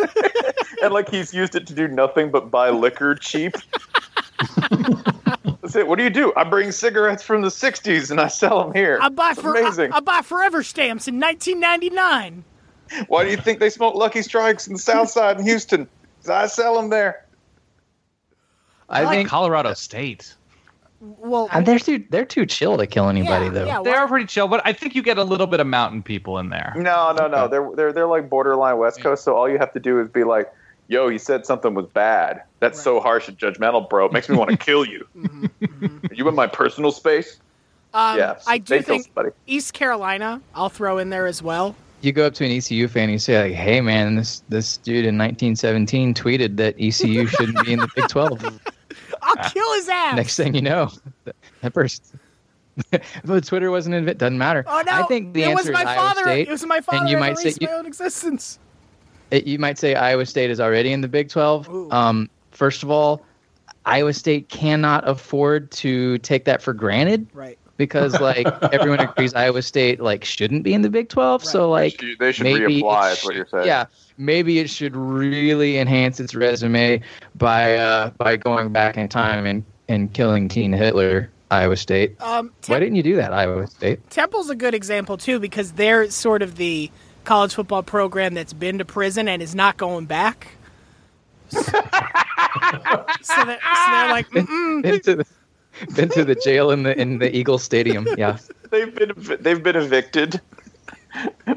and 0.83 0.93
like 0.93 1.09
he's 1.09 1.33
used 1.33 1.55
it 1.55 1.67
to 1.67 1.73
do 1.73 1.87
nothing 1.87 2.31
but 2.31 2.49
buy 2.49 2.69
liquor 2.71 3.15
cheap. 3.15 3.55
That's 5.61 5.75
it. 5.75 5.87
What 5.87 5.97
do 5.97 6.03
you 6.03 6.09
do? 6.09 6.33
I 6.35 6.43
bring 6.45 6.71
cigarettes 6.71 7.21
from 7.21 7.41
the 7.43 7.49
60s 7.49 8.09
and 8.09 8.19
I 8.19 8.27
sell 8.27 8.63
them 8.63 8.73
here. 8.73 8.97
I 9.01 9.09
buy 9.09 9.33
for 9.35 9.55
amazing. 9.55 9.93
I, 9.93 9.97
I 9.97 9.99
buy 9.99 10.21
forever 10.21 10.63
stamps 10.63 11.07
in 11.07 11.19
1999. 11.19 12.43
Why 13.07 13.23
do 13.23 13.29
you 13.29 13.37
think 13.37 13.59
they 13.59 13.69
smoke 13.69 13.93
Lucky 13.93 14.23
Strikes 14.23 14.65
in 14.65 14.73
the 14.73 14.79
South 14.79 15.09
Side 15.11 15.37
in 15.39 15.45
Houston? 15.45 15.87
'Cause 16.21 16.29
I 16.31 16.47
sell 16.47 16.75
them 16.75 16.89
there. 16.89 17.25
I, 18.89 19.01
I 19.01 19.03
like 19.03 19.17
think 19.19 19.29
Colorado 19.29 19.73
State. 19.75 20.35
Well, 21.01 21.47
and 21.51 21.65
they're 21.65 21.79
too 21.79 22.03
they're 22.09 22.25
too 22.25 22.45
chill 22.45 22.77
to 22.77 22.85
kill 22.85 23.07
anybody 23.07 23.45
yeah, 23.45 23.51
though. 23.51 23.65
yeah, 23.65 23.81
They 23.81 23.91
why- 23.91 23.97
are 23.97 24.07
pretty 24.07 24.25
chill, 24.25 24.47
but 24.47 24.61
I 24.65 24.73
think 24.73 24.95
you 24.95 25.01
get 25.01 25.17
a 25.17 25.23
little 25.23 25.47
bit 25.47 25.59
of 25.61 25.67
mountain 25.67 26.03
people 26.03 26.37
in 26.39 26.49
there. 26.49 26.73
No, 26.75 27.13
no, 27.17 27.27
no. 27.27 27.47
They're 27.47 27.69
they're 27.75 27.93
they're 27.93 28.07
like 28.07 28.29
borderline 28.29 28.77
West 28.77 29.01
Coast. 29.01 29.23
So 29.23 29.35
all 29.35 29.49
you 29.49 29.57
have 29.59 29.71
to 29.73 29.79
do 29.79 29.99
is 30.01 30.09
be 30.09 30.25
like, 30.25 30.51
"Yo, 30.89 31.07
he 31.07 31.17
said 31.17 31.45
something 31.45 31.73
was 31.73 31.85
bad. 31.87 32.43
That's 32.59 32.81
so 32.81 32.99
harsh 32.99 33.29
and 33.29 33.37
judgmental, 33.37 33.89
bro. 33.89 34.07
It 34.07 34.11
makes 34.11 34.27
me 34.27 34.35
want 34.35 34.49
to 34.51 34.57
kill 34.57 34.83
you. 34.85 35.07
Are 36.09 36.13
you 36.13 36.27
in 36.27 36.35
my 36.35 36.47
personal 36.47 36.91
space? 36.91 37.39
um, 37.93 38.17
yeah, 38.17 38.37
I 38.45 38.57
do 38.57 38.81
think 38.81 39.05
somebody. 39.05 39.29
East 39.47 39.73
Carolina. 39.73 40.41
I'll 40.53 40.69
throw 40.69 40.97
in 40.97 41.09
there 41.09 41.27
as 41.27 41.41
well. 41.41 41.75
You 42.01 42.11
go 42.11 42.27
up 42.27 42.33
to 42.35 42.45
an 42.45 42.51
ECU 42.51 42.87
fan 42.87 43.03
and 43.03 43.13
you 43.13 43.19
say 43.19 43.41
like, 43.41 43.53
"Hey 43.53 43.79
man, 43.79 44.15
this 44.15 44.43
this 44.49 44.75
dude 44.77 45.05
in 45.05 45.17
1917 45.17 46.13
tweeted 46.13 46.57
that 46.57 46.75
ECU 46.77 47.25
shouldn't 47.25 47.65
be 47.65 47.71
in 47.71 47.79
the 47.79 47.87
Big 47.95 48.07
12." 48.09 48.59
I'll 49.21 49.49
kill 49.49 49.73
his 49.73 49.89
ass. 49.89 50.15
Next 50.15 50.35
thing 50.35 50.53
you 50.55 50.61
know, 50.61 50.89
that 51.61 51.73
person. 51.73 52.03
but 53.25 53.45
Twitter 53.45 53.71
wasn't 53.71 53.95
invented. 53.95 54.19
Doesn't 54.19 54.37
matter. 54.37 54.63
oh 54.67 54.81
no! 54.85 54.91
I 54.93 55.03
think 55.03 55.33
the 55.33 55.43
it 55.43 55.49
answer 55.49 55.71
was 55.73 55.83
my 55.83 55.91
is 55.91 55.97
father. 55.97 56.21
Iowa 56.21 56.29
State. 56.31 56.47
It 56.47 56.51
was 56.51 56.65
my 56.65 56.81
father. 56.81 56.97
and 56.99 57.09
you 57.09 57.17
might 57.17 57.37
say 57.37 57.53
you, 57.59 57.67
my 57.67 57.73
own 57.73 57.85
existence. 57.85 58.59
it- 59.31 59.45
you 59.45 59.59
might 59.59 59.77
say 59.77 59.95
Iowa 59.95 60.25
State 60.25 60.49
is 60.49 60.59
already 60.61 60.93
in 60.93 61.01
the 61.01 61.07
Big 61.09 61.29
12. 61.29 61.91
Um, 61.93 62.29
first 62.51 62.81
of 62.83 62.89
all, 62.89 63.25
Iowa 63.85 64.13
State 64.13 64.47
cannot 64.49 65.07
afford 65.07 65.71
to 65.71 66.17
take 66.19 66.45
that 66.45 66.61
for 66.61 66.73
granted 66.73 67.27
Right. 67.33 67.57
Because 67.79 68.19
like 68.19 68.45
everyone 68.73 68.99
agrees 68.99 69.33
Iowa 69.33 69.63
State 69.63 69.99
like 70.01 70.23
shouldn't 70.23 70.61
be 70.61 70.73
in 70.75 70.83
the 70.83 70.89
Big 70.89 71.09
12. 71.09 71.43
So 71.43 71.67
like 71.71 71.97
They 71.97 72.07
should- 72.09 72.19
they 72.19 72.31
should 72.33 72.43
maybe 72.43 72.81
reapply, 72.83 73.13
it 73.13 73.17
is 73.17 73.25
what 73.25 73.35
you're 73.35 73.47
saying. 73.47 73.65
Yeah, 73.65 73.85
maybe 74.19 74.59
it 74.59 74.69
should 74.69 74.95
really 74.95 75.79
enhance 75.79 76.19
its 76.19 76.35
resume 76.35 77.01
by 77.35 77.75
uh, 77.77 78.11
by 78.17 78.35
going 78.35 78.71
back 78.71 78.97
in 78.97 79.07
time 79.07 79.47
and, 79.47 79.63
and 79.87 80.13
killing 80.13 80.49
Teen 80.49 80.73
Hitler, 80.73 81.31
Iowa 81.49 81.77
State. 81.77 82.21
Um, 82.21 82.51
Why 82.67 82.79
didn't 82.79 82.95
you 82.97 83.03
do 83.03 83.15
that, 83.15 83.33
Iowa 83.33 83.65
State? 83.67 84.07
Temple's 84.11 84.49
a 84.49 84.55
good 84.55 84.73
example 84.75 85.17
too 85.17 85.39
because 85.39 85.71
they're 85.71 86.09
sort 86.11 86.41
of 86.41 86.57
the 86.57 86.91
college 87.23 87.53
football 87.55 87.81
program 87.83 88.33
that's 88.33 88.53
been 88.53 88.77
to 88.79 88.85
prison 88.85 89.27
and 89.29 89.41
is 89.41 89.55
not 89.55 89.77
going 89.77 90.05
back. 90.05 90.49
so, 91.49 91.61
they're, 91.61 91.79
so 93.21 93.43
they're 93.45 94.09
like, 94.11 94.29
Mm-mm. 94.29 95.25
Been 95.95 95.95
to 95.95 95.95
the 95.95 95.95
been 95.95 96.09
to 96.09 96.25
the 96.25 96.35
jail 96.35 96.71
in 96.71 96.83
the 96.83 96.99
in 96.99 97.19
the 97.19 97.35
Eagle 97.35 97.57
Stadium. 97.57 98.07
Yeah. 98.17 98.37
They've 98.69 98.93
been 98.93 99.11
they've 99.39 99.63
been 99.63 99.75
evicted. 99.75 100.39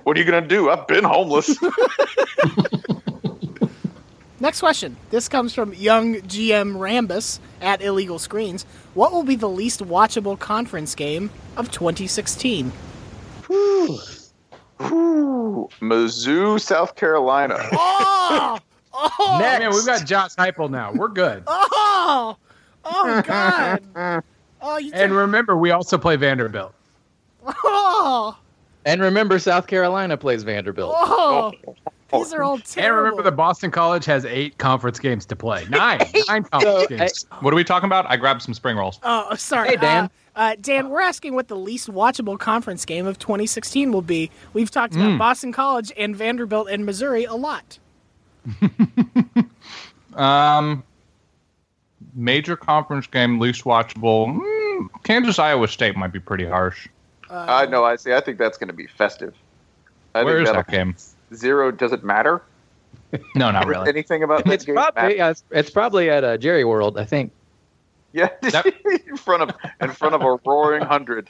What 0.04 0.16
are 0.16 0.20
you 0.20 0.24
gonna 0.24 0.46
do? 0.46 0.70
I've 0.70 0.86
been 0.86 1.04
homeless. 1.04 1.54
Next 4.40 4.60
question. 4.60 4.96
This 5.10 5.28
comes 5.28 5.52
from 5.54 5.74
young 5.74 6.14
GM 6.16 6.76
Rambus 6.76 7.38
at 7.60 7.82
Illegal 7.82 8.18
Screens. 8.18 8.64
What 8.94 9.12
will 9.12 9.22
be 9.24 9.36
the 9.36 9.48
least 9.48 9.80
watchable 9.80 10.38
conference 10.38 10.94
game 10.94 11.30
of 11.58 11.70
2016? 11.70 12.72
Ooh, 13.50 13.98
Mizzou, 15.80 16.60
South 16.60 16.96
Carolina. 16.96 17.58
Oh! 17.72 18.58
Oh! 18.92 19.38
Man, 19.40 19.60
we've 19.70 19.82
oh! 19.82 19.86
got 19.86 20.06
Josh 20.06 20.34
Heupel 20.34 20.70
now. 20.70 20.92
We're 20.92 21.08
good. 21.08 21.44
Oh! 21.46 22.36
Oh, 22.84 23.22
God! 23.24 24.22
Oh, 24.64 24.78
you 24.78 24.92
And 24.94 25.12
remember, 25.12 25.56
we 25.56 25.72
also 25.72 25.98
play 25.98 26.14
Vanderbilt. 26.14 26.72
Oh! 27.44 28.38
And 28.84 29.00
remember, 29.02 29.40
South 29.40 29.66
Carolina 29.66 30.16
plays 30.16 30.44
Vanderbilt. 30.44 30.94
Oh! 30.96 31.52
These 32.12 32.32
are 32.32 32.44
all 32.44 32.54
And 32.54 32.64
terrible. 32.64 33.02
remember, 33.02 33.22
the 33.24 33.32
Boston 33.32 33.72
College 33.72 34.04
has 34.04 34.24
eight 34.24 34.58
conference 34.58 35.00
games 35.00 35.26
to 35.26 35.34
play. 35.34 35.66
Nine. 35.68 35.98
Nine 36.28 36.44
conference 36.44 36.86
games. 36.86 37.26
What 37.40 37.52
are 37.52 37.56
we 37.56 37.64
talking 37.64 37.86
about? 37.88 38.08
I 38.08 38.16
grabbed 38.16 38.42
some 38.42 38.54
spring 38.54 38.76
rolls. 38.76 39.00
Oh, 39.02 39.34
sorry. 39.34 39.70
Hey, 39.70 39.76
Dan. 39.78 40.04
Uh, 40.04 40.08
uh, 40.38 40.56
Dan, 40.60 40.90
we're 40.90 41.00
asking 41.00 41.34
what 41.34 41.48
the 41.48 41.56
least 41.56 41.88
watchable 41.90 42.38
conference 42.38 42.84
game 42.84 43.06
of 43.06 43.18
2016 43.18 43.90
will 43.90 44.00
be. 44.02 44.30
We've 44.52 44.70
talked 44.70 44.94
about 44.94 45.10
Mm. 45.12 45.18
Boston 45.18 45.52
College 45.52 45.90
and 45.96 46.14
Vanderbilt 46.14 46.68
and 46.70 46.86
Missouri 46.86 47.24
a 47.24 47.34
lot. 47.34 47.80
Um, 50.14 50.84
major 52.14 52.56
conference 52.56 53.06
game, 53.06 53.38
least 53.38 53.64
watchable. 53.64 54.38
Mm, 54.38 54.88
Kansas 55.04 55.38
Iowa 55.38 55.68
State 55.68 55.96
might 55.96 56.12
be 56.12 56.20
pretty 56.20 56.46
harsh. 56.46 56.88
I 57.30 57.66
know. 57.66 57.84
I 57.84 57.96
see. 57.96 58.12
I 58.12 58.20
think 58.20 58.38
that's 58.38 58.58
gonna 58.58 58.72
be 58.74 58.86
festive. 58.86 59.34
I 60.14 60.22
Where 60.22 60.36
think 60.36 60.48
is 60.48 60.54
that'll- 60.54 60.70
game? 60.70 60.96
Zero. 61.34 61.70
Does 61.70 61.92
it 61.92 62.04
matter? 62.04 62.42
No, 63.34 63.50
not 63.50 63.66
really. 63.66 63.88
Anything 63.88 64.22
about 64.22 64.44
that 64.44 64.52
It's 64.54 64.64
game? 64.64 64.74
probably 64.74 65.16
yeah, 65.18 65.30
it's, 65.30 65.44
it's 65.50 65.70
probably 65.70 66.08
at 66.08 66.24
uh, 66.24 66.36
Jerry 66.38 66.64
World, 66.64 66.98
I 66.98 67.04
think. 67.04 67.30
Yeah, 68.12 68.28
in 69.06 69.16
front 69.16 69.42
of 69.42 69.50
in 69.82 69.90
front 69.92 70.14
of 70.14 70.22
a 70.22 70.38
roaring 70.46 70.82
hundred. 70.82 71.28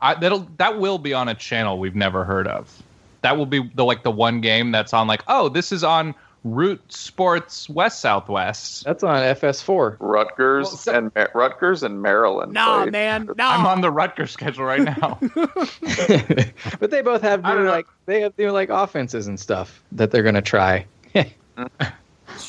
I, 0.00 0.14
that'll 0.14 0.48
that 0.58 0.78
will 0.78 0.98
be 0.98 1.12
on 1.14 1.28
a 1.28 1.34
channel 1.34 1.78
we've 1.78 1.94
never 1.96 2.24
heard 2.24 2.46
of. 2.48 2.82
That 3.22 3.36
will 3.36 3.46
be 3.46 3.68
the 3.74 3.84
like 3.84 4.02
the 4.04 4.10
one 4.12 4.40
game 4.40 4.70
that's 4.72 4.92
on 4.92 5.06
like 5.06 5.22
oh 5.28 5.48
this 5.48 5.70
is 5.72 5.82
on 5.84 6.14
Root 6.44 6.80
Sports 6.92 7.68
West 7.68 8.00
Southwest. 8.00 8.84
That's 8.84 9.02
on 9.04 9.22
FS4. 9.22 9.96
Rutgers 10.00 10.88
and 10.88 11.12
Ma- 11.14 11.26
Rutgers 11.34 11.82
and 11.82 12.02
Maryland. 12.02 12.52
Nah, 12.52 12.82
played. 12.82 12.92
man. 12.92 13.30
No. 13.36 13.46
I'm 13.46 13.64
on 13.66 13.80
the 13.80 13.90
Rutgers 13.90 14.32
schedule 14.32 14.64
right 14.64 14.82
now. 14.82 15.18
But 16.80 16.90
they 16.90 17.02
both 17.02 17.22
have 17.22 17.44
new 17.44 17.68
like 17.68 17.86
they 18.06 18.20
have 18.22 18.36
new 18.38 18.50
like 18.50 18.68
offenses 18.70 19.26
and 19.28 19.38
stuff 19.38 19.82
that 19.92 20.10
they're 20.10 20.22
gonna 20.24 20.42
try. 20.42 20.84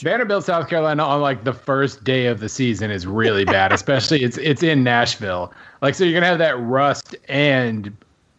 Vanderbilt, 0.01 0.43
South 0.45 0.69
Carolina, 0.69 1.03
on 1.03 1.21
like 1.21 1.43
the 1.43 1.53
first 1.53 2.03
day 2.03 2.25
of 2.27 2.39
the 2.39 2.49
season 2.49 2.89
is 2.89 3.05
really 3.05 3.45
bad. 3.45 3.71
Especially 3.71 4.23
it's 4.23 4.37
it's 4.37 4.63
in 4.63 4.83
Nashville. 4.83 5.53
Like 5.81 5.93
so, 5.95 6.03
you're 6.03 6.13
gonna 6.13 6.25
have 6.25 6.39
that 6.39 6.59
rust 6.59 7.15
and 7.27 7.95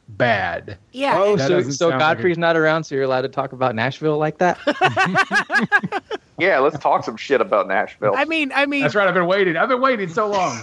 bad. 0.08 0.78
Yeah. 0.92 1.18
Oh, 1.18 1.36
That 1.36 1.48
so 1.48 1.62
so 1.62 1.70
sound 1.70 1.90
like 1.92 1.98
Godfrey's 2.00 2.38
not 2.38 2.56
around, 2.56 2.84
so 2.84 2.94
you're 2.94 3.04
allowed 3.04 3.22
to 3.22 3.28
talk 3.28 3.52
about 3.52 3.74
Nashville 3.74 4.18
like 4.18 4.38
that. 4.38 4.58
Yeah, 6.38 6.58
let's 6.58 6.78
talk 6.78 7.04
some 7.04 7.16
shit 7.16 7.40
about 7.40 7.68
Nashville. 7.68 8.14
I 8.16 8.24
mean, 8.24 8.50
I 8.52 8.66
mean, 8.66 8.82
That's 8.82 8.94
right. 8.94 9.06
I've 9.06 9.14
been 9.14 9.26
waiting. 9.26 9.56
I've 9.56 9.68
been 9.68 9.80
waiting 9.80 10.08
so 10.08 10.26
long. 10.28 10.60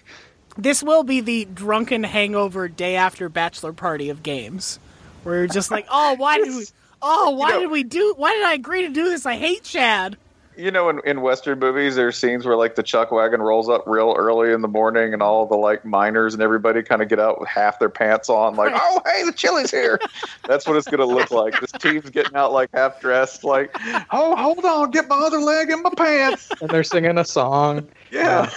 this 0.56 0.82
will 0.82 1.02
be 1.04 1.20
the 1.20 1.44
drunken 1.44 2.02
hangover 2.02 2.66
day 2.68 2.96
after 2.96 3.28
bachelor 3.28 3.74
party 3.74 4.08
of 4.08 4.22
games, 4.22 4.78
where 5.22 5.36
you're 5.38 5.48
just 5.48 5.70
like, 5.70 5.86
oh, 5.90 6.14
why 6.14 6.38
did 6.42 6.48
we? 6.48 6.64
Oh, 7.02 7.30
why 7.30 7.50
know- 7.50 7.60
did 7.60 7.70
we 7.70 7.82
do? 7.82 8.14
Why 8.16 8.32
did 8.32 8.44
I 8.44 8.54
agree 8.54 8.82
to 8.82 8.88
do 8.88 9.04
this? 9.04 9.26
I 9.26 9.36
hate 9.36 9.64
Chad. 9.64 10.16
You 10.56 10.70
know, 10.70 10.88
in, 10.88 11.00
in 11.04 11.20
Western 11.22 11.58
movies, 11.58 11.96
there's 11.96 12.16
scenes 12.16 12.44
where 12.44 12.56
like 12.56 12.74
the 12.74 12.82
chuck 12.82 13.10
wagon 13.10 13.40
rolls 13.40 13.68
up 13.68 13.84
real 13.86 14.14
early 14.16 14.52
in 14.52 14.60
the 14.60 14.68
morning, 14.68 15.12
and 15.12 15.22
all 15.22 15.46
the 15.46 15.56
like 15.56 15.84
miners 15.84 16.34
and 16.34 16.42
everybody 16.42 16.82
kind 16.82 17.02
of 17.02 17.08
get 17.08 17.18
out 17.18 17.40
with 17.40 17.48
half 17.48 17.78
their 17.78 17.88
pants 17.88 18.28
on, 18.28 18.54
like, 18.56 18.72
"Oh, 18.74 19.00
hey, 19.06 19.24
the 19.24 19.32
chili's 19.32 19.70
here." 19.70 19.98
That's 20.48 20.66
what 20.66 20.76
it's 20.76 20.88
gonna 20.88 21.06
look 21.06 21.30
like. 21.30 21.58
This 21.60 21.72
team's 21.72 22.10
getting 22.10 22.36
out 22.36 22.52
like 22.52 22.70
half 22.74 23.00
dressed, 23.00 23.44
like, 23.44 23.74
"Oh, 24.10 24.36
hold 24.36 24.64
on, 24.64 24.90
get 24.90 25.08
my 25.08 25.16
other 25.16 25.40
leg 25.40 25.70
in 25.70 25.82
my 25.82 25.90
pants." 25.96 26.50
and 26.60 26.70
they're 26.70 26.84
singing 26.84 27.18
a 27.18 27.24
song. 27.24 27.88
Yeah, 28.12 28.50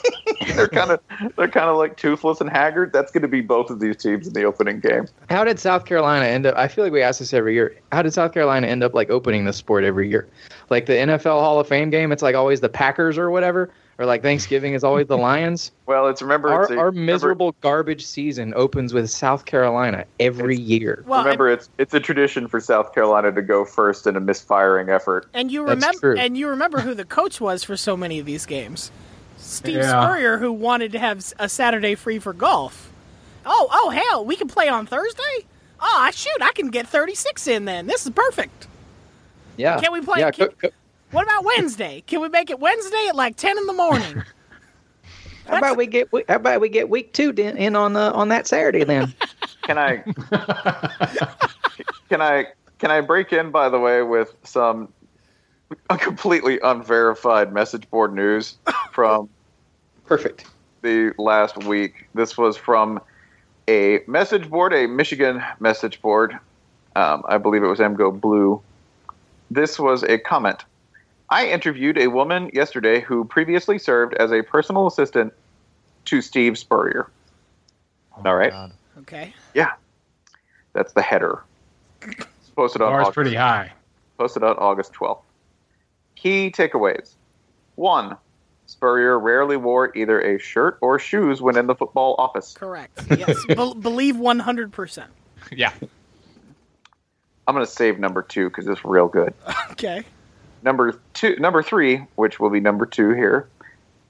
they're 0.56 0.68
kind 0.68 0.90
of 0.90 1.00
they're 1.36 1.48
kind 1.48 1.68
of 1.68 1.76
like 1.76 1.98
toothless 1.98 2.40
and 2.40 2.48
haggard. 2.48 2.94
That's 2.94 3.12
gonna 3.12 3.28
be 3.28 3.42
both 3.42 3.68
of 3.68 3.78
these 3.78 3.98
teams 3.98 4.26
in 4.26 4.32
the 4.32 4.44
opening 4.44 4.80
game. 4.80 5.06
How 5.28 5.44
did 5.44 5.60
South 5.60 5.84
Carolina 5.84 6.24
end 6.24 6.46
up? 6.46 6.56
I 6.56 6.66
feel 6.66 6.82
like 6.82 6.94
we 6.94 7.02
ask 7.02 7.18
this 7.18 7.34
every 7.34 7.52
year. 7.52 7.76
How 7.92 8.00
did 8.00 8.14
South 8.14 8.32
Carolina 8.32 8.66
end 8.66 8.82
up 8.82 8.94
like 8.94 9.10
opening 9.10 9.44
the 9.44 9.52
sport 9.52 9.84
every 9.84 10.08
year? 10.08 10.26
Like 10.70 10.86
the 10.86 10.94
NFL 10.94 11.40
Hall 11.40 11.60
of 11.60 11.68
Fame 11.68 11.90
game, 11.90 12.10
it's 12.10 12.22
like 12.22 12.34
always 12.34 12.60
the 12.60 12.70
Packers 12.70 13.18
or 13.18 13.30
whatever, 13.30 13.70
or 14.02 14.06
like 14.06 14.20
Thanksgiving 14.22 14.74
is 14.74 14.82
always 14.82 15.06
the 15.06 15.16
Lions. 15.16 15.70
Well, 15.86 16.08
it's 16.08 16.22
remember 16.22 16.48
Our, 16.48 16.62
it's 16.62 16.70
a, 16.70 16.76
our 16.78 16.86
remember- 16.86 17.12
miserable 17.12 17.54
garbage 17.60 18.06
season 18.06 18.54
opens 18.56 18.94
with 18.94 19.10
South 19.10 19.44
Carolina 19.44 20.06
every 20.20 20.56
year. 20.56 21.04
Well, 21.06 21.22
remember, 21.22 21.50
it's 21.50 21.68
it's 21.76 21.92
a 21.92 22.00
tradition 22.00 22.48
for 22.48 22.60
South 22.60 22.94
Carolina 22.94 23.30
to 23.32 23.42
go 23.42 23.64
first 23.66 24.06
in 24.06 24.16
a 24.16 24.20
misfiring 24.20 24.88
effort. 24.88 25.26
And 25.34 25.52
you 25.52 25.62
remember 25.68 26.14
and 26.14 26.36
you 26.38 26.48
remember 26.48 26.80
who 26.80 26.94
the 26.94 27.04
coach 27.04 27.40
was 27.42 27.62
for 27.62 27.76
so 27.76 27.94
many 27.96 28.18
of 28.18 28.24
these 28.26 28.46
games. 28.46 28.90
Steve 29.36 29.76
Yeah. 29.76 30.02
Spurrier 30.02 30.38
who 30.38 30.50
wanted 30.50 30.92
to 30.92 30.98
have 30.98 31.30
a 31.38 31.48
Saturday 31.48 31.94
free 31.94 32.18
for 32.18 32.32
golf. 32.32 32.90
Oh, 33.44 33.68
oh 33.70 33.90
hell, 33.90 34.24
we 34.24 34.36
can 34.36 34.48
play 34.48 34.68
on 34.68 34.86
Thursday? 34.86 35.46
Oh, 35.80 36.08
shoot, 36.14 36.38
I 36.40 36.52
can 36.54 36.70
get 36.70 36.86
36 36.86 37.46
in 37.48 37.66
then. 37.66 37.86
This 37.86 38.06
is 38.06 38.12
perfect. 38.12 38.66
Yeah. 39.58 39.78
Can 39.80 39.92
we 39.92 40.00
play- 40.00 40.20
Yeah. 40.20 40.30
can- 40.30 40.48
co- 40.48 40.54
co- 40.68 40.74
What 41.12 41.24
about 41.24 41.44
Wednesday? 41.44 42.02
Can 42.06 42.22
we 42.22 42.28
make 42.30 42.48
it 42.48 42.58
Wednesday 42.58 43.06
at 43.08 43.14
like 43.14 43.36
10 43.36 43.58
in 43.58 43.66
the 43.66 43.74
morning? 43.74 44.22
how 45.46 45.58
about 45.58 45.76
we 45.76 45.86
get 45.86 46.08
how 46.26 46.36
about 46.36 46.60
we 46.62 46.70
get 46.70 46.88
week 46.88 47.12
two 47.12 47.30
in, 47.36 47.56
in 47.58 47.76
on 47.76 47.92
the 47.92 48.12
on 48.12 48.28
that 48.28 48.46
Saturday 48.46 48.84
then? 48.84 49.14
Can 49.62 49.78
I 49.78 49.98
can 52.08 52.20
I 52.20 52.46
can 52.80 52.90
I 52.90 53.00
break 53.00 53.32
in 53.32 53.52
by 53.52 53.68
the 53.68 53.78
way 53.78 54.02
with 54.02 54.34
some 54.42 54.92
a 55.88 55.96
completely 55.96 56.58
unverified 56.64 57.52
message 57.52 57.88
board 57.88 58.12
news 58.12 58.56
from 58.90 59.28
Perfect. 60.04 60.46
the 60.80 61.12
last 61.16 61.62
week. 61.62 62.08
This 62.12 62.36
was 62.36 62.56
from 62.56 63.00
a 63.68 64.00
message 64.08 64.50
board, 64.50 64.74
a 64.74 64.88
Michigan 64.88 65.40
message 65.60 66.02
board. 66.02 66.36
Um, 66.96 67.22
I 67.28 67.38
believe 67.38 67.62
it 67.62 67.68
was 67.68 67.78
MGoBlue. 67.78 68.60
This 69.48 69.78
was 69.78 70.02
a 70.02 70.18
comment. 70.18 70.64
I 71.32 71.46
interviewed 71.46 71.96
a 71.96 72.08
woman 72.08 72.50
yesterday 72.52 73.00
who 73.00 73.24
previously 73.24 73.78
served 73.78 74.12
as 74.14 74.30
a 74.32 74.42
personal 74.42 74.86
assistant 74.86 75.32
to 76.04 76.20
Steve 76.20 76.58
Spurrier. 76.58 77.08
Oh 78.18 78.22
All 78.26 78.36
right. 78.36 78.52
Okay. 78.98 79.32
Yeah. 79.54 79.72
That's 80.74 80.92
the 80.92 81.00
header. 81.00 81.42
It's 82.02 82.50
posted 82.54 82.82
on 82.82 82.90
Bar's 82.92 83.02
August, 83.06 83.14
pretty 83.14 83.34
high. 83.34 83.72
posted 84.18 84.42
on 84.42 84.56
August 84.58 84.92
12th. 84.92 85.22
Key 86.16 86.50
takeaways. 86.50 87.14
One, 87.76 88.18
Spurrier 88.66 89.18
rarely 89.18 89.56
wore 89.56 89.96
either 89.96 90.20
a 90.20 90.38
shirt 90.38 90.76
or 90.82 90.98
shoes 90.98 91.40
when 91.40 91.56
in 91.56 91.66
the 91.66 91.74
football 91.74 92.14
office. 92.18 92.52
Correct. 92.52 93.00
Yes. 93.10 93.42
Be- 93.48 93.54
believe 93.54 94.16
100%. 94.16 95.06
yeah. 95.50 95.72
I'm 97.48 97.54
going 97.54 97.64
to 97.64 97.72
save 97.72 97.98
number 97.98 98.20
two 98.20 98.50
because 98.50 98.68
it's 98.68 98.84
real 98.84 99.08
good. 99.08 99.32
Okay. 99.72 100.04
Number 100.62 101.00
two, 101.22 101.36
number 101.36 101.62
three, 101.62 101.98
which 102.16 102.40
will 102.40 102.50
be 102.50 102.58
number 102.58 102.84
two 102.84 103.10
here. 103.10 103.48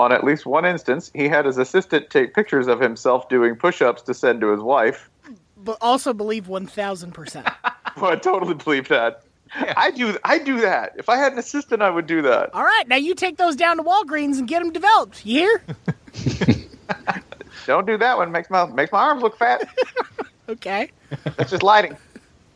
On 0.01 0.13
at 0.13 0.25
least 0.25 0.47
one 0.47 0.65
instance, 0.65 1.11
he 1.15 1.29
had 1.29 1.45
his 1.45 1.59
assistant 1.59 2.09
take 2.09 2.35
pictures 2.35 2.67
of 2.67 2.81
himself 2.81 3.29
doing 3.29 3.55
push-ups 3.55 4.01
to 4.03 4.15
send 4.15 4.41
to 4.41 4.51
his 4.51 4.61
wife. 4.61 5.11
But 5.57 5.77
also 5.83 6.13
believe 6.15 6.47
1000%. 6.47 7.55
Well, 8.01 8.11
I 8.11 8.17
totally 8.17 8.55
believe 8.55 8.89
that. 8.89 9.23
I 9.55 9.91
do. 9.91 10.17
I 10.25 10.39
do 10.39 10.63
that. 10.63 10.95
If 10.97 11.11
I 11.11 11.19
had 11.19 11.35
an 11.35 11.39
assistant, 11.39 11.83
I 11.83 11.91
would 11.91 12.07
do 12.07 12.23
that. 12.23 12.55
All 12.55 12.65
right, 12.65 12.89
now 12.89 12.97
you 12.97 13.15
take 13.15 13.37
those 13.37 13.55
down 13.55 13.77
to 13.77 13.83
Walgreens 13.83 14.39
and 14.39 14.49
get 14.49 14.63
them 14.63 14.73
developed. 14.73 15.27
You 15.27 15.41
hear? 15.41 16.57
Don't 17.67 17.87
do 17.87 17.99
that 17.99 18.17
one. 18.17 18.33
Makes 18.33 18.49
my 18.49 18.65
makes 18.65 18.93
my 18.93 19.01
arms 19.01 19.23
look 19.23 19.37
fat. 19.37 19.69
Okay. 20.49 20.91
That's 21.37 21.51
just 21.51 21.63
lighting. 21.63 21.97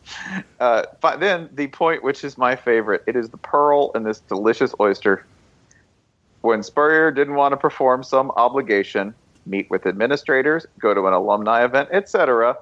Uh, 0.59 0.83
but 1.01 1.19
then 1.19 1.47
the 1.53 1.67
point, 1.67 2.03
which 2.03 2.23
is 2.23 2.35
my 2.35 2.55
favorite, 2.55 3.03
it 3.05 3.15
is 3.15 3.29
the 3.29 3.37
pearl 3.37 3.91
in 3.93 4.01
this 4.01 4.21
delicious 4.21 4.73
oyster. 4.79 5.23
When 6.41 6.63
Spurrier 6.63 7.11
didn't 7.11 7.35
want 7.35 7.51
to 7.51 7.57
perform 7.57 8.03
some 8.03 8.31
obligation, 8.31 9.13
meet 9.45 9.69
with 9.69 9.85
administrators, 9.85 10.65
go 10.79 10.95
to 10.95 11.05
an 11.05 11.13
alumni 11.13 11.63
event, 11.63 11.89
etc., 11.91 12.57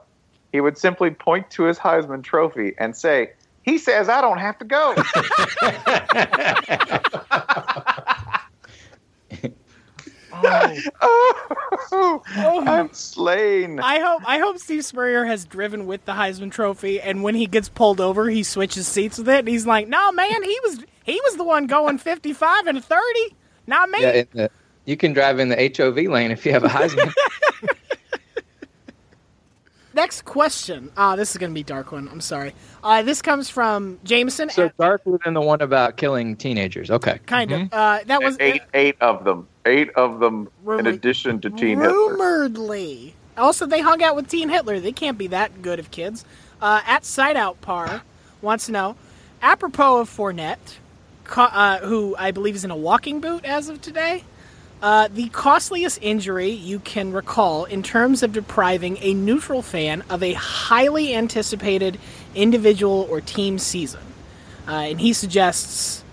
he 0.52 0.60
would 0.60 0.78
simply 0.78 1.10
point 1.10 1.50
to 1.52 1.64
his 1.64 1.78
Heisman 1.78 2.22
Trophy 2.22 2.74
and 2.78 2.98
say, 2.98 3.32
He 3.64 3.78
says 3.78 4.10
I 4.10 4.20
don't 4.20 4.40
have 4.40 4.60
to 4.60 4.66
go. 4.66 4.94
oh, 11.02 12.22
I'm 12.36 12.92
slain. 12.94 13.80
I 13.80 14.00
hope 14.00 14.22
I 14.26 14.40
hope 14.40 14.58
Steve 14.60 14.86
Spurrier 14.86 15.26
has 15.26 15.46
driven 15.46 15.86
with 15.86 16.06
the 16.06 16.14
Heisman 16.14 16.52
Trophy, 16.52 17.02
and 17.02 17.24
when 17.24 17.36
he 17.36 17.46
gets 17.46 17.70
pulled 17.70 18.02
over, 18.02 18.30
he 18.30 18.44
switches 18.44 18.88
seats 18.88 19.18
with 19.18 19.30
it, 19.30 19.40
and 19.40 19.48
he's 19.48 19.66
like, 19.66 19.88
"No, 19.88 20.12
man, 20.12 20.44
he 20.44 20.60
was 20.64 20.80
he 21.04 21.20
was 21.24 21.38
the 21.38 21.44
one 21.44 21.68
going 21.68 21.98
55 21.98 22.68
and 22.68 22.84
30, 22.84 23.04
not 23.68 23.90
me." 23.90 24.02
Yeah, 24.02 24.24
the, 24.32 24.52
you 24.86 24.98
can 24.98 25.14
drive 25.14 25.40
in 25.40 25.50
the 25.50 25.74
HOV 25.76 25.98
lane 26.12 26.32
if 26.32 26.46
you 26.46 26.52
have 26.52 26.64
a 26.64 26.70
Heisman. 26.70 27.14
Next 29.96 30.26
question. 30.26 30.92
Ah, 30.98 31.16
this 31.16 31.32
is 31.32 31.38
going 31.38 31.52
to 31.52 31.56
be 31.56 31.64
dark 31.64 31.94
one. 31.94 32.10
I'm 32.10 32.20
sorry. 32.20 32.54
Uh, 32.84 33.02
this 33.02 33.22
comes 33.22 33.50
from 33.50 33.98
Jameson. 34.04 34.50
so 34.50 34.70
darker 34.78 35.18
than 35.24 35.34
the 35.34 35.42
one 35.42 35.62
about 35.62 35.96
killing 35.96 36.36
teenagers. 36.36 36.92
Okay. 36.92 37.20
kind 37.26 37.50
of. 37.54 37.72
Uh, 37.72 38.00
that 38.06 38.22
was 38.22 38.36
eight, 38.42 38.62
eight 38.74 38.98
of 39.00 39.24
them. 39.24 39.48
Eight 39.66 39.90
of 39.92 40.20
them, 40.20 40.50
in 40.68 40.86
addition 40.86 41.42
to 41.42 41.50
Teen 41.50 41.80
Hitler. 41.80 41.94
rumoredly. 41.94 43.16
Also, 43.38 43.66
they 43.66 43.82
hung 43.82 44.02
out 44.04 44.16
with 44.16 44.28
Teen 44.28 44.50
Hitler. 44.50 44.80
They 44.80 44.92
can't 44.92 45.18
be 45.18 45.28
that 45.28 45.62
good 45.62 45.80
of 45.80 45.92
kids. 45.92 46.24
Uh, 46.62 46.82
at 46.86 47.04
Side 47.04 47.36
Out 47.36 47.60
Par 47.62 48.04
wants 48.42 48.68
to 48.68 48.72
know, 48.72 48.96
apropos 49.42 50.02
of 50.02 50.10
Fournette, 50.10 50.78
co- 51.24 51.44
uh, 51.44 51.80
who 51.80 52.16
I 52.18 52.32
believe 52.32 52.56
is 52.56 52.64
in 52.64 52.72
a 52.72 52.78
walking 52.78 53.20
boot 53.20 53.44
as 53.44 53.68
of 53.68 53.82
today, 53.82 54.24
uh, 54.82 55.10
the 55.12 55.30
costliest 55.30 56.00
injury 56.02 56.52
you 56.52 56.80
can 56.80 57.12
recall 57.12 57.66
in 57.66 57.82
terms 57.82 58.22
of 58.22 58.32
depriving 58.32 58.98
a 59.02 59.14
neutral 59.14 59.64
fan 59.64 60.04
of 60.10 60.22
a 60.22 60.34
highly 60.34 61.16
anticipated 61.16 62.00
individual 62.36 63.08
or 63.10 63.20
team 63.20 63.58
season. 63.58 64.02
Uh, 64.68 64.72
and 64.72 65.02
he 65.02 65.12
suggests 65.12 66.05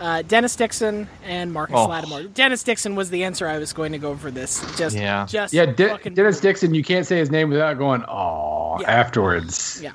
uh, 0.00 0.22
Dennis 0.22 0.56
Dixon 0.56 1.06
and 1.24 1.52
Marcus 1.52 1.76
Oh. 1.76 1.86
Lattimore. 1.86 2.22
Dennis 2.24 2.62
Dixon 2.62 2.94
was 2.96 3.10
the 3.10 3.22
answer 3.24 3.46
I 3.46 3.58
was 3.58 3.72
going 3.72 3.92
to 3.92 3.98
go 3.98 4.16
for 4.16 4.30
this. 4.30 4.60
Just, 4.76 4.96
Yeah. 4.96 5.26
just 5.26 5.52
yeah, 5.52 5.66
De- 5.66 5.88
fucking 5.90 6.14
Dennis 6.14 6.40
Dixon. 6.40 6.74
You 6.74 6.82
can't 6.82 7.06
say 7.06 7.18
his 7.18 7.30
name 7.30 7.50
without 7.50 7.78
going 7.78 8.02
"oh" 8.08 8.82
afterwards. 8.86 9.80
Yeah. 9.82 9.92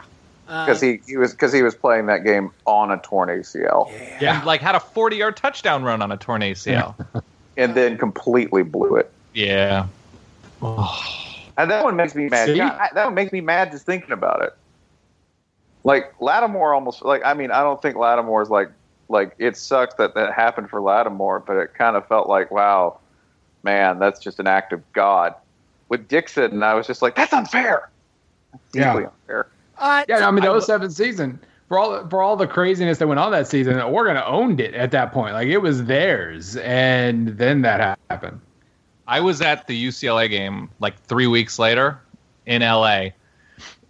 Uh, 0.47 0.65
Because 0.65 0.79
he, 0.79 0.99
he 1.07 1.17
was 1.17 1.31
because 1.31 1.51
he 1.51 1.63
was 1.63 1.73
playing 1.73 2.05
that 2.05 2.23
game 2.23 2.51
on 2.65 2.91
a 2.91 2.97
torn 2.99 3.29
ACL. 3.29 3.91
Yeah. 4.21 4.37
And 4.37 4.45
like 4.45 4.61
had 4.61 4.75
a 4.75 4.79
40 4.79 5.15
yard 5.15 5.35
touchdown 5.37 5.83
run 5.83 6.01
on 6.03 6.11
a 6.11 6.17
torn 6.17 6.41
ACL. 6.41 6.93
and 7.57 7.73
then 7.73 7.97
completely 7.97 8.61
blew 8.63 8.95
it. 8.97 9.11
yeah. 9.33 9.87
And 10.61 11.71
that 11.71 11.83
one 11.83 11.95
makes 11.95 12.15
me 12.15 12.27
mad. 12.29 12.55
God, 12.55 12.89
that 12.93 13.05
one 13.05 13.13
makes 13.15 13.31
me 13.31 13.41
mad 13.41 13.71
just 13.71 13.85
thinking 13.85 14.11
about 14.11 14.41
it. 14.43 14.53
Like 15.83 16.13
Lattimore 16.19 16.73
almost 16.73 17.03
like 17.03 17.21
I 17.23 17.33
mean 17.33 17.51
I 17.51 17.61
don't 17.61 17.81
think 17.81 17.95
Lattimore's 17.95 18.49
like 18.49 18.69
like 19.09 19.35
it 19.37 19.57
sucks 19.57 19.95
that 19.95 20.15
that 20.15 20.33
happened 20.33 20.69
for 20.69 20.81
Lattimore, 20.81 21.39
but 21.39 21.57
it 21.57 21.73
kind 21.73 21.95
of 21.95 22.07
felt 22.07 22.27
like 22.27 22.51
wow, 22.51 22.99
man, 23.63 23.99
that's 23.99 24.19
just 24.19 24.39
an 24.39 24.47
act 24.47 24.73
of 24.73 24.81
God. 24.93 25.35
With 25.89 26.07
Dixon, 26.07 26.63
I 26.63 26.73
was 26.73 26.87
just 26.87 27.01
like 27.01 27.15
that's 27.15 27.33
unfair. 27.33 27.89
Yeah. 28.73 28.95
Unfair. 28.95 29.47
Uh, 29.77 30.05
Yeah, 30.07 30.27
I 30.27 30.31
mean 30.31 30.43
the 30.43 30.59
07 30.59 30.89
season 30.91 31.39
for 31.67 31.79
all 31.79 32.07
for 32.07 32.21
all 32.21 32.35
the 32.35 32.47
craziness 32.47 32.99
that 32.99 33.07
went 33.07 33.19
on 33.19 33.31
that 33.31 33.47
season, 33.47 33.79
Oregon 33.79 34.21
owned 34.25 34.59
it 34.59 34.73
at 34.75 34.91
that 34.91 35.11
point. 35.11 35.33
Like 35.33 35.47
it 35.47 35.57
was 35.57 35.85
theirs, 35.85 36.57
and 36.57 37.29
then 37.29 37.61
that 37.61 37.99
happened. 38.09 38.39
I 39.07 39.19
was 39.19 39.41
at 39.41 39.67
the 39.67 39.87
UCLA 39.87 40.29
game 40.29 40.69
like 40.79 40.99
three 41.03 41.27
weeks 41.27 41.59
later 41.59 41.99
in 42.45 42.61
LA, 42.61 43.09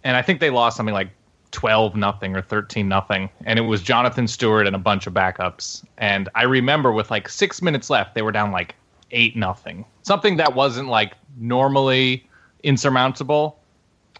and 0.04 0.16
I 0.16 0.22
think 0.22 0.40
they 0.40 0.50
lost 0.50 0.76
something 0.76 0.94
like 0.94 1.10
twelve 1.56 1.96
nothing 1.96 2.36
or 2.36 2.42
thirteen 2.42 2.86
nothing, 2.86 3.30
and 3.46 3.58
it 3.58 3.62
was 3.62 3.80
Jonathan 3.82 4.28
Stewart 4.28 4.66
and 4.66 4.76
a 4.76 4.78
bunch 4.78 5.06
of 5.06 5.14
backups. 5.14 5.82
And 5.96 6.28
I 6.34 6.42
remember 6.42 6.92
with 6.92 7.10
like 7.10 7.30
six 7.30 7.62
minutes 7.62 7.88
left, 7.88 8.14
they 8.14 8.20
were 8.20 8.30
down 8.30 8.52
like 8.52 8.74
eight 9.10 9.36
nothing, 9.36 9.86
something 10.02 10.36
that 10.36 10.54
wasn't 10.54 10.88
like 10.88 11.14
normally 11.38 12.28
insurmountable. 12.62 13.58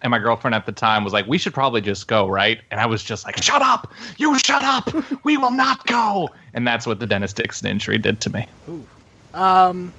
And 0.00 0.10
my 0.10 0.18
girlfriend 0.18 0.54
at 0.54 0.64
the 0.64 0.72
time 0.72 1.04
was 1.04 1.12
like, 1.12 1.26
"We 1.26 1.36
should 1.36 1.52
probably 1.52 1.82
just 1.82 2.08
go, 2.08 2.26
right?" 2.26 2.58
And 2.70 2.80
I 2.80 2.86
was 2.86 3.04
just 3.04 3.26
like, 3.26 3.42
"Shut 3.42 3.60
up! 3.60 3.92
You 4.16 4.38
shut 4.38 4.64
up! 4.64 4.88
We 5.24 5.36
will 5.36 5.50
not 5.50 5.86
go!" 5.86 6.30
And 6.54 6.66
that's 6.66 6.86
what 6.86 7.00
the 7.00 7.06
Dennis 7.06 7.34
Dixon 7.34 7.68
injury 7.68 7.98
did 7.98 8.18
to 8.22 8.30
me. 8.30 8.46
Um, 9.34 9.92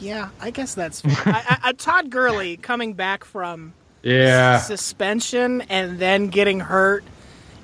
yeah, 0.00 0.30
I 0.40 0.50
guess 0.50 0.74
that's. 0.74 1.02
I, 1.04 1.58
I, 1.62 1.72
Todd 1.72 2.08
Gurley 2.08 2.56
coming 2.56 2.94
back 2.94 3.22
from 3.22 3.74
Yeah. 4.06 4.58
suspension 4.58 5.62
and 5.62 5.98
then 5.98 6.28
getting 6.28 6.60
hurt 6.60 7.04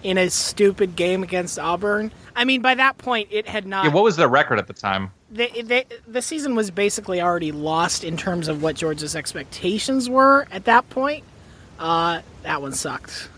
in 0.03 0.19
a 0.19 0.29
stupid 0.31 0.97
game 0.97 1.23
against 1.23 1.59
Auburn. 1.59 2.11
I 2.35 2.45
mean, 2.45 2.63
by 2.63 2.75
that 2.75 2.99
point, 2.99 3.29
it 3.31 3.47
had 3.47 3.67
not. 3.67 3.85
Yeah, 3.85 3.93
what 3.93 4.05
was 4.05 4.17
their 4.17 4.29
record 4.29 4.59
at 4.59 4.67
the 4.67 4.73
time? 4.73 5.11
the, 5.33 5.63
the, 5.63 5.87
the 6.07 6.23
season 6.23 6.55
was 6.55 6.71
basically 6.71 7.21
already 7.21 7.53
lost 7.53 8.05
in 8.05 8.17
terms 8.17 8.49
of 8.49 8.63
what 8.63 8.77
Georgia's 8.77 9.17
expectations 9.17 10.09
were 10.09 10.47
at 10.53 10.67
that 10.67 10.89
point. 10.91 11.25
Uh, 11.79 12.21
that 12.43 12.61
one 12.61 12.73
sucked. 12.73 13.29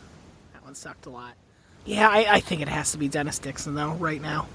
That 0.53 0.65
one 0.65 0.75
sucked 0.75 1.07
a 1.07 1.11
lot. 1.11 1.35
Yeah, 1.85 2.09
I, 2.09 2.27
I 2.29 2.41
think 2.41 2.63
it 2.63 2.69
has 2.69 2.93
to 2.93 2.99
be 2.99 3.09
Dennis 3.09 3.39
Dixon 3.39 3.75
though. 3.75 3.93
Right 3.93 4.21
now, 4.21 4.49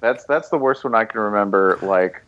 That's 0.00 0.24
that's 0.24 0.48
the 0.50 0.58
worst 0.58 0.84
one 0.84 0.94
I 0.94 1.04
can 1.04 1.20
remember. 1.20 1.78
Like 1.82 2.22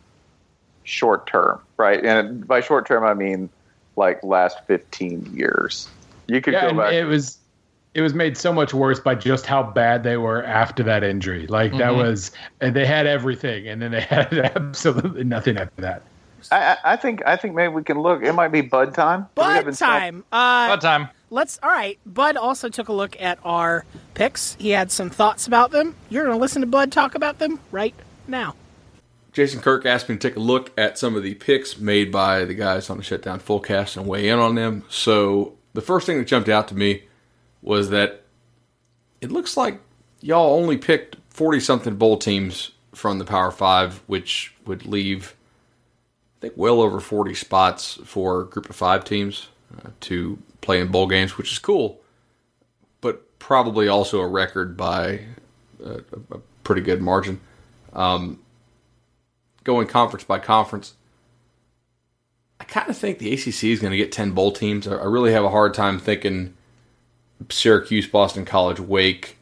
short 0.83 1.27
term, 1.27 1.61
right? 1.77 2.03
And 2.03 2.45
by 2.47 2.59
short 2.61 2.85
term, 2.87 3.03
I 3.03 3.13
mean 3.13 3.49
like 3.99 4.23
last 4.23 4.57
fifteen 4.65 5.23
years. 5.35 5.87
You 6.27 6.41
could 6.41 6.53
Yeah, 6.53 6.71
go 6.71 6.77
back. 6.77 6.93
it 6.93 7.05
was 7.05 7.37
it 7.93 8.01
was 8.01 8.13
made 8.13 8.37
so 8.37 8.53
much 8.53 8.73
worse 8.73 8.99
by 8.99 9.13
just 9.15 9.45
how 9.45 9.61
bad 9.63 10.03
they 10.03 10.15
were 10.17 10.43
after 10.45 10.81
that 10.83 11.03
injury. 11.03 11.47
Like 11.47 11.71
that 11.73 11.91
Mhm. 11.91 11.97
was, 11.97 12.31
and 12.61 12.75
they 12.75 12.85
had 12.85 13.05
everything, 13.07 13.67
and 13.67 13.81
then 13.81 13.91
they 13.91 14.01
had 14.15 14.33
absolutely 14.55 15.23
nothing 15.23 15.57
after 15.57 15.81
that. 15.81 16.01
I, 16.51 16.57
I 16.57 16.77
I 16.93 16.95
think 16.95 17.21
I 17.25 17.35
think 17.35 17.53
maybe 17.55 17.73
we 17.73 17.83
can 17.83 17.99
look. 17.99 18.23
It 18.23 18.33
might 18.33 18.47
be 18.51 18.61
Bud 18.61 18.93
time. 18.95 19.27
Do 19.35 19.41
we 19.41 19.47
have 19.53 19.65
Bud 19.65 19.75
time. 19.75 20.23
Uh, 20.31 20.67
Bud 20.69 20.81
time. 20.81 21.09
Let's. 21.31 21.59
All 21.61 21.69
right. 21.69 21.99
Bud 22.05 22.37
also 22.37 22.69
took 22.69 22.87
a 22.89 22.93
look 22.93 23.19
at 23.21 23.37
our 23.43 23.85
picks. 24.13 24.55
He 24.59 24.69
had 24.71 24.91
some 24.91 25.09
thoughts 25.09 25.45
about 25.47 25.71
them. 25.71 25.95
You're 26.09 26.23
going 26.25 26.35
to 26.37 26.41
listen 26.41 26.61
to 26.61 26.67
Bud 26.67 26.91
talk 26.91 27.13
about 27.15 27.37
them 27.39 27.59
right 27.71 27.93
now. 28.27 28.55
Jason 29.39 29.61
Kirk 29.61 29.85
asked 29.85 30.09
me 30.09 30.17
to 30.17 30.19
take 30.19 30.35
a 30.35 30.41
look 30.41 30.77
at 30.77 30.97
some 30.97 31.15
of 31.15 31.23
the 31.23 31.33
picks 31.33 31.77
made 31.77 32.11
by 32.11 32.43
the 32.43 32.53
guys 32.53 32.89
on 32.89 32.97
the 32.97 33.03
Shutdown 33.03 33.39
Fullcast 33.39 33.95
and 33.95 34.05
weigh 34.05 34.27
in 34.27 34.37
on 34.37 34.55
them. 34.55 34.83
So 34.89 35.53
the 35.71 35.79
first 35.79 36.05
thing 36.05 36.17
that 36.17 36.27
jumped 36.27 36.49
out 36.49 36.67
to 36.67 36.75
me 36.75 37.03
was 37.61 37.89
that 37.91 38.23
it 39.21 39.31
looks 39.31 39.55
like 39.55 39.79
y'all 40.19 40.59
only 40.59 40.75
picked 40.75 41.15
40 41.29 41.61
something 41.61 41.95
bowl 41.95 42.17
teams 42.17 42.71
from 42.93 43.17
the 43.17 43.23
Power 43.23 43.49
Five, 43.49 44.01
which 44.07 44.53
would 44.65 44.85
leave, 44.85 45.35
I 46.39 46.41
think, 46.41 46.55
well 46.57 46.81
over 46.81 46.99
40 46.99 47.33
spots 47.33 47.97
for 48.03 48.43
group 48.43 48.69
of 48.69 48.75
five 48.75 49.05
teams 49.05 49.47
uh, 49.77 49.91
to 50.01 50.37
play 50.59 50.81
in 50.81 50.89
bowl 50.89 51.07
games, 51.07 51.37
which 51.37 51.53
is 51.53 51.59
cool, 51.59 52.01
but 52.99 53.39
probably 53.39 53.87
also 53.87 54.19
a 54.19 54.27
record 54.27 54.75
by 54.75 55.21
a, 55.81 56.01
a 56.29 56.39
pretty 56.65 56.81
good 56.81 57.01
margin. 57.01 57.39
Um, 57.93 58.39
going 59.69 59.87
conference 59.87 60.23
by 60.23 60.39
conference, 60.39 60.95
I 62.59 62.63
kind 62.63 62.89
of 62.89 62.97
think 62.97 63.19
the 63.19 63.31
ACC 63.31 63.65
is 63.65 63.79
going 63.79 63.91
to 63.91 63.97
get 63.97 64.11
10 64.11 64.31
bowl 64.31 64.51
teams. 64.51 64.87
I, 64.87 65.03
really 65.03 65.31
have 65.31 65.43
a 65.45 65.49
hard 65.49 65.75
time 65.75 65.99
thinking 65.99 66.55
Syracuse, 67.49 68.07
Boston 68.07 68.45
College, 68.45 68.79
Wake, 68.79 69.37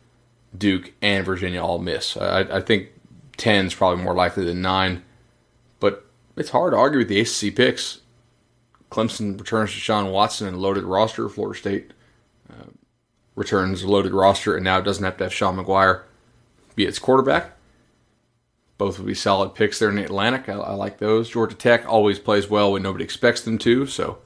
Duke, 0.56 0.92
and 1.02 1.26
Virginia 1.26 1.64
all 1.64 1.80
miss. 1.80 2.18
I, 2.18 2.42
I 2.42 2.62
think 2.62 2.90
10 3.38 3.68
is 3.68 3.74
probably 3.74 4.04
more 4.04 4.14
likely 4.14 4.44
than 4.44 4.62
9, 4.62 5.02
but 5.80 6.06
it's 6.36 6.50
hard 6.50 6.74
to 6.74 6.78
argue 6.78 7.00
with 7.00 7.08
the 7.08 7.22
ACC 7.22 7.56
picks. 7.56 8.02
Clemson 8.92 9.40
returns 9.40 9.72
Deshaun 9.72 10.12
Watson 10.12 10.48
and 10.48 10.58
loaded 10.58 10.84
roster. 10.84 11.30
Florida 11.30 11.58
State 11.58 11.94
uh, 12.50 12.68
returns 13.36 13.84
a 13.84 13.88
loaded 13.88 14.14
roster 14.14 14.56
and 14.56 14.64
now 14.66 14.78
it 14.78 14.84
doesn't 14.84 15.04
have 15.06 15.18
to 15.18 15.24
have 15.24 15.34
Sean 15.34 15.56
Maguire 15.56 16.04
be 16.76 16.86
its 16.86 17.00
quarterback. 17.00 17.57
Both 18.78 19.00
would 19.00 19.08
be 19.08 19.16
solid 19.16 19.56
picks 19.56 19.80
there 19.80 19.90
in 19.90 19.96
the 19.96 20.04
Atlantic. 20.04 20.50
I, 20.50 20.54
I 20.54 20.74
like 20.74 21.00
those. 21.00 21.30
Georgia 21.30 21.56
Tech 21.56 21.88
always 21.88 22.20
plays 22.20 22.50
well 22.50 22.74
when 22.74 22.84
nobody 22.84 23.04
expects 23.04 23.42
them 23.42 23.58
to, 23.60 23.88
so 23.88 24.20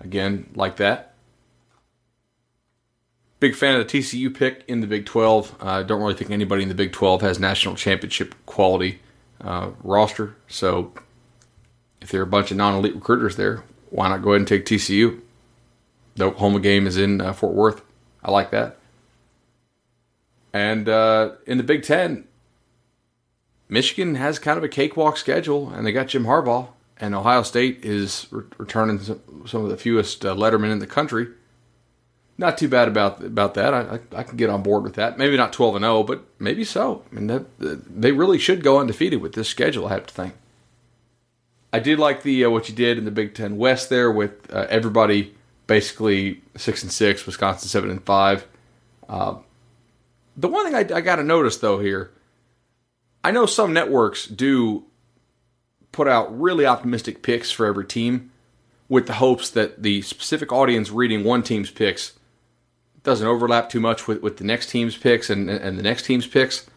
again, 0.00 0.50
like 0.54 0.76
that. 0.76 1.14
Big 3.40 3.54
fan 3.54 3.80
of 3.80 3.86
the 3.86 3.98
TCU 3.98 4.34
pick 4.34 4.64
in 4.66 4.80
the 4.80 4.86
Big 4.88 5.06
12. 5.06 5.56
I 5.60 5.78
uh, 5.78 5.82
don't 5.84 6.00
really 6.00 6.14
think 6.14 6.32
anybody 6.32 6.64
in 6.64 6.68
the 6.68 6.74
Big 6.74 6.90
12 6.90 7.20
has 7.22 7.38
national 7.38 7.76
championship 7.76 8.34
quality 8.46 8.98
uh, 9.40 9.70
roster, 9.84 10.34
so 10.48 10.92
if 12.00 12.10
there 12.10 12.20
are 12.20 12.24
a 12.24 12.26
bunch 12.26 12.50
of 12.50 12.56
non 12.56 12.74
elite 12.74 12.94
recruiters 12.94 13.36
there, 13.36 13.62
why 13.90 14.08
not 14.08 14.22
go 14.22 14.30
ahead 14.30 14.40
and 14.40 14.48
take 14.48 14.64
TCU? 14.64 15.20
The 16.16 16.24
Oklahoma 16.24 16.60
game 16.60 16.86
is 16.86 16.96
in 16.96 17.20
uh, 17.20 17.32
Fort 17.32 17.54
Worth. 17.54 17.82
I 18.22 18.30
like 18.30 18.50
that. 18.50 18.78
And 20.52 20.88
uh, 20.88 21.32
in 21.46 21.58
the 21.58 21.64
Big 21.64 21.82
Ten, 21.82 22.26
Michigan 23.68 24.14
has 24.14 24.38
kind 24.38 24.58
of 24.58 24.64
a 24.64 24.68
cakewalk 24.68 25.16
schedule, 25.16 25.70
and 25.70 25.86
they 25.86 25.92
got 25.92 26.08
Jim 26.08 26.24
Harbaugh. 26.24 26.68
And 27.00 27.14
Ohio 27.14 27.42
State 27.42 27.84
is 27.84 28.26
re- 28.30 28.44
returning 28.58 28.98
some, 28.98 29.20
some 29.46 29.62
of 29.62 29.70
the 29.70 29.76
fewest 29.76 30.24
uh, 30.24 30.34
lettermen 30.34 30.72
in 30.72 30.80
the 30.80 30.86
country. 30.86 31.28
not 32.38 32.56
too 32.56 32.68
bad 32.68 32.88
about 32.88 33.22
about 33.22 33.54
that. 33.54 33.74
I, 33.74 33.80
I, 33.80 34.20
I 34.20 34.22
can 34.22 34.36
get 34.36 34.48
on 34.48 34.62
board 34.62 34.84
with 34.84 34.94
that. 34.94 35.18
Maybe 35.18 35.36
not 35.36 35.52
twelve 35.52 35.74
and 35.74 35.82
zero, 35.82 36.04
but 36.04 36.24
maybe 36.38 36.64
so. 36.64 37.04
I 37.10 37.14
mean, 37.16 37.26
that, 37.26 37.46
they 37.58 38.12
really 38.12 38.38
should 38.38 38.62
go 38.62 38.78
undefeated 38.78 39.20
with 39.20 39.34
this 39.34 39.48
schedule. 39.48 39.86
I 39.86 39.90
have 39.94 40.06
to 40.06 40.14
think. 40.14 40.34
I 41.72 41.80
did 41.80 41.98
like 41.98 42.22
the 42.22 42.44
uh, 42.44 42.50
what 42.50 42.68
you 42.68 42.74
did 42.74 42.96
in 42.96 43.04
the 43.04 43.10
Big 43.10 43.34
Ten 43.34 43.58
West 43.58 43.90
there 43.90 44.10
with 44.10 44.32
uh, 44.52 44.66
everybody 44.70 45.34
basically 45.66 46.40
six 46.56 46.82
and 46.82 46.92
six, 46.92 47.26
Wisconsin 47.26 47.68
seven 47.68 47.90
and 47.90 48.02
five. 48.04 48.46
Uh, 49.08 49.38
the 50.36 50.48
one 50.48 50.64
thing 50.64 50.74
I, 50.74 50.96
I 50.96 51.00
got 51.00 51.16
to 51.16 51.24
notice 51.24 51.56
though 51.56 51.80
here, 51.80 52.12
I 53.28 53.30
know 53.30 53.44
some 53.44 53.74
networks 53.74 54.26
do 54.26 54.86
put 55.92 56.08
out 56.08 56.40
really 56.40 56.64
optimistic 56.64 57.20
picks 57.20 57.50
for 57.50 57.66
every 57.66 57.84
team, 57.84 58.30
with 58.88 59.06
the 59.06 59.12
hopes 59.12 59.50
that 59.50 59.82
the 59.82 60.00
specific 60.00 60.50
audience 60.50 60.90
reading 60.90 61.24
one 61.24 61.42
team's 61.42 61.70
picks 61.70 62.14
doesn't 63.02 63.26
overlap 63.26 63.68
too 63.68 63.80
much 63.80 64.08
with, 64.08 64.22
with 64.22 64.38
the 64.38 64.44
next 64.44 64.70
team's 64.70 64.96
picks 64.96 65.28
and, 65.28 65.50
and 65.50 65.78
the 65.78 65.82
next 65.82 66.04
team's 66.04 66.26
picks. 66.26 66.70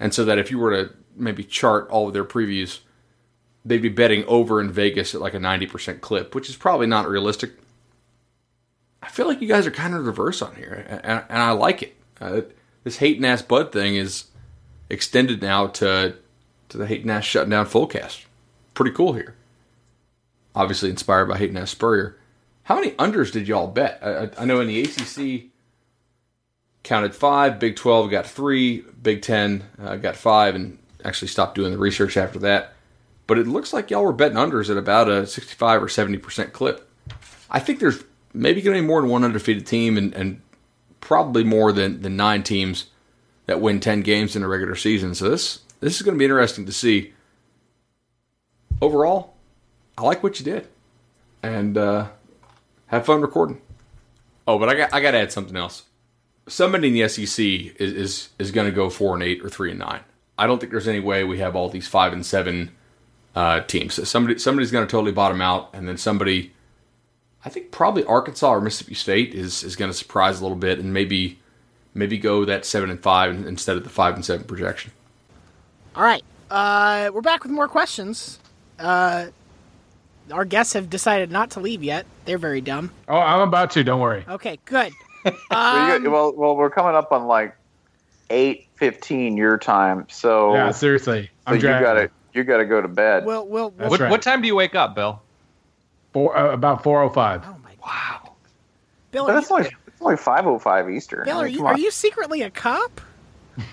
And 0.00 0.12
so 0.12 0.24
that 0.24 0.38
if 0.38 0.50
you 0.50 0.58
were 0.58 0.72
to 0.72 0.92
maybe 1.14 1.44
chart 1.44 1.88
all 1.88 2.08
of 2.08 2.14
their 2.14 2.24
previews, 2.24 2.80
they'd 3.64 3.80
be 3.80 3.88
betting 3.88 4.24
over 4.24 4.60
in 4.60 4.72
Vegas 4.72 5.14
at 5.14 5.20
like 5.20 5.34
a 5.34 5.38
90% 5.38 6.00
clip, 6.00 6.34
which 6.34 6.50
is 6.50 6.56
probably 6.56 6.88
not 6.88 7.08
realistic. 7.08 7.52
I 9.00 9.08
feel 9.08 9.28
like 9.28 9.40
you 9.40 9.46
guys 9.46 9.68
are 9.68 9.70
kind 9.70 9.94
of 9.94 10.04
reverse 10.04 10.42
on 10.42 10.56
here, 10.56 10.84
and, 10.88 11.24
and 11.28 11.38
I 11.38 11.52
like 11.52 11.84
it. 11.84 11.96
Uh, 12.20 12.40
this 12.82 13.00
and 13.00 13.24
ass 13.24 13.42
Bud 13.42 13.70
thing 13.70 13.94
is 13.94 14.24
extended 14.92 15.42
now 15.42 15.66
to 15.66 16.14
to 16.68 16.78
the 16.78 16.86
hating 16.86 17.06
Nash 17.06 17.28
shutting 17.28 17.50
down. 17.50 17.66
Pretty 18.74 18.92
cool 18.92 19.14
here. 19.14 19.34
Obviously 20.54 20.90
inspired 20.90 21.26
by 21.26 21.38
hating 21.38 21.54
Nash 21.54 21.70
Spurrier. 21.70 22.18
How 22.64 22.76
many 22.76 22.92
unders 22.92 23.32
did 23.32 23.48
y'all 23.48 23.66
bet? 23.66 23.98
I, 24.02 24.30
I 24.38 24.44
know 24.44 24.60
in 24.60 24.68
the 24.68 24.82
ACC 24.82 25.50
counted 26.82 27.14
five, 27.14 27.58
Big 27.58 27.76
Twelve 27.76 28.10
got 28.10 28.26
three, 28.26 28.84
Big 29.02 29.22
Ten 29.22 29.64
uh, 29.82 29.96
got 29.96 30.16
five, 30.16 30.54
and 30.54 30.78
actually 31.04 31.28
stopped 31.28 31.56
doing 31.56 31.72
the 31.72 31.78
research 31.78 32.16
after 32.16 32.38
that. 32.40 32.74
But 33.26 33.38
it 33.38 33.46
looks 33.46 33.72
like 33.72 33.90
y'all 33.90 34.04
were 34.04 34.12
betting 34.12 34.36
unders 34.36 34.70
at 34.70 34.76
about 34.76 35.08
a 35.08 35.26
sixty-five 35.26 35.82
or 35.82 35.88
seventy 35.88 36.18
percent 36.18 36.52
clip. 36.52 36.88
I 37.50 37.58
think 37.58 37.80
there's 37.80 38.04
maybe 38.32 38.62
going 38.62 38.76
to 38.76 38.82
be 38.82 38.86
more 38.86 39.00
than 39.00 39.10
one 39.10 39.24
undefeated 39.24 39.66
team, 39.66 39.98
and, 39.98 40.14
and 40.14 40.40
probably 41.00 41.44
more 41.44 41.72
than, 41.72 42.02
than 42.02 42.16
nine 42.16 42.42
teams 42.42 42.86
that 43.46 43.60
win 43.60 43.80
10 43.80 44.02
games 44.02 44.36
in 44.36 44.42
a 44.42 44.48
regular 44.48 44.76
season. 44.76 45.14
So 45.14 45.28
this 45.28 45.60
this 45.80 45.96
is 45.96 46.02
going 46.02 46.14
to 46.14 46.18
be 46.18 46.24
interesting 46.24 46.66
to 46.66 46.72
see. 46.72 47.12
Overall, 48.80 49.34
I 49.96 50.02
like 50.02 50.22
what 50.22 50.38
you 50.38 50.44
did, 50.44 50.68
and 51.42 51.76
uh, 51.76 52.08
have 52.86 53.06
fun 53.06 53.20
recording. 53.20 53.60
Oh, 54.46 54.58
but 54.58 54.68
I 54.68 54.74
got 54.74 54.94
I 54.94 55.00
got 55.00 55.12
to 55.12 55.18
add 55.18 55.32
something 55.32 55.56
else. 55.56 55.84
Somebody 56.48 56.88
in 56.88 56.94
the 56.94 57.08
SEC 57.08 57.44
is 57.44 57.92
is, 57.92 58.28
is 58.38 58.50
going 58.50 58.66
to 58.66 58.74
go 58.74 58.90
four 58.90 59.14
and 59.14 59.22
eight 59.22 59.44
or 59.44 59.48
three 59.48 59.70
and 59.70 59.78
nine. 59.78 60.00
I 60.38 60.46
don't 60.46 60.58
think 60.58 60.72
there's 60.72 60.88
any 60.88 61.00
way 61.00 61.24
we 61.24 61.38
have 61.38 61.54
all 61.54 61.68
these 61.68 61.86
five 61.86 62.12
and 62.12 62.24
seven 62.24 62.72
uh, 63.34 63.60
teams. 63.60 63.94
So 63.94 64.04
somebody 64.04 64.38
somebody's 64.38 64.70
going 64.70 64.86
to 64.86 64.90
totally 64.90 65.12
bottom 65.12 65.40
out, 65.40 65.70
and 65.72 65.88
then 65.88 65.96
somebody. 65.96 66.52
I 67.44 67.48
think 67.48 67.72
probably 67.72 68.04
Arkansas 68.04 68.48
or 68.52 68.60
Mississippi 68.60 68.94
State 68.94 69.34
is 69.34 69.64
is 69.64 69.76
going 69.76 69.90
to 69.90 69.96
surprise 69.96 70.40
a 70.40 70.42
little 70.42 70.56
bit, 70.56 70.78
and 70.78 70.92
maybe 70.92 71.38
maybe 71.94 72.18
go 72.18 72.44
that 72.44 72.64
seven 72.64 72.90
and 72.90 73.00
five 73.00 73.30
instead 73.46 73.76
of 73.76 73.84
the 73.84 73.90
five 73.90 74.14
and 74.14 74.24
seven 74.24 74.46
projection. 74.46 74.92
All 75.94 76.02
right, 76.02 76.22
uh, 76.50 77.10
we're 77.12 77.20
back 77.20 77.42
with 77.42 77.52
more 77.52 77.68
questions. 77.68 78.38
Uh, 78.78 79.26
our 80.30 80.44
guests 80.44 80.72
have 80.72 80.88
decided 80.88 81.30
not 81.30 81.50
to 81.52 81.60
leave 81.60 81.82
yet. 81.82 82.06
They're 82.24 82.38
very 82.38 82.60
dumb. 82.60 82.90
Oh, 83.08 83.18
I'm 83.18 83.40
about 83.46 83.70
to. 83.72 83.84
Don't 83.84 84.00
worry. 84.00 84.24
Okay, 84.28 84.58
good. 84.64 84.92
well, 85.50 86.00
you- 86.00 86.10
well, 86.10 86.32
well, 86.34 86.56
we're 86.56 86.70
coming 86.70 86.94
up 86.94 87.12
on 87.12 87.26
like 87.26 87.54
eight 88.30 88.68
fifteen 88.76 89.36
your 89.36 89.58
time, 89.58 90.06
so 90.08 90.54
Yeah, 90.54 90.70
seriously. 90.70 91.24
So 91.24 91.28
I'm 91.46 91.54
you 91.56 91.60
dragging. 91.60 91.82
got 91.82 91.94
to 91.94 92.10
you 92.34 92.44
got 92.44 92.56
to 92.58 92.64
go 92.64 92.80
to 92.80 92.88
bed. 92.88 93.26
We'll, 93.26 93.46
we'll, 93.46 93.70
That's 93.70 93.90
What, 93.90 94.00
right. 94.00 94.10
what 94.10 94.22
time 94.22 94.40
do 94.40 94.46
you 94.46 94.56
wake 94.56 94.74
up, 94.74 94.94
Bill? 94.94 95.20
Four, 96.14 96.34
uh, 96.34 96.52
about 96.54 96.82
405. 96.82 97.42
Bill, 99.10 99.26
but 99.26 99.34
are 99.34 99.38
it's 99.38 99.50
you, 99.50 99.56
only 99.56 99.66
it's 99.68 99.76
only 100.02 100.16
five 100.16 100.46
oh 100.46 100.58
five 100.58 100.90
Eastern. 100.90 101.24
Bill, 101.24 101.38
I 101.38 101.42
are 101.42 101.48
you, 101.48 101.66
are 101.66 101.78
you 101.78 101.90
secretly 101.90 102.42
a 102.42 102.50
cop? 102.50 103.00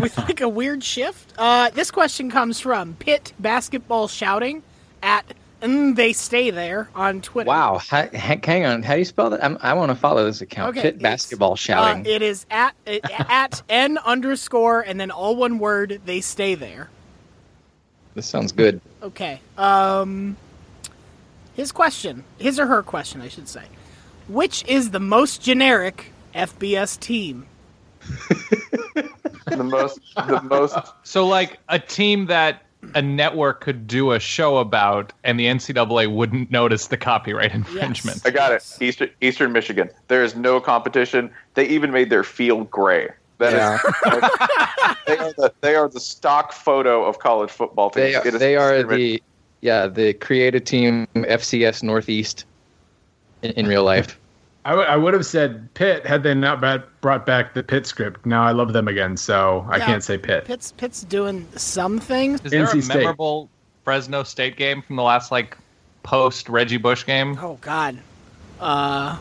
with 0.00 0.16
like 0.18 0.40
a 0.40 0.48
weird 0.48 0.84
shift? 0.84 1.32
Uh, 1.38 1.70
this 1.70 1.90
question 1.90 2.30
comes 2.30 2.60
from 2.60 2.94
Pitt 2.94 3.32
Basketball 3.38 4.06
Shouting 4.06 4.62
at 5.02 5.24
mm, 5.62 5.96
They 5.96 6.12
Stay 6.12 6.50
There 6.50 6.88
on 6.94 7.22
Twitter. 7.22 7.48
Wow. 7.48 7.78
Ha- 7.78 8.08
ha- 8.12 8.38
hang 8.42 8.66
on. 8.66 8.82
How 8.82 8.92
do 8.94 8.98
you 8.98 9.04
spell 9.04 9.30
that? 9.30 9.42
I'm, 9.42 9.56
I 9.62 9.72
want 9.72 9.90
to 9.90 9.94
follow 9.94 10.24
this 10.24 10.42
account. 10.42 10.76
Okay, 10.76 10.82
Pit 10.90 11.00
basketball 11.00 11.56
shouting. 11.56 12.06
Uh, 12.06 12.10
it 12.10 12.22
is 12.22 12.44
at 12.50 12.74
it, 12.86 13.02
at 13.30 13.62
n 13.68 13.98
underscore 13.98 14.82
and 14.82 15.00
then 15.00 15.10
all 15.10 15.36
one 15.36 15.58
word. 15.58 16.00
They 16.04 16.20
stay 16.20 16.54
there. 16.54 16.90
this 18.14 18.26
sounds 18.26 18.52
good. 18.52 18.80
Okay. 19.02 19.40
Um, 19.56 20.36
his 21.54 21.72
question, 21.72 22.24
his 22.38 22.58
or 22.58 22.66
her 22.66 22.82
question, 22.82 23.22
I 23.22 23.28
should 23.28 23.48
say. 23.48 23.64
Which 24.28 24.64
is 24.66 24.90
the 24.90 25.00
most 25.00 25.42
generic 25.42 26.12
FBS 26.34 26.98
team? 26.98 27.46
the 29.46 29.64
most 29.64 30.00
the 30.16 30.40
most 30.42 30.76
So, 31.02 31.26
like 31.26 31.58
a 31.68 31.78
team 31.78 32.26
that 32.26 32.62
a 32.94 33.02
network 33.02 33.60
could 33.60 33.86
do 33.86 34.12
a 34.12 34.20
show 34.20 34.58
about, 34.58 35.12
and 35.22 35.38
the 35.38 35.46
NCAA 35.46 36.14
wouldn't 36.14 36.50
notice 36.50 36.88
the 36.88 36.96
copyright 36.96 37.54
infringement. 37.54 38.22
I 38.24 38.30
got 38.30 38.52
it. 38.52 38.78
Eastern 38.80 39.10
Eastern 39.20 39.52
Michigan. 39.52 39.90
There 40.08 40.22
is 40.22 40.34
no 40.34 40.60
competition. 40.60 41.30
They 41.54 41.66
even 41.68 41.90
made 41.90 42.10
their 42.10 42.24
field 42.24 42.70
gray. 42.70 43.10
That 43.38 43.52
is, 43.52 43.80
they, 45.06 45.18
are 45.18 45.32
the, 45.32 45.52
they 45.60 45.74
are 45.74 45.88
the 45.88 46.00
stock 46.00 46.52
photo 46.52 47.04
of 47.04 47.18
college 47.18 47.50
football 47.50 47.90
teams. 47.90 48.22
They 48.22 48.28
are, 48.28 48.38
they 48.38 48.56
are 48.56 48.82
the 48.82 49.22
yeah 49.60 49.86
the 49.86 50.12
creative 50.14 50.64
team 50.64 51.08
FCS 51.14 51.82
Northeast 51.82 52.44
in, 53.44 53.50
in 53.52 53.66
real 53.66 53.84
life. 53.84 54.18
I, 54.66 54.70
w- 54.70 54.88
I 54.88 54.96
would 54.96 55.12
have 55.12 55.26
said 55.26 55.72
Pitt 55.74 56.06
had 56.06 56.22
they 56.22 56.34
not 56.34 56.60
bat- 56.60 56.86
brought 57.02 57.26
back 57.26 57.52
the 57.52 57.62
Pitt 57.62 57.86
script. 57.86 58.24
Now 58.24 58.42
I 58.44 58.52
love 58.52 58.72
them 58.72 58.88
again, 58.88 59.16
so 59.16 59.66
I 59.68 59.76
Yeah. 59.76 59.86
can't 59.86 60.02
say 60.02 60.16
Pitt. 60.16 60.46
Pitt's 60.46 60.72
Pitt's 60.72 61.02
doing 61.04 61.46
some 61.54 61.98
things. 61.98 62.40
Is 62.44 62.50
there 62.50 62.64
NC 62.66 62.78
a 62.78 62.82
State. 62.82 62.96
memorable 62.98 63.50
Fresno 63.84 64.22
State 64.22 64.56
game 64.56 64.80
from 64.80 64.96
the 64.96 65.02
last 65.02 65.30
like 65.30 65.58
post 66.02 66.48
Reggie 66.48 66.78
Bush 66.78 67.04
game? 67.04 67.38
Oh 67.42 67.58
God. 67.60 67.98
Uh, 68.60 69.18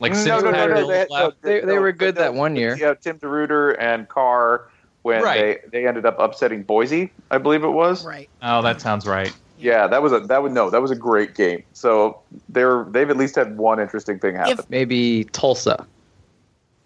Like 0.00 0.12
No, 0.12 0.18
six 0.18 0.28
no, 0.42 0.50
no, 0.50 0.52
pack 0.52 0.68
no, 0.70 0.74
rules 0.74 0.88
they- 0.88 1.06
left? 1.10 1.42
They- 1.42 1.60
they 1.60 1.78
were 1.78 1.92
good 1.92 2.16
that 2.16 2.34
one 2.34 2.56
year. 2.56 2.76
Yeah, 2.76 2.94
Tim 2.94 3.18
DeRuyter 3.20 3.76
and 3.78 4.08
Carr 4.08 4.62
when 5.02 5.22
Right. 5.22 5.60
they, 5.70 5.82
they 5.82 5.86
ended 5.86 6.06
up 6.06 6.16
upsetting 6.18 6.64
Boise, 6.64 7.12
I 7.30 7.38
believe 7.38 7.62
it 7.62 7.68
was. 7.68 8.04
right. 8.04 8.28
Oh, 8.42 8.62
that 8.62 8.80
sounds 8.80 9.06
right. 9.06 9.32
Yeah, 9.62 9.86
that 9.86 10.02
was 10.02 10.12
a 10.12 10.20
that 10.20 10.42
would 10.42 10.52
no, 10.52 10.70
that 10.70 10.82
was 10.82 10.90
a 10.90 10.96
great 10.96 11.34
game. 11.34 11.62
So 11.72 12.20
they're 12.48 12.84
they've 12.84 13.08
at 13.08 13.16
least 13.16 13.36
had 13.36 13.56
one 13.56 13.78
interesting 13.80 14.18
thing 14.18 14.34
happen. 14.34 14.58
If- 14.58 14.70
Maybe 14.70 15.24
Tulsa. 15.32 15.86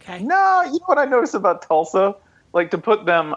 Okay. 0.02 0.22
No, 0.22 0.62
you 0.66 0.72
know 0.72 0.86
what 0.86 0.98
I 0.98 1.04
noticed 1.04 1.34
about 1.34 1.62
Tulsa? 1.62 2.14
Like 2.52 2.70
to 2.70 2.78
put 2.78 3.06
them, 3.06 3.34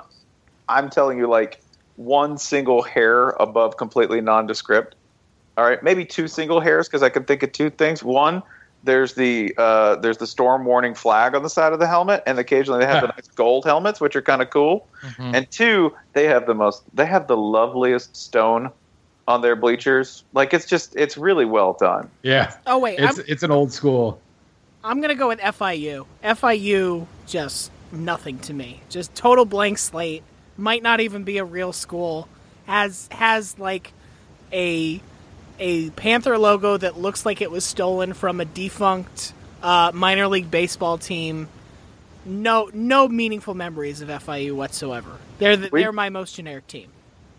I'm 0.68 0.90
telling 0.90 1.18
you, 1.18 1.28
like 1.28 1.62
one 1.96 2.38
single 2.38 2.82
hair 2.84 3.30
above 3.32 3.78
completely 3.78 4.22
nondescript. 4.22 4.96
All 5.58 5.66
right, 5.66 5.82
maybe 5.84 6.06
two 6.06 6.28
single 6.28 6.60
hairs 6.62 6.88
because 6.88 7.04
I 7.04 7.10
can 7.10 7.24
think 7.26 7.44
of 7.44 7.52
two 7.52 7.70
things. 7.70 8.02
One, 8.04 8.42
there's 8.84 9.16
the 9.16 9.54
uh, 9.58 9.96
there's 9.96 10.18
the 10.18 10.28
storm 10.28 10.64
warning 10.64 10.94
flag 10.96 11.36
on 11.36 11.44
the 11.44 11.50
side 11.50 11.74
of 11.74 11.80
the 11.80 11.88
helmet, 11.88 12.24
and 12.26 12.40
occasionally 12.40 12.80
they 12.80 12.86
have 12.86 13.02
the 13.02 13.08
nice 13.08 13.28
gold 13.36 13.66
helmets, 13.66 14.00
which 14.00 14.16
are 14.16 14.22
kind 14.22 14.42
of 14.42 14.50
cool. 14.52 14.88
And 15.20 15.50
two, 15.52 15.94
they 16.14 16.26
have 16.26 16.46
the 16.46 16.54
most 16.54 16.84
they 16.96 17.06
have 17.06 17.28
the 17.28 17.36
loveliest 17.36 18.16
stone 18.16 18.70
on 19.30 19.42
their 19.42 19.56
bleachers. 19.56 20.24
Like 20.34 20.54
it's 20.54 20.66
just 20.66 20.96
it's 20.96 21.16
really 21.18 21.46
well 21.46 21.74
done. 21.80 22.10
Yeah, 22.24 22.54
Oh 22.66 22.80
wait, 22.80 23.00
it's 23.00 23.20
I'm, 23.20 23.26
it's 23.28 23.44
an 23.44 23.52
old 23.52 23.72
school. 23.72 24.20
I'm 24.84 25.00
gonna 25.02 25.16
go 25.16 25.28
with 25.30 25.40
FIU. 25.40 26.06
FIU 26.24 27.06
just 27.28 27.72
nothing 27.92 28.40
to 28.40 28.54
me. 28.54 28.82
Just 28.90 29.14
total 29.16 29.46
blank 29.46 29.78
slate. 29.78 30.24
Might 30.58 30.84
not 30.84 31.00
even 31.00 31.24
be 31.24 31.38
a 31.38 31.46
real 31.46 31.72
school. 31.72 32.28
Has 32.66 33.08
has 33.12 33.58
like 33.60 33.94
a 34.52 35.00
a 35.60 35.90
Panther 35.92 36.38
logo 36.38 36.78
that 36.78 36.98
looks 36.98 37.26
like 37.26 37.42
it 37.42 37.52
was 37.52 37.64
stolen 37.64 38.14
from 38.14 38.40
a 38.42 38.46
defunct 38.46 39.34
uh, 39.62 39.92
minor 39.94 40.28
league 40.28 40.50
baseball 40.50 40.98
team. 40.98 41.50
No 42.26 42.70
no 42.74 43.08
meaningful 43.08 43.54
memories 43.54 44.02
of 44.02 44.10
FIU 44.10 44.56
whatsoever. 44.56 45.12
They're 45.38 45.56
the, 45.56 45.70
We- 45.72 45.82
they're 45.84 45.92
my 45.92 46.10
most 46.10 46.36
generic 46.36 46.68
team. 46.68 46.90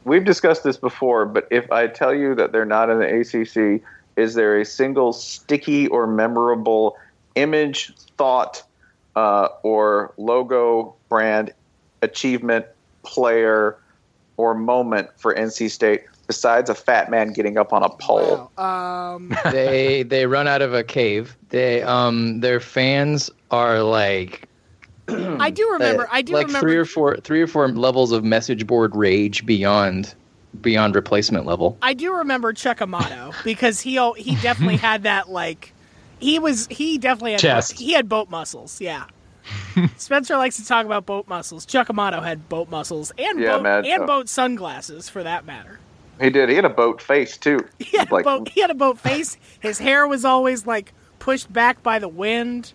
We've 0.05 0.24
discussed 0.24 0.64
this 0.64 0.76
before, 0.76 1.26
but 1.26 1.46
if 1.51 1.70
I 1.70 1.86
tell 1.86 2.14
you 2.14 2.34
that 2.34 2.53
they're 2.53 2.64
not 2.64 2.90
in 2.90 2.98
the 2.98 3.20
ACC, 3.20 3.82
is 4.16 4.34
there 4.34 4.59
a 4.59 4.64
single 4.64 5.12
sticky 5.12 5.86
or 5.88 6.07
memorable 6.07 6.96
image, 7.34 7.94
thought, 8.16 8.62
uh, 9.16 9.48
or 9.62 10.12
logo, 10.16 10.94
brand, 11.09 11.53
achievement, 12.03 12.66
player, 13.03 13.76
or 14.36 14.55
moment 14.55 15.11
for 15.16 15.34
NC 15.34 15.70
State 15.70 16.05
besides 16.26 16.70
a 16.70 16.74
fat 16.74 17.11
man 17.11 17.32
getting 17.32 17.59
up 17.59 17.72
on 17.72 17.82
a 17.82 17.88
pole? 17.88 18.51
Um, 18.57 19.34
they 19.51 20.05
they 20.05 20.26
run 20.26 20.46
out 20.46 20.62
of 20.62 20.72
a 20.72 20.84
cave. 20.84 21.36
They 21.48 21.82
um 21.82 22.40
their 22.40 22.61
fans 22.61 23.30
are 23.51 23.82
like 23.82 24.48
I 25.40 25.50
do 25.50 25.68
remember. 25.72 26.04
uh, 26.04 26.11
I 26.12 26.22
do 26.22 26.32
like 26.34 26.46
remember. 26.46 26.66
three 26.66 26.76
or 26.76 26.84
four 26.84 27.16
three 27.18 27.40
or 27.42 27.46
four 27.46 27.68
levels 27.68 28.12
of 28.12 28.24
message 28.24 28.66
board 28.66 28.94
rage 28.96 29.44
beyond 29.46 30.14
beyond 30.61 30.94
replacement 30.94 31.46
level. 31.46 31.78
I 31.82 31.94
do 31.94 32.12
remember 32.14 32.52
Chuck 32.52 32.80
Amato 32.82 33.32
because 33.44 33.80
he 33.80 33.92
he 34.16 34.36
definitely 34.36 34.76
had 34.88 35.04
that 35.04 35.28
like 35.30 35.72
he 36.18 36.38
was 36.38 36.66
he 36.70 36.98
definitely 36.98 37.32
had 37.32 37.40
Chest. 37.40 37.78
he 37.78 37.92
had 37.92 38.08
boat 38.08 38.30
muscles. 38.30 38.80
Yeah. 38.80 39.04
Spencer 39.96 40.36
likes 40.36 40.56
to 40.56 40.66
talk 40.66 40.84
about 40.86 41.06
boat 41.06 41.26
muscles. 41.28 41.64
Chuck 41.66 41.88
Amato 41.90 42.20
had 42.20 42.48
boat 42.48 42.68
muscles 42.68 43.11
and 43.18 43.40
Yeah, 43.40 43.54
boat 43.56 43.62
man. 43.62 43.86
and 43.86 44.02
Uh, 44.02 44.06
boat 44.06 44.28
sunglasses 44.28 45.08
for 45.08 45.22
that 45.22 45.44
matter. 45.46 45.78
He 46.20 46.28
did. 46.30 46.50
He 46.50 46.54
had 46.54 46.64
a 46.66 46.68
boat 46.70 47.00
face 47.00 47.36
too. 47.38 47.66
He 47.78 47.96
had 47.96 48.11
Like- 48.12 48.26
a 48.26 48.38
boat. 48.38 48.48
He 48.50 48.61
had 48.61 48.70
a 48.70 48.74
boat 48.74 48.98
face. 48.98 49.38
His 49.61 49.78
hair 49.78 50.06
was 50.06 50.24
always 50.24 50.66
like 50.66 50.92
pushed 51.18 51.50
back 51.52 51.82
by 51.82 51.98
the 51.98 52.08
wind. 52.08 52.72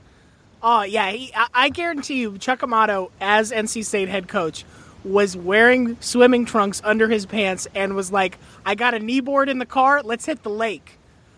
Oh 0.64 0.84
yeah, 0.84 1.12
he, 1.12 1.32
I, 1.36 1.48
I 1.54 1.70
guarantee 1.70 2.20
you, 2.22 2.38
Chuck 2.38 2.64
Amato 2.64 3.12
as 3.22 3.52
NC 3.52 3.86
State 3.86 4.10
head 4.10 4.28
coach 4.28 4.66
was 5.04 5.38
wearing 5.38 5.98
swimming 6.00 6.46
trunks 6.46 6.82
under 6.84 7.08
his 7.08 7.26
pants 7.26 7.68
and 7.76 7.96
was 7.96 8.12
like, 8.12 8.38
"I 8.66 8.76
got 8.76 8.94
a 8.94 9.00
kneeboard 9.00 9.48
in 9.48 9.60
the 9.60 9.66
car. 9.66 10.02
Let's 10.04 10.26
hit 10.26 10.44
the 10.44 10.50
lake." 10.50 10.98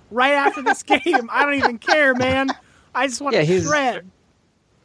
Right 0.09 0.33
after 0.33 0.61
this 0.61 0.83
game, 0.83 1.29
I 1.29 1.43
don't 1.43 1.55
even 1.55 1.77
care, 1.79 2.15
man. 2.15 2.49
I 2.95 3.07
just 3.07 3.19
want 3.19 3.33
Yeah, 3.35 3.41
to 3.41 3.45
he's- 3.45 3.67
shred. 3.67 4.09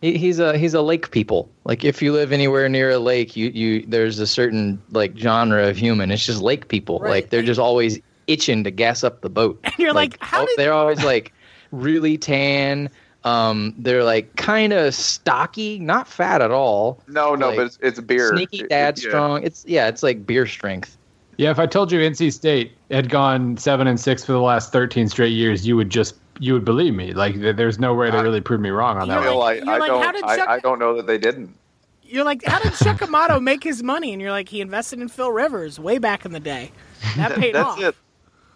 He, 0.00 0.18
he's 0.18 0.40
a 0.40 0.58
he's 0.58 0.74
a 0.74 0.82
lake 0.82 1.12
people. 1.12 1.48
Like 1.62 1.84
if 1.84 2.02
you 2.02 2.12
live 2.12 2.32
anywhere 2.32 2.68
near 2.68 2.90
a 2.90 2.98
lake, 2.98 3.36
you 3.36 3.50
you 3.50 3.86
there's 3.86 4.18
a 4.18 4.26
certain 4.26 4.82
like 4.90 5.16
genre 5.16 5.68
of 5.68 5.76
human. 5.76 6.10
It's 6.10 6.26
just 6.26 6.42
lake 6.42 6.66
people. 6.66 6.98
Right. 6.98 7.10
Like 7.10 7.30
they're 7.30 7.42
just 7.44 7.60
always 7.60 8.00
itching 8.26 8.64
to 8.64 8.72
gas 8.72 9.04
up 9.04 9.20
the 9.20 9.30
boat. 9.30 9.60
And 9.62 9.72
you're 9.78 9.92
like, 9.92 10.16
how 10.20 10.42
oh, 10.42 10.46
did 10.46 10.56
they're 10.56 10.72
always 10.72 11.04
like 11.04 11.32
really 11.70 12.18
tan. 12.18 12.90
Um, 13.24 13.74
they're 13.78 14.02
like 14.04 14.34
kind 14.36 14.72
of 14.72 14.94
stocky, 14.94 15.78
not 15.78 16.08
fat 16.08 16.42
at 16.42 16.50
all. 16.50 17.00
No, 17.08 17.34
no, 17.34 17.48
Like, 17.48 17.56
but 17.56 17.66
it's, 17.66 17.78
it's 17.82 18.00
beer. 18.00 18.34
Sneaky 18.34 18.64
dad 18.64 18.98
it- 18.98 19.04
yeah. 19.04 19.10
strong. 19.10 19.42
It's 19.44 19.64
yeah, 19.66 19.88
it's 19.88 20.02
like 20.02 20.26
beer 20.26 20.46
strength. 20.46 20.96
Yeah, 21.38 21.50
if 21.50 21.58
I 21.58 21.66
told 21.66 21.90
you 21.90 21.98
NC 22.00 22.32
State 22.32 22.72
had 22.90 23.08
gone 23.08 23.56
seven 23.56 23.86
and 23.86 23.98
six 23.98 24.24
for 24.24 24.32
the 24.32 24.40
last 24.40 24.72
thirteen 24.72 25.08
straight 25.08 25.32
years, 25.32 25.66
you 25.66 25.76
would 25.76 25.88
just 25.90 26.16
you 26.40 26.52
would 26.52 26.64
believe 26.64 26.94
me. 26.94 27.12
Like 27.14 27.36
there's 27.40 27.78
no 27.78 27.94
way 27.94 28.10
to 28.10 28.18
really 28.18 28.40
prove 28.40 28.60
me 28.60 28.70
wrong 28.70 28.98
on 28.98 29.10
I 29.10 29.14
that. 29.14 29.22
feel 29.22 29.38
one. 29.38 29.56
like, 29.56 29.64
you're 29.64 29.74
I 29.74 29.78
like, 29.78 29.88
don't. 29.88 30.02
how 30.04 30.12
did 30.12 30.24
I, 30.24 30.36
Chuck- 30.36 30.48
I 30.48 30.58
don't 30.58 30.78
know 30.78 30.96
that 30.96 31.06
they 31.06 31.18
didn't. 31.18 31.56
You're 32.02 32.24
like, 32.24 32.44
how 32.44 32.58
did 32.60 32.74
Chuck 32.74 33.00
Amato 33.00 33.40
make 33.40 33.64
his 33.64 33.82
money? 33.82 34.12
And 34.12 34.20
you're 34.20 34.30
like, 34.32 34.48
he 34.50 34.60
invested 34.60 35.00
in 35.00 35.08
Phil 35.08 35.30
Rivers 35.32 35.80
way 35.80 35.96
back 35.96 36.26
in 36.26 36.32
the 36.32 36.40
day. 36.40 36.70
That 37.16 37.32
paid 37.38 37.54
That's 37.54 37.68
off. 37.68 37.80
it. 37.80 37.96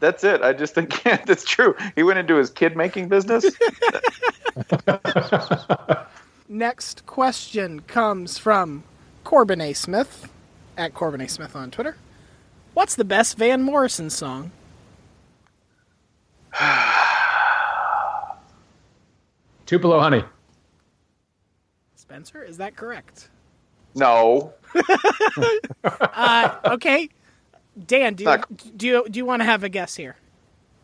That's 0.01 0.25
it. 0.25 0.43
I 0.43 0.53
just 0.53 0.75
think 0.75 1.03
that's 1.03 1.45
true. 1.45 1.75
He 1.95 2.03
went 2.03 2.19
into 2.19 2.37
his 2.37 2.51
kid 2.51 2.77
making 2.77 3.09
business. 3.09 3.47
Next 6.49 7.05
question 7.07 7.81
comes 7.81 8.39
from 8.39 8.85
Corbin 9.25 9.61
A. 9.61 9.73
Smith 9.73 10.31
at 10.77 10.95
Corbin 10.95 11.21
A. 11.21 11.29
Smith 11.29 11.57
on 11.57 11.71
Twitter. 11.71 11.97
What's 12.75 12.95
the 12.95 13.05
best 13.05 13.37
Van 13.39 13.63
Morrison 13.63 14.11
song? 14.11 14.53
Tupelo 19.67 19.99
honey. 20.01 20.23
Spencer, 21.97 22.43
is 22.43 22.59
that 22.59 22.77
correct? 22.77 23.31
no, 23.95 24.53
Uh, 25.85 26.57
okay. 26.67 27.09
Dan, 27.85 28.15
do 28.15 28.25
you, 28.25 28.31
Not- 28.31 28.77
do 28.79 28.87
you 28.87 29.07
do 29.11 29.19
you 29.19 29.27
want 29.27 29.41
to 29.41 29.45
have 29.45 29.63
a 29.65 29.69
guess 29.69 29.95
here? 29.95 30.17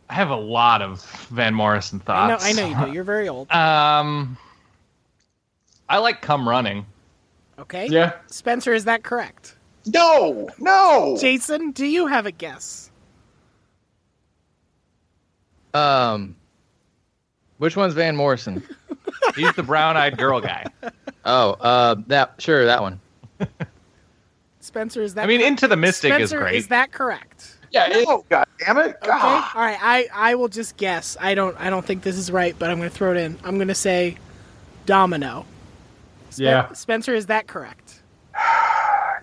I 0.09 0.15
have 0.15 0.29
a 0.29 0.35
lot 0.35 0.81
of 0.81 1.01
Van 1.31 1.53
Morrison 1.53 2.01
I 2.05 2.27
know, 2.27 2.37
thoughts. 2.37 2.45
I 2.45 2.51
know 2.51 2.67
you 2.67 2.85
do. 2.85 2.91
You're 2.93 3.03
very 3.03 3.29
old. 3.29 3.49
Um, 3.55 4.37
I 5.89 5.97
like 5.97 6.21
"Come 6.21 6.47
Running." 6.47 6.85
Okay. 7.57 7.87
Yeah. 7.87 8.13
Spencer, 8.27 8.73
is 8.73 8.85
that 8.85 9.03
correct? 9.03 9.55
no, 9.85 10.49
no. 10.59 11.17
Jason, 11.19 11.71
do 11.71 11.85
you 11.85 12.07
have 12.07 12.25
a 12.25 12.31
guess? 12.31 12.89
Um, 15.73 16.35
which 17.57 17.75
one's 17.75 17.93
Van 17.93 18.15
Morrison? 18.15 18.63
He's 19.35 19.53
the 19.53 19.63
brown-eyed 19.63 20.17
girl 20.17 20.39
guy. 20.41 20.65
Oh, 21.25 21.51
uh, 21.51 21.95
that 22.07 22.35
sure 22.39 22.65
that 22.65 22.81
one. 22.81 22.99
Spencer, 24.63 25.01
is 25.01 25.15
that? 25.15 25.23
I 25.23 25.27
mean, 25.27 25.39
cor- 25.41 25.47
Into 25.47 25.67
the 25.67 25.75
Mystic 25.75 26.13
is 26.19 26.31
great. 26.31 26.55
Is 26.55 26.67
that 26.69 26.91
correct? 26.91 27.57
Yeah, 27.71 27.87
it, 27.89 28.07
No, 28.07 28.23
God 28.29 28.45
damn 28.59 28.77
it! 28.77 28.95
Okay. 29.01 29.11
All 29.11 29.17
right. 29.55 29.77
I, 29.81 30.07
I 30.13 30.35
will 30.35 30.47
just 30.47 30.77
guess. 30.77 31.17
I 31.19 31.33
don't 31.35 31.59
I 31.59 31.69
don't 31.69 31.85
think 31.85 32.03
this 32.03 32.17
is 32.17 32.31
right, 32.31 32.55
but 32.57 32.69
I'm 32.69 32.77
going 32.77 32.89
to 32.89 32.95
throw 32.95 33.11
it 33.11 33.17
in. 33.17 33.37
I'm 33.43 33.55
going 33.55 33.67
to 33.67 33.75
say 33.75 34.17
Domino. 34.85 35.45
Spen- 36.29 36.45
Yeah. 36.45 36.71
Spencer, 36.73 37.13
is 37.13 37.25
that 37.27 37.47
correct? 37.47 38.01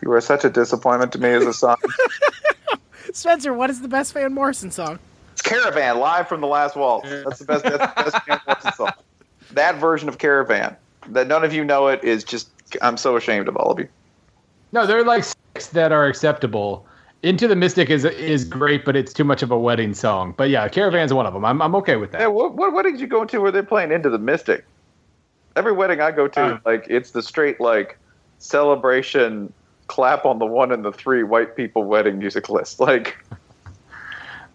You 0.02 0.08
were 0.08 0.20
such 0.22 0.46
a 0.46 0.48
disappointment 0.48 1.12
to 1.12 1.18
me 1.18 1.28
as 1.28 1.44
a 1.44 1.52
son. 1.52 1.76
Spencer, 3.12 3.52
what 3.52 3.68
is 3.68 3.82
the 3.82 3.88
best 3.88 4.14
Van 4.14 4.32
Morrison 4.32 4.70
song? 4.70 4.98
it's 5.32 5.42
Caravan 5.42 5.98
live 5.98 6.26
from 6.26 6.40
the 6.40 6.46
last 6.46 6.74
waltz. 6.74 7.06
That's 7.10 7.38
the 7.40 7.44
best. 7.44 7.64
That's 7.64 7.94
the 7.94 8.02
best 8.10 8.26
Van 8.26 8.40
Morrison 8.46 8.72
song. 8.72 8.92
That 9.52 9.74
version 9.76 10.08
of 10.08 10.16
Caravan 10.16 10.74
that 11.10 11.26
none 11.26 11.44
of 11.44 11.52
you 11.52 11.64
know 11.64 11.88
it 11.88 12.02
is 12.02 12.24
just. 12.24 12.48
I'm 12.80 12.96
so 12.96 13.16
ashamed 13.16 13.46
of 13.48 13.56
all 13.58 13.70
of 13.72 13.78
you. 13.78 13.88
No, 14.72 14.86
there 14.86 14.98
are 14.98 15.04
like 15.04 15.24
six 15.24 15.68
that 15.68 15.92
are 15.92 16.06
acceptable. 16.06 16.86
Into 17.22 17.46
the 17.46 17.56
Mystic 17.56 17.90
is 17.90 18.04
is 18.04 18.44
great, 18.44 18.84
but 18.84 18.96
it's 18.96 19.12
too 19.12 19.24
much 19.24 19.42
of 19.42 19.50
a 19.50 19.58
wedding 19.58 19.92
song. 19.92 20.32
But 20.36 20.48
yeah, 20.48 20.66
Caravan's 20.68 21.12
one 21.12 21.26
of 21.26 21.34
them. 21.34 21.44
I'm 21.44 21.60
I'm 21.60 21.74
okay 21.76 21.96
with 21.96 22.12
that. 22.12 22.20
Yeah, 22.22 22.26
what, 22.28 22.54
what 22.54 22.72
weddings 22.72 23.00
you 23.00 23.06
go 23.06 23.24
to 23.26 23.40
where 23.40 23.50
they're 23.52 23.62
playing 23.62 23.92
Into 23.92 24.08
the 24.08 24.18
Mystic? 24.18 24.64
Every 25.56 25.72
wedding 25.72 26.00
I 26.00 26.12
go 26.12 26.28
to, 26.28 26.40
Uh. 26.40 26.58
like 26.64 26.86
it's 26.88 27.10
the 27.10 27.22
straight 27.22 27.60
like 27.60 27.98
celebration, 28.38 29.52
clap 29.88 30.24
on 30.24 30.38
the 30.38 30.46
one 30.46 30.72
and 30.72 30.82
the 30.84 30.92
three 30.92 31.22
white 31.22 31.56
people 31.56 31.84
wedding 31.84 32.18
music 32.18 32.48
list. 32.48 32.80
Like 32.90 33.18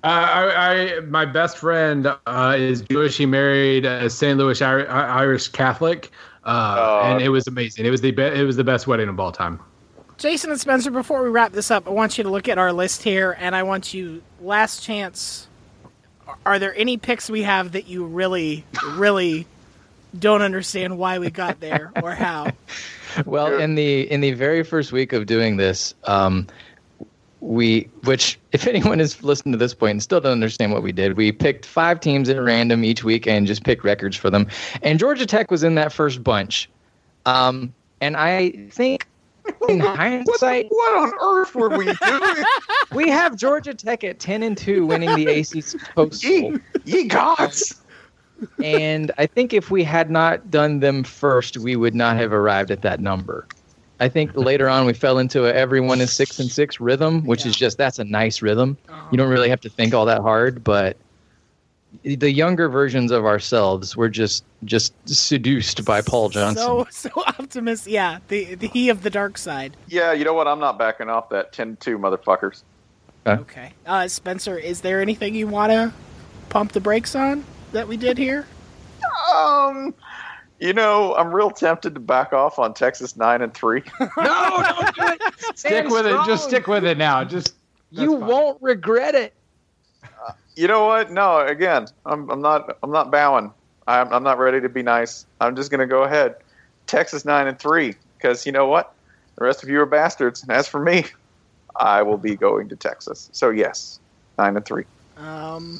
Uh, 0.04 0.08
I, 0.08 0.96
I 0.98 1.00
my 1.02 1.26
best 1.26 1.58
friend 1.58 2.08
uh, 2.26 2.56
is 2.58 2.82
Jewish. 2.82 3.18
He 3.18 3.26
married 3.26 3.86
a 3.86 4.10
St. 4.10 4.38
Louis 4.38 4.62
Irish 4.62 5.48
Catholic, 5.50 6.12
uh, 6.46 6.76
Oh. 6.78 7.02
and 7.12 7.22
it 7.24 7.30
was 7.30 7.48
amazing. 7.48 7.86
It 7.86 7.90
was 7.92 8.02
the 8.02 8.12
be- 8.12 8.22
it 8.24 8.46
was 8.46 8.56
the 8.56 8.64
best 8.64 8.86
wedding 8.88 9.10
of 9.10 9.20
all 9.20 9.32
time. 9.32 9.60
Jason 10.18 10.50
and 10.52 10.60
Spencer, 10.60 10.92
before 10.92 11.24
we 11.24 11.30
wrap 11.30 11.52
this 11.52 11.70
up, 11.72 11.88
I 11.88 11.92
want 11.92 12.18
you 12.18 12.24
to 12.24 12.30
look 12.30 12.48
at 12.48 12.58
our 12.58 12.72
list 12.72 13.04
here, 13.04 13.36
and 13.38 13.56
I 13.56 13.64
want 13.64 13.94
you 13.94 14.24
last 14.42 14.82
chance. 14.84 15.48
Are 16.46 16.58
there 16.58 16.74
any 16.76 16.98
picks 16.98 17.30
we 17.30 17.44
have 17.44 17.74
that 17.74 17.88
you 17.88 18.06
really, 18.06 18.66
really 18.94 19.46
don't 20.18 20.42
understand 20.42 20.98
why 20.98 21.20
we 21.20 21.30
got 21.30 21.60
there 21.60 21.92
or 22.02 22.14
how? 22.14 22.52
Well, 23.26 23.58
in 23.58 23.76
the 23.76 24.12
in 24.12 24.20
the 24.20 24.34
very 24.34 24.62
first 24.62 24.92
week 24.92 25.14
of 25.14 25.26
doing 25.26 25.56
this, 25.56 25.96
um, 26.04 26.48
we 27.40 27.90
which 28.04 28.38
if 28.52 28.68
anyone 28.68 29.00
has 29.00 29.24
listened 29.24 29.54
to 29.54 29.58
this 29.58 29.74
point 29.74 29.92
and 29.92 30.04
still 30.04 30.20
don't 30.20 30.34
understand 30.34 30.74
what 30.74 30.84
we 30.84 30.92
did, 30.92 31.16
we 31.16 31.32
picked 31.32 31.66
five 31.66 32.02
teams 32.02 32.28
at 32.28 32.42
random 32.42 32.84
each 32.84 33.06
week 33.06 33.26
and 33.26 33.48
just 33.48 33.64
picked 33.64 33.86
records 33.86 34.18
for 34.18 34.30
them. 34.30 34.48
And 34.82 35.00
Georgia 35.00 35.26
Tech 35.26 35.50
was 35.50 35.64
in 35.64 35.76
that 35.76 35.94
first 35.94 36.26
bunch. 36.26 36.70
Um, 37.26 37.74
and 38.02 38.18
I 38.18 38.52
think 38.70 39.08
in 39.70 39.80
hindsight, 39.80 40.68
what 40.70 40.98
on 40.98 41.12
earth 41.22 41.56
were 41.56 41.78
we 41.78 41.86
doing? 42.06 42.46
we 42.94 43.10
have 43.10 43.36
Georgia 43.36 43.74
Tech 43.74 44.04
at 44.04 44.20
ten 44.20 44.44
and 44.44 44.58
two, 44.58 44.86
winning 44.86 45.14
the 45.16 45.28
ACC 45.28 45.94
Post 45.96 46.24
ye, 46.24 46.54
ye 46.86 47.08
gods! 47.08 47.82
and 48.64 49.12
I 49.18 49.26
think 49.26 49.54
if 49.54 49.72
we 49.72 49.84
had 49.84 50.10
not 50.10 50.52
done 50.52 50.80
them 50.80 51.04
first, 51.04 51.58
we 51.58 51.76
would 51.76 51.96
not 51.96 52.18
have 52.18 52.34
arrived 52.34 52.72
at 52.72 52.82
that 52.82 53.00
number. 53.00 53.48
I 54.00 54.10
think 54.10 54.36
later 54.36 54.68
on 54.68 54.86
we 54.86 54.94
fell 54.94 55.20
into 55.20 55.46
a 55.46 55.54
everyone 55.54 56.02
is 56.02 56.12
six 56.12 56.38
and 56.40 56.52
six 56.52 56.80
rhythm, 56.80 57.26
which 57.26 57.46
is 57.46 57.56
just 57.56 57.78
that's 57.78 57.98
a 57.98 58.04
nice 58.04 58.42
rhythm. 58.42 58.78
You 59.12 59.18
don't 59.18 59.28
uh-huh. 59.28 59.34
really 59.34 59.50
have 59.50 59.62
to 59.62 59.70
think 59.70 59.94
all 59.94 60.06
that 60.06 60.22
hard, 60.22 60.64
but 60.64 60.98
the 62.04 62.32
younger 62.32 62.70
versions 62.70 63.12
of 63.12 63.26
ourselves 63.26 63.96
were 63.96 64.10
just 64.10 64.44
just 64.64 64.94
seduced 65.08 65.86
by 65.86 66.02
Paul 66.02 66.30
Johnson. 66.30 66.56
So 66.66 66.88
so 66.90 67.10
optimist, 67.28 67.88
yeah. 67.88 68.20
The, 68.28 68.56
the 68.56 68.68
he 68.68 68.90
of 68.90 69.02
the 69.04 69.10
dark 69.10 69.38
side. 69.38 69.76
Yeah, 69.88 70.12
you 70.14 70.24
know 70.26 70.34
what? 70.34 70.48
I'm 70.48 70.60
not 70.60 70.78
backing 70.80 71.10
off 71.10 71.30
that 71.30 71.52
10-2 71.54 71.78
motherfuckers. 72.00 72.64
Okay, 73.28 73.74
uh, 73.88 74.08
Spencer, 74.08 74.58
is 74.58 74.82
there 74.82 75.02
anything 75.02 75.34
you 75.34 75.48
want 75.48 75.72
to 75.72 75.92
pump 76.50 76.74
the 76.74 76.80
brakes 76.80 77.16
on 77.16 77.44
that 77.72 77.88
we 77.88 77.98
did 77.98 78.18
here? 78.20 78.46
Um, 79.34 79.96
you 80.60 80.74
know, 80.74 81.16
I'm 81.16 81.34
real 81.34 81.50
tempted 81.50 81.96
to 81.96 82.00
back 82.00 82.34
off 82.34 82.60
on 82.60 82.74
Texas 82.74 83.18
nine 83.18 83.42
and 83.42 83.54
three. 83.54 83.82
no, 84.00 84.08
don't 84.18 84.96
do 84.96 85.04
it. 85.08 85.22
Stick 85.38 85.58
Stand 85.58 85.92
with 85.92 86.06
it. 86.06 86.18
Just 86.26 86.48
stick 86.48 86.68
with 86.68 86.86
it 86.86 86.98
now. 86.98 87.24
Just 87.24 87.56
You 87.92 88.20
fine. 88.20 88.28
won't 88.30 88.62
regret 88.62 89.16
it. 89.16 89.34
You 90.56 90.68
know 90.68 90.86
what? 90.86 91.12
No, 91.12 91.40
again, 91.46 91.88
I'm, 92.06 92.30
I'm 92.30 92.42
not. 92.42 92.78
I'm 92.82 92.92
not 92.92 93.12
bowing. 93.12 93.52
I'm, 93.88 94.12
I'm 94.12 94.24
not 94.24 94.40
ready 94.40 94.62
to 94.62 94.70
be 94.70 94.82
nice. 94.82 95.26
I'm 95.40 95.56
just 95.56 95.72
gonna 95.72 95.88
go 95.88 96.04
ahead. 96.04 96.36
Texas 96.88 97.26
nine 97.26 97.48
and 97.48 97.60
three, 97.60 97.96
because 98.18 98.46
you 98.46 98.52
know 98.52 98.68
what? 98.68 98.94
The 99.38 99.46
rest 99.46 99.64
of 99.64 99.70
you 99.70 99.82
are 99.82 99.86
bastards. 99.86 100.44
And 100.44 100.52
as 100.52 100.68
for 100.68 100.80
me, 100.80 101.06
I 101.76 102.04
will 102.04 102.18
be 102.18 102.36
going 102.36 102.70
to 102.70 102.76
Texas. 102.76 103.30
So 103.34 103.50
yes, 103.50 104.00
nine 104.38 104.56
and 104.56 104.66
three. 104.66 104.86
Um, 105.18 105.80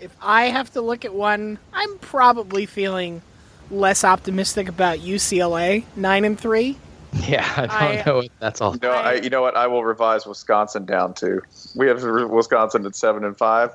if 0.00 0.14
I 0.20 0.44
have 0.46 0.72
to 0.72 0.80
look 0.80 1.04
at 1.04 1.14
one, 1.14 1.58
I'm 1.72 1.98
probably 1.98 2.66
feeling 2.66 3.22
less 3.70 4.04
optimistic 4.04 4.68
about 4.68 4.98
UCLA 4.98 5.84
nine 5.96 6.24
and 6.24 6.38
three. 6.38 6.76
Yeah, 7.28 7.46
I 7.56 7.66
don't 7.66 7.70
I- 7.98 8.02
know 8.06 8.16
what 8.16 8.30
that's 8.40 8.60
all. 8.60 8.76
No, 8.82 8.90
I, 8.90 9.14
you 9.14 9.28
know 9.30 9.42
what? 9.42 9.56
I 9.56 9.66
will 9.66 9.84
revise 9.84 10.26
Wisconsin 10.26 10.84
down 10.86 11.14
to. 11.14 11.40
We 11.74 11.86
have 11.88 12.02
Wisconsin 12.02 12.86
at 12.86 12.94
seven 12.96 13.24
and 13.24 13.36
five. 13.36 13.70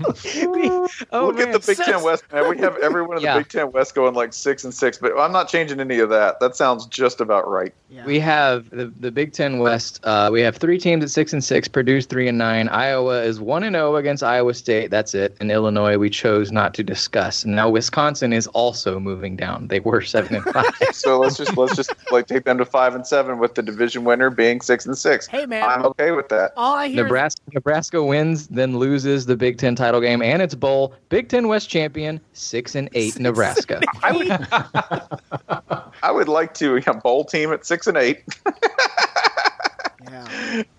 oh, 1.12 1.26
Look 1.26 1.38
at 1.40 1.48
man. 1.48 1.52
the 1.52 1.64
Big 1.66 1.76
Ten 1.78 2.02
West, 2.02 2.24
man. 2.32 2.48
We 2.48 2.58
have 2.58 2.76
everyone 2.82 3.18
in 3.18 3.22
Yeah. 3.22 3.34
the 3.34 3.40
Big 3.40 3.48
Ten 3.48 3.72
West 3.72 3.94
going 3.94 4.14
like 4.14 4.32
six 4.32 4.64
and 4.64 4.72
six, 4.72 4.98
but 4.98 5.18
I'm 5.18 5.32
not 5.32 5.48
changing 5.48 5.80
any 5.80 5.98
of 5.98 6.08
that. 6.10 6.40
That 6.40 6.56
sounds 6.56 6.86
just 6.86 7.20
about 7.20 7.48
right. 7.48 7.72
We 8.06 8.20
have 8.20 8.70
the, 8.70 8.86
the 9.00 9.10
Big 9.10 9.32
Ten 9.32 9.58
West. 9.58 10.00
Uh, 10.04 10.28
we 10.32 10.40
have 10.42 10.56
three 10.56 10.78
teams 10.78 11.02
at 11.02 11.10
six 11.10 11.32
and 11.32 11.42
six. 11.42 11.66
Purdue's 11.66 12.06
three 12.06 12.28
and 12.28 12.38
nine. 12.38 12.68
Iowa 12.68 13.22
is 13.22 13.40
one 13.40 13.64
and 13.64 13.74
zero 13.74 13.96
against 13.96 14.22
Iowa 14.22 14.54
State. 14.54 14.90
That's 14.90 15.12
it. 15.14 15.36
And 15.40 15.50
Illinois, 15.50 15.98
we 15.98 16.08
chose 16.08 16.52
not 16.52 16.72
to 16.74 16.84
discuss. 16.84 17.44
Now 17.44 17.68
Wisconsin 17.68 18.32
is 18.32 18.46
also 18.48 19.00
moving 19.00 19.34
down. 19.34 19.66
They 19.68 19.80
were 19.80 20.02
seven 20.02 20.36
and 20.36 20.44
five. 20.44 20.66
So 20.92 21.18
let's 21.18 21.36
just 21.36 21.56
let's 21.56 21.74
just 21.76 21.92
like 22.12 22.26
take 22.26 22.44
them 22.44 22.58
to 22.58 22.64
five 22.64 22.94
and 22.94 23.06
seven 23.06 23.38
with 23.38 23.54
the 23.54 23.62
division 23.62 24.04
winner 24.04 24.28
being 24.28 24.60
six 24.60 24.84
and 24.86 24.96
six. 24.98 25.26
Hey, 25.26 25.46
man. 25.46 25.64
I'm 25.64 25.84
okay 25.86 26.10
with 26.12 26.28
that. 26.28 26.52
All 26.56 26.74
I 26.74 26.88
hear 26.88 27.04
Nebraska, 27.04 27.40
Nebraska 27.54 28.02
wins, 28.04 28.48
then 28.48 28.76
loses 28.78 29.24
the 29.26 29.36
Big 29.36 29.56
Ten 29.58 29.74
title 29.74 29.89
game 29.98 30.22
and 30.22 30.40
its 30.40 30.54
bowl. 30.54 30.94
Big 31.08 31.28
Ten 31.28 31.48
West 31.48 31.68
champion, 31.68 32.20
six 32.34 32.76
and 32.76 32.88
eight 32.94 33.18
Nebraska. 33.18 33.80
I 34.02 34.12
would, 34.12 34.30
I 36.02 36.10
would 36.12 36.28
like 36.28 36.54
to 36.54 36.76
a 36.86 36.94
bowl 36.94 37.24
team 37.24 37.52
at 37.52 37.66
six 37.66 37.88
and 37.88 37.96
eight. 37.96 38.22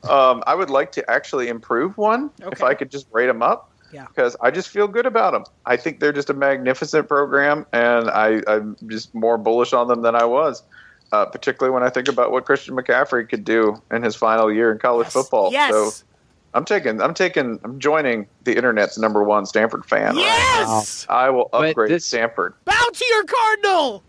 Um, 0.09 0.43
I 0.45 0.55
would 0.55 0.69
like 0.69 0.91
to 0.93 1.09
actually 1.09 1.47
improve 1.47 1.97
one 1.97 2.31
if 2.51 2.63
I 2.63 2.73
could 2.73 2.91
just 2.91 3.07
rate 3.11 3.27
them 3.27 3.41
up. 3.41 3.71
Yeah. 3.93 4.05
Because 4.07 4.35
I 4.41 4.51
just 4.51 4.69
feel 4.69 4.87
good 4.87 5.05
about 5.05 5.31
them. 5.31 5.43
I 5.65 5.77
think 5.77 5.99
they're 5.99 6.13
just 6.13 6.29
a 6.29 6.33
magnificent 6.33 7.07
program, 7.07 7.65
and 7.73 8.09
I, 8.09 8.41
I'm 8.47 8.77
just 8.87 9.13
more 9.13 9.37
bullish 9.37 9.73
on 9.73 9.87
them 9.87 10.01
than 10.01 10.15
I 10.15 10.25
was. 10.25 10.63
Uh, 11.11 11.25
particularly 11.25 11.73
when 11.73 11.83
I 11.83 11.89
think 11.89 12.07
about 12.07 12.31
what 12.31 12.45
Christian 12.45 12.73
McCaffrey 12.73 13.27
could 13.27 13.43
do 13.43 13.81
in 13.91 14.01
his 14.01 14.15
final 14.15 14.49
year 14.51 14.71
in 14.71 14.79
college 14.79 15.07
football. 15.07 15.51
Yes. 15.51 15.71
So 15.73 16.05
I'm 16.53 16.65
taking, 16.65 17.01
I'm 17.01 17.13
taking, 17.13 17.59
I'm 17.63 17.79
joining 17.79 18.27
the 18.43 18.55
internet's 18.55 18.97
number 18.97 19.23
one 19.23 19.45
Stanford 19.45 19.85
fan. 19.85 20.15
Yes! 20.17 21.05
now. 21.07 21.15
I 21.15 21.29
will 21.29 21.49
upgrade 21.53 21.89
this- 21.91 22.05
Stanford. 22.05 22.53
Bow 22.65 22.87
to 22.93 23.05
your 23.05 23.23
cardinal. 23.23 24.03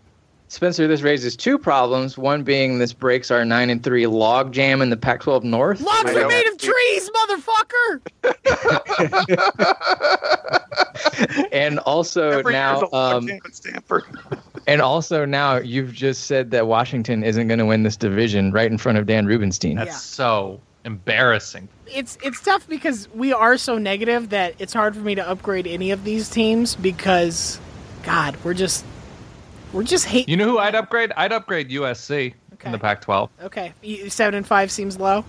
Spencer, 0.49 0.87
this 0.87 1.01
raises 1.01 1.35
two 1.35 1.57
problems. 1.57 2.15
One 2.15 2.43
being 2.43 2.77
this 2.77 2.93
breaks 2.93 3.31
our 3.31 3.43
nine 3.43 3.71
and 3.71 3.81
three 3.81 4.05
log 4.05 4.51
jam 4.53 4.83
in 4.83 4.91
the 4.91 4.97
Pac-12 4.97 5.43
North. 5.43 5.81
Logs 5.81 6.11
I 6.11 6.13
are 6.13 6.21
know. 6.21 6.27
made 6.27 6.45
of 6.47 6.57
trees, 6.59 7.09
motherfucker. 7.09 8.01
and 11.51 11.79
also 11.79 12.29
Every 12.39 12.53
now, 12.53 12.81
a 12.81 12.85
log 12.93 13.13
um, 13.23 13.27
jam 13.27 13.39
at 13.45 13.55
Stanford. 13.55 14.03
and 14.67 14.79
also 14.81 15.25
now, 15.25 15.55
you've 15.57 15.91
just 15.93 16.25
said 16.27 16.51
that 16.51 16.67
Washington 16.67 17.23
isn't 17.23 17.47
going 17.47 17.57
to 17.59 17.65
win 17.65 17.81
this 17.81 17.97
division 17.97 18.51
right 18.51 18.69
in 18.71 18.77
front 18.77 18.99
of 18.99 19.07
Dan 19.07 19.25
Rubenstein. 19.25 19.77
That's 19.77 19.89
Yeah. 19.89 19.95
so 19.97 20.61
embarrassing. 20.85 21.67
It's 21.87 22.17
it's 22.23 22.41
tough 22.41 22.67
because 22.67 23.07
we 23.13 23.33
are 23.33 23.57
so 23.57 23.77
negative 23.77 24.29
that 24.29 24.55
it's 24.59 24.73
hard 24.73 24.95
for 24.95 25.01
me 25.01 25.15
to 25.15 25.27
upgrade 25.27 25.67
any 25.67 25.91
of 25.91 26.03
these 26.03 26.29
teams 26.29 26.75
because, 26.75 27.59
God, 28.03 28.35
we're 28.43 28.53
just 28.53 28.85
we're 29.71 29.83
just 29.83 30.05
hate. 30.05 30.27
You 30.29 30.37
know 30.37 30.45
who 30.45 30.59
I'd 30.59 30.75
upgrade? 30.75 31.11
I'd 31.15 31.31
upgrade 31.33 31.69
USC 31.69 32.33
Okay. 32.53 32.67
in 32.67 32.71
the 32.71 32.79
Pac-12. 32.79 33.29
Okay, 33.43 33.73
seven 34.09 34.35
and 34.35 34.47
five 34.47 34.71
seems 34.71 34.97
low. 34.99 35.25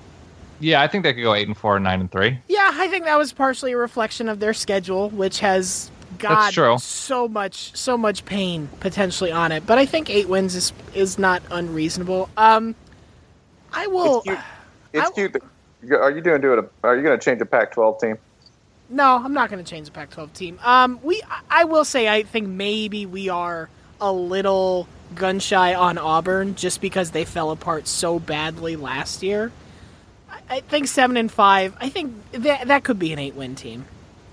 Yeah, 0.60 0.80
I 0.82 0.86
think 0.88 1.02
they 1.02 1.12
could 1.12 1.22
go 1.22 1.34
eight 1.34 1.48
and 1.48 1.56
four, 1.56 1.80
nine 1.80 2.00
and 2.00 2.10
three. 2.10 2.38
Yeah, 2.48 2.70
I 2.74 2.86
think 2.88 3.06
that 3.06 3.18
was 3.18 3.32
partially 3.32 3.72
a 3.72 3.76
reflection 3.76 4.28
of 4.28 4.38
their 4.40 4.54
schedule, 4.54 5.10
which 5.10 5.40
has 5.40 5.90
God 6.18 6.52
true. 6.52 6.78
so 6.78 7.26
much 7.26 7.76
so 7.76 7.98
much 7.98 8.24
pain 8.24 8.68
potentially 8.78 9.32
on 9.32 9.50
it. 9.50 9.66
But 9.66 9.78
I 9.78 9.86
think 9.86 10.08
eight 10.10 10.28
wins 10.28 10.54
is 10.54 10.72
is 10.94 11.18
not 11.18 11.42
unreasonable. 11.50 12.28
Um, 12.36 12.76
I 13.72 13.88
will. 13.88 14.22
It's 14.26 14.40
cute. 14.94 15.04
It's 15.06 15.14
cute. 15.14 15.32
That, 15.32 16.00
are 16.00 16.10
you 16.10 16.20
doing 16.20 16.40
do 16.40 16.54
it? 16.54 16.72
Are 16.82 16.96
you 16.96 17.02
going 17.02 17.18
to 17.18 17.24
change 17.24 17.40
a 17.40 17.46
Pac-12 17.46 18.00
team? 18.00 18.18
No, 18.88 19.16
I'm 19.16 19.32
not 19.32 19.50
going 19.50 19.62
to 19.62 19.68
change 19.68 19.86
the 19.86 19.92
Pac-12 19.92 20.32
team. 20.32 20.58
Um, 20.62 21.00
we, 21.02 21.22
I 21.50 21.64
will 21.64 21.84
say, 21.84 22.08
I 22.08 22.22
think 22.22 22.48
maybe 22.48 23.06
we 23.06 23.28
are 23.28 23.68
a 24.00 24.12
little 24.12 24.86
gun 25.14 25.38
shy 25.40 25.74
on 25.74 25.98
Auburn 25.98 26.54
just 26.54 26.80
because 26.80 27.10
they 27.10 27.24
fell 27.24 27.50
apart 27.50 27.86
so 27.86 28.18
badly 28.18 28.76
last 28.76 29.22
year. 29.22 29.52
I, 30.30 30.40
I 30.50 30.60
think 30.60 30.88
seven 30.88 31.16
and 31.16 31.30
five. 31.30 31.76
I 31.80 31.88
think 31.88 32.14
that 32.32 32.68
that 32.68 32.84
could 32.84 32.98
be 32.98 33.12
an 33.12 33.18
eight-win 33.18 33.54
team. 33.54 33.86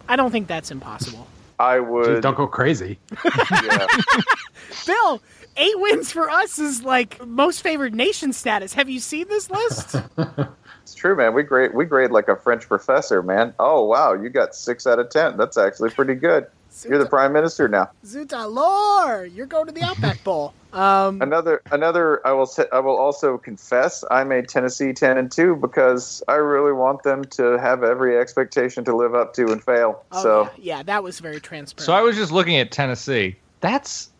I 0.07 0.15
don't 0.15 0.31
think 0.31 0.47
that's 0.47 0.71
impossible. 0.71 1.27
I 1.59 1.77
Jeez, 1.77 1.87
would. 1.87 2.21
don't 2.23 2.35
go 2.35 2.47
crazy. 2.47 2.99
yeah. 3.23 3.87
Bill, 4.85 5.21
eight 5.57 5.79
wins 5.79 6.11
for 6.11 6.29
us 6.29 6.59
is 6.59 6.83
like 6.83 7.25
most 7.25 7.61
favored 7.61 7.93
nation 7.95 8.33
status. 8.33 8.73
Have 8.73 8.89
you 8.89 8.99
seen 8.99 9.27
this 9.27 9.49
list? 9.49 9.95
It's 10.83 10.95
true, 10.95 11.15
man. 11.15 11.33
We 11.33 11.43
grade 11.43 11.73
we 11.73 11.85
grade 11.85 12.09
like 12.11 12.27
a 12.27 12.35
French 12.35 12.67
professor, 12.67 13.21
man. 13.21 13.53
Oh 13.59 13.85
wow, 13.85 14.13
you 14.13 14.29
got 14.29 14.55
six 14.55 14.87
out 14.87 14.97
of 14.99 15.09
ten. 15.09 15.37
That's 15.37 15.55
actually 15.55 15.91
pretty 15.91 16.15
good. 16.15 16.47
You're 16.87 16.97
the 16.97 17.05
prime 17.05 17.33
minister 17.33 17.67
now. 17.67 17.91
Zuta 18.03 18.51
lore, 18.51 19.25
you're 19.25 19.45
going 19.45 19.67
to 19.67 19.71
the 19.71 19.83
Outback 19.83 20.23
Bowl. 20.23 20.53
Um, 20.73 21.21
Another 21.21 21.61
another. 21.71 22.25
I 22.25 22.31
will 22.31 22.45
say, 22.45 22.65
I 22.73 22.79
will 22.79 22.97
also 22.97 23.37
confess 23.37 24.03
I 24.09 24.23
made 24.23 24.49
Tennessee 24.49 24.91
ten 24.91 25.17
and 25.17 25.31
two 25.31 25.55
because 25.55 26.23
I 26.27 26.35
really 26.35 26.73
want 26.73 27.03
them 27.03 27.25
to 27.25 27.57
have 27.59 27.83
every 27.83 28.17
expectation 28.17 28.83
to 28.85 28.95
live 28.95 29.13
up 29.13 29.33
to 29.35 29.51
and 29.51 29.63
fail. 29.63 30.03
oh, 30.11 30.23
so 30.23 30.43
yeah, 30.57 30.77
yeah, 30.77 30.83
that 30.83 31.03
was 31.03 31.19
very 31.19 31.39
transparent. 31.39 31.85
So 31.85 31.93
I 31.93 32.01
was 32.01 32.15
just 32.15 32.31
looking 32.31 32.57
at 32.57 32.71
Tennessee. 32.71 33.35
That's 33.59 34.10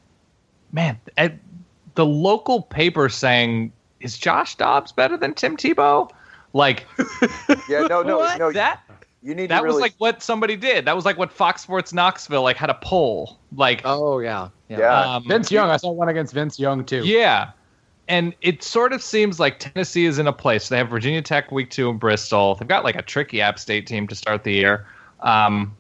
man, 0.71 0.99
at 1.17 1.35
the 1.95 2.05
local 2.05 2.61
paper 2.61 3.09
saying 3.09 3.71
is 3.99 4.17
Josh 4.17 4.55
Dobbs 4.55 4.91
better 4.91 5.17
than 5.17 5.33
Tim 5.33 5.57
Tebow? 5.57 6.09
Like 6.53 6.85
yeah, 7.69 7.81
no, 7.81 8.01
no, 8.01 8.17
what? 8.17 8.39
no. 8.39 8.51
that 8.51 8.81
you 9.21 9.35
need 9.35 9.49
that 9.51 9.59
to 9.59 9.63
really. 9.63 9.75
was 9.75 9.81
like 9.81 9.93
what 9.99 10.23
somebody 10.23 10.55
did. 10.55 10.85
That 10.85 10.95
was 10.95 11.05
like 11.05 11.17
what 11.17 11.31
Fox 11.31 11.61
Sports 11.61 11.93
Knoxville 11.93 12.41
like 12.41 12.57
had 12.57 12.69
a 12.69 12.77
poll. 12.81 13.39
Like 13.55 13.81
Oh 13.85 14.19
yeah, 14.19 14.49
yeah. 14.67 14.79
yeah, 14.79 15.15
um, 15.15 15.27
Vince 15.27 15.51
Young. 15.51 15.69
I 15.69 15.77
saw 15.77 15.91
one 15.91 16.09
against 16.09 16.33
Vince 16.33 16.59
Young 16.59 16.83
too. 16.83 17.03
Yeah. 17.05 17.51
And 18.07 18.33
it 18.41 18.61
sort 18.61 18.91
of 18.91 19.01
seems 19.01 19.39
like 19.39 19.59
Tennessee 19.59 20.05
is 20.05 20.19
in 20.19 20.27
a 20.27 20.33
place. 20.33 20.67
They 20.67 20.77
have 20.77 20.89
Virginia 20.89 21.21
Tech 21.21 21.51
week 21.51 21.69
two 21.69 21.89
in 21.89 21.97
Bristol. 21.97 22.55
They've 22.55 22.67
got 22.67 22.83
like 22.83 22.95
a 22.95 23.01
tricky 23.01 23.39
App 23.39 23.57
State 23.57 23.87
team 23.87 24.07
to 24.07 24.15
start 24.15 24.43
the 24.43 24.51
year. 24.51 24.85
Um, 25.21 25.77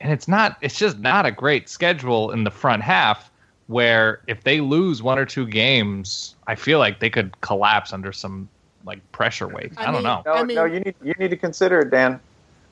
and 0.00 0.12
it's 0.12 0.28
not, 0.28 0.58
it's 0.60 0.76
just 0.76 0.98
not 0.98 1.24
a 1.24 1.30
great 1.30 1.70
schedule 1.70 2.30
in 2.30 2.44
the 2.44 2.50
front 2.50 2.82
half 2.82 3.30
where 3.66 4.20
if 4.26 4.44
they 4.44 4.60
lose 4.60 5.02
one 5.02 5.18
or 5.18 5.24
two 5.24 5.46
games, 5.46 6.34
I 6.46 6.54
feel 6.54 6.78
like 6.78 7.00
they 7.00 7.10
could 7.10 7.40
collapse 7.40 7.92
under 7.92 8.12
some 8.12 8.48
like 8.84 9.00
pressure 9.12 9.48
weight. 9.48 9.72
I, 9.76 9.88
I 9.88 9.92
don't 9.92 10.02
know. 10.02 10.22
no, 10.26 10.32
I 10.32 10.44
mean- 10.44 10.56
no. 10.56 10.64
You 10.64 10.80
need 10.80 10.94
you 11.02 11.14
need 11.18 11.30
to 11.30 11.36
consider 11.36 11.80
it, 11.80 11.90
Dan. 11.90 12.12
You 12.12 12.18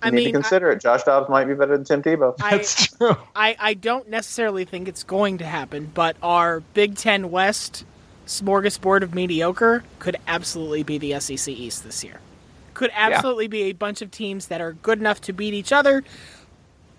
I 0.03 0.11
need 0.11 0.17
mean, 0.17 0.27
to 0.27 0.33
consider 0.33 0.71
it. 0.71 0.81
Josh 0.81 1.03
Dobbs 1.03 1.29
might 1.29 1.45
be 1.45 1.53
better 1.53 1.77
than 1.77 1.85
Tim 1.85 2.03
Tebow. 2.03 2.35
I, 2.41 2.57
That's 2.57 2.87
true. 2.87 3.17
I, 3.37 3.55
I 3.61 3.75
don't 3.75 4.09
necessarily 4.09 4.65
think 4.65 4.89
it's 4.89 5.03
going 5.03 5.37
to 5.39 5.45
happen, 5.45 5.91
but 5.93 6.17
our 6.23 6.61
Big 6.61 6.97
Ten 6.97 7.31
West 7.31 7.85
smorgasbord 8.27 9.03
of 9.03 9.15
mediocre 9.15 9.85
could 9.99 10.17
absolutely 10.27 10.83
be 10.83 10.97
the 10.97 11.21
SEC 11.21 11.49
East 11.49 11.85
this 11.85 12.03
year. 12.03 12.21
Could 12.73 12.91
absolutely 12.95 13.47
be 13.47 13.65
a 13.65 13.73
bunch 13.73 14.01
of 14.01 14.11
teams 14.11 14.47
that 14.47 14.63
are 14.63 14.73
good 14.73 14.99
enough 15.01 15.21
to 15.23 15.35
beat 15.35 15.53
each 15.53 15.71
other, 15.73 16.03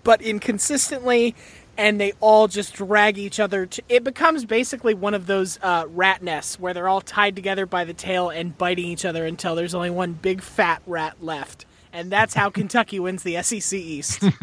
but 0.04 0.22
inconsistently, 0.22 1.34
and 1.76 2.00
they 2.00 2.12
all 2.20 2.48
just 2.48 2.74
drag 2.74 3.18
each 3.18 3.40
other. 3.40 3.66
To, 3.66 3.82
it 3.88 4.04
becomes 4.04 4.44
basically 4.44 4.94
one 4.94 5.14
of 5.14 5.26
those 5.26 5.58
uh, 5.62 5.86
rat 5.88 6.22
nests 6.22 6.60
where 6.60 6.74
they're 6.74 6.88
all 6.88 7.00
tied 7.00 7.36
together 7.36 7.66
by 7.66 7.84
the 7.84 7.94
tail 7.94 8.30
and 8.30 8.56
biting 8.56 8.86
each 8.86 9.04
other 9.04 9.24
until 9.26 9.54
there's 9.54 9.74
only 9.74 9.90
one 9.90 10.12
big 10.12 10.42
fat 10.42 10.82
rat 10.86 11.22
left. 11.22 11.66
And 11.92 12.10
that's 12.10 12.34
how 12.34 12.50
Kentucky 12.58 13.00
wins 13.00 13.22
the 13.22 13.42
SEC 13.42 13.78
East. 13.78 14.24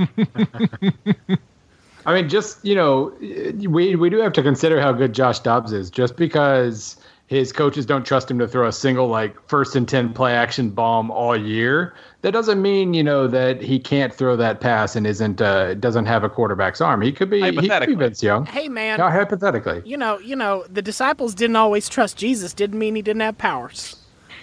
I 2.05 2.13
mean, 2.13 2.29
just 2.29 2.63
you 2.63 2.75
know, 2.75 3.13
we 3.19 3.95
we 3.95 4.09
do 4.09 4.17
have 4.19 4.33
to 4.33 4.41
consider 4.41 4.79
how 4.81 4.91
good 4.93 5.13
Josh 5.13 5.39
Dobbs 5.39 5.73
is. 5.73 5.89
Just 5.91 6.15
because 6.15 6.97
his 7.29 7.53
coaches 7.53 7.85
don't 7.85 8.05
trust 8.07 8.29
him 8.29 8.39
to 8.39 8.47
throw 8.47 8.67
a 8.67 8.71
single 8.71 9.07
like 9.07 9.35
first 9.47 9.75
and 9.75 9.87
ten 9.87 10.11
play 10.13 10.33
action 10.33 10.71
bomb 10.71 11.11
all 11.11 11.37
year, 11.37 11.93
that 12.23 12.31
doesn't 12.31 12.59
mean 12.59 12.95
you 12.95 13.03
know 13.03 13.27
that 13.27 13.61
he 13.61 13.77
can't 13.77 14.11
throw 14.11 14.35
that 14.35 14.59
pass 14.61 14.95
and 14.95 15.05
isn't 15.05 15.39
uh, 15.39 15.75
doesn't 15.75 16.07
have 16.07 16.23
a 16.23 16.29
quarterback's 16.29 16.81
arm. 16.81 17.01
He 17.01 17.11
could 17.11 17.29
be 17.29 17.37
he 17.39 17.45
could 17.45 17.51
be 17.51 17.67
Hypothetically. 17.67 17.95
Vince 17.95 18.23
Young. 18.23 18.47
hey, 18.47 18.67
man. 18.67 18.97
Yeah, 18.97 19.11
hypothetically. 19.11 19.83
you 19.85 19.95
know, 19.95 20.17
you 20.17 20.35
know, 20.35 20.65
the 20.71 20.81
disciples 20.81 21.35
didn't 21.35 21.55
always 21.55 21.87
trust 21.87 22.17
Jesus. 22.17 22.51
Didn't 22.53 22.79
mean 22.79 22.95
he 22.95 23.03
didn't 23.03 23.21
have 23.21 23.37
powers. 23.37 23.95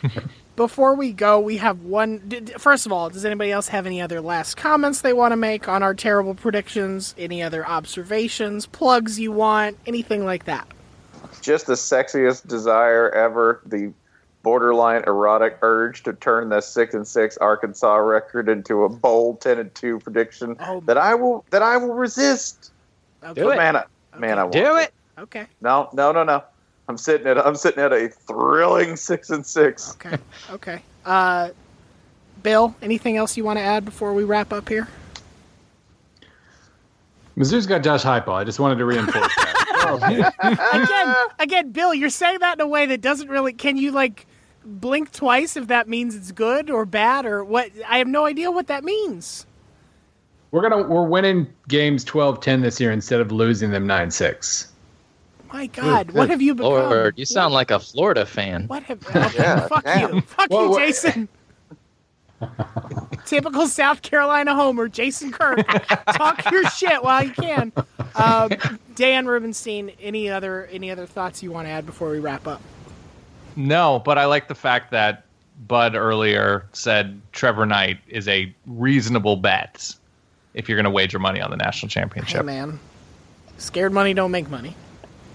Before 0.56 0.94
we 0.94 1.12
go, 1.12 1.38
we 1.38 1.58
have 1.58 1.80
one. 1.82 2.22
d- 2.28 2.40
d- 2.40 2.52
First 2.56 2.86
of 2.86 2.92
all, 2.92 3.10
does 3.10 3.26
anybody 3.26 3.50
else 3.52 3.68
have 3.68 3.84
any 3.84 4.00
other 4.00 4.22
last 4.22 4.56
comments 4.56 5.02
they 5.02 5.12
want 5.12 5.32
to 5.32 5.36
make 5.36 5.68
on 5.68 5.82
our 5.82 5.92
terrible 5.92 6.34
predictions? 6.34 7.14
Any 7.18 7.42
other 7.42 7.66
observations, 7.66 8.64
plugs 8.64 9.20
you 9.20 9.32
want, 9.32 9.76
anything 9.86 10.24
like 10.24 10.44
that? 10.46 10.66
Just 11.40 11.66
the 11.66 11.74
sexiest 11.74 12.46
desire 12.46 13.10
ever. 13.10 13.60
The 13.66 13.92
borderline 14.42 15.02
erotic 15.08 15.58
urge 15.62 16.04
to 16.04 16.12
turn 16.12 16.50
the 16.50 16.60
six 16.60 16.94
and 16.94 17.06
six 17.06 17.36
Arkansas 17.38 17.96
record 17.96 18.48
into 18.48 18.84
a 18.84 18.88
bold 18.88 19.40
ten 19.40 19.58
and 19.58 19.74
two 19.74 19.98
prediction 20.00 20.56
that 20.86 20.96
I 20.96 21.14
will 21.14 21.44
that 21.50 21.62
I 21.62 21.76
will 21.76 21.94
resist. 21.94 22.70
Okay. 23.24 23.42
But 23.42 23.56
man, 23.56 23.76
I, 23.76 23.84
man, 24.18 24.38
I 24.38 24.44
won't. 24.44 24.52
Do 24.52 24.76
it. 24.76 24.92
Okay. 25.18 25.46
No, 25.60 25.88
no, 25.92 26.12
no, 26.12 26.22
no. 26.22 26.44
I'm 26.88 26.96
sitting 26.96 27.26
at 27.26 27.44
I'm 27.44 27.56
sitting 27.56 27.82
at 27.82 27.92
a 27.92 28.08
thrilling 28.08 28.96
six 28.96 29.30
and 29.30 29.44
six. 29.44 29.94
Okay. 29.94 30.18
Okay. 30.50 30.82
Uh, 31.04 31.50
Bill, 32.42 32.74
anything 32.82 33.16
else 33.16 33.36
you 33.36 33.44
want 33.44 33.58
to 33.58 33.64
add 33.64 33.84
before 33.84 34.14
we 34.14 34.22
wrap 34.24 34.52
up 34.52 34.68
here? 34.68 34.86
Mizzou's 37.36 37.66
got 37.66 37.82
Josh 37.82 38.02
Heupel. 38.02 38.32
I 38.32 38.44
just 38.44 38.60
wanted 38.60 38.76
to 38.78 38.84
reinforce 38.84 39.34
that. 39.36 39.45
again, 40.72 41.14
again, 41.38 41.72
Bill, 41.72 41.94
you're 41.94 42.10
saying 42.10 42.38
that 42.40 42.58
in 42.58 42.60
a 42.60 42.68
way 42.68 42.86
that 42.86 43.00
doesn't 43.00 43.28
really. 43.28 43.52
Can 43.52 43.76
you 43.76 43.92
like 43.92 44.26
blink 44.64 45.12
twice 45.12 45.56
if 45.56 45.68
that 45.68 45.88
means 45.88 46.14
it's 46.14 46.32
good 46.32 46.70
or 46.70 46.84
bad 46.84 47.26
or 47.26 47.44
what? 47.44 47.70
I 47.88 47.98
have 47.98 48.08
no 48.08 48.26
idea 48.26 48.50
what 48.50 48.66
that 48.66 48.84
means. 48.84 49.46
We're 50.50 50.62
gonna 50.62 50.82
we're 50.88 51.06
winning 51.06 51.46
games 51.68 52.04
12-10 52.04 52.62
this 52.62 52.80
year 52.80 52.92
instead 52.92 53.20
of 53.20 53.32
losing 53.32 53.70
them 53.70 53.86
9-6. 53.86 54.68
My 55.52 55.66
God, 55.66 56.10
what 56.12 56.30
have 56.30 56.42
you 56.42 56.54
become? 56.54 56.72
Lord, 56.72 57.18
you 57.18 57.24
sound 57.24 57.54
like 57.54 57.70
a 57.70 57.78
Florida 57.78 58.26
fan. 58.26 58.66
What 58.66 58.82
have? 58.84 59.00
Okay, 59.16 59.66
fuck 59.68 60.12
you, 60.12 60.20
fuck 60.22 60.50
Well, 60.50 60.70
you, 60.70 60.78
Jason. 60.78 61.28
Typical 63.26 63.66
South 63.66 64.02
Carolina 64.02 64.54
homer, 64.54 64.88
Jason 64.88 65.32
Kirk. 65.32 65.66
Talk 66.12 66.50
your 66.50 66.64
shit 66.70 67.02
while 67.02 67.24
you 67.24 67.30
can. 67.32 67.72
Um, 68.14 68.50
Dan 68.94 69.26
Rubenstein, 69.26 69.90
any 70.00 70.28
other 70.30 70.66
any 70.66 70.90
other 70.90 71.06
thoughts 71.06 71.42
you 71.42 71.50
want 71.50 71.66
to 71.66 71.70
add 71.70 71.86
before 71.86 72.10
we 72.10 72.18
wrap 72.18 72.46
up? 72.46 72.60
No, 73.56 74.00
but 74.04 74.18
I 74.18 74.26
like 74.26 74.48
the 74.48 74.54
fact 74.54 74.90
that 74.92 75.24
Bud 75.66 75.94
earlier 75.94 76.66
said 76.72 77.20
Trevor 77.32 77.66
Knight 77.66 77.98
is 78.08 78.28
a 78.28 78.54
reasonable 78.66 79.36
bet 79.36 79.94
if 80.54 80.68
you're 80.68 80.76
going 80.76 80.84
to 80.84 80.90
wager 80.90 81.18
money 81.18 81.40
on 81.40 81.50
the 81.50 81.56
national 81.56 81.88
Hey 81.88 81.94
championship. 81.94 82.44
man, 82.44 82.78
scared 83.58 83.92
money 83.92 84.14
don't 84.14 84.30
make 84.30 84.48
money. 84.50 84.74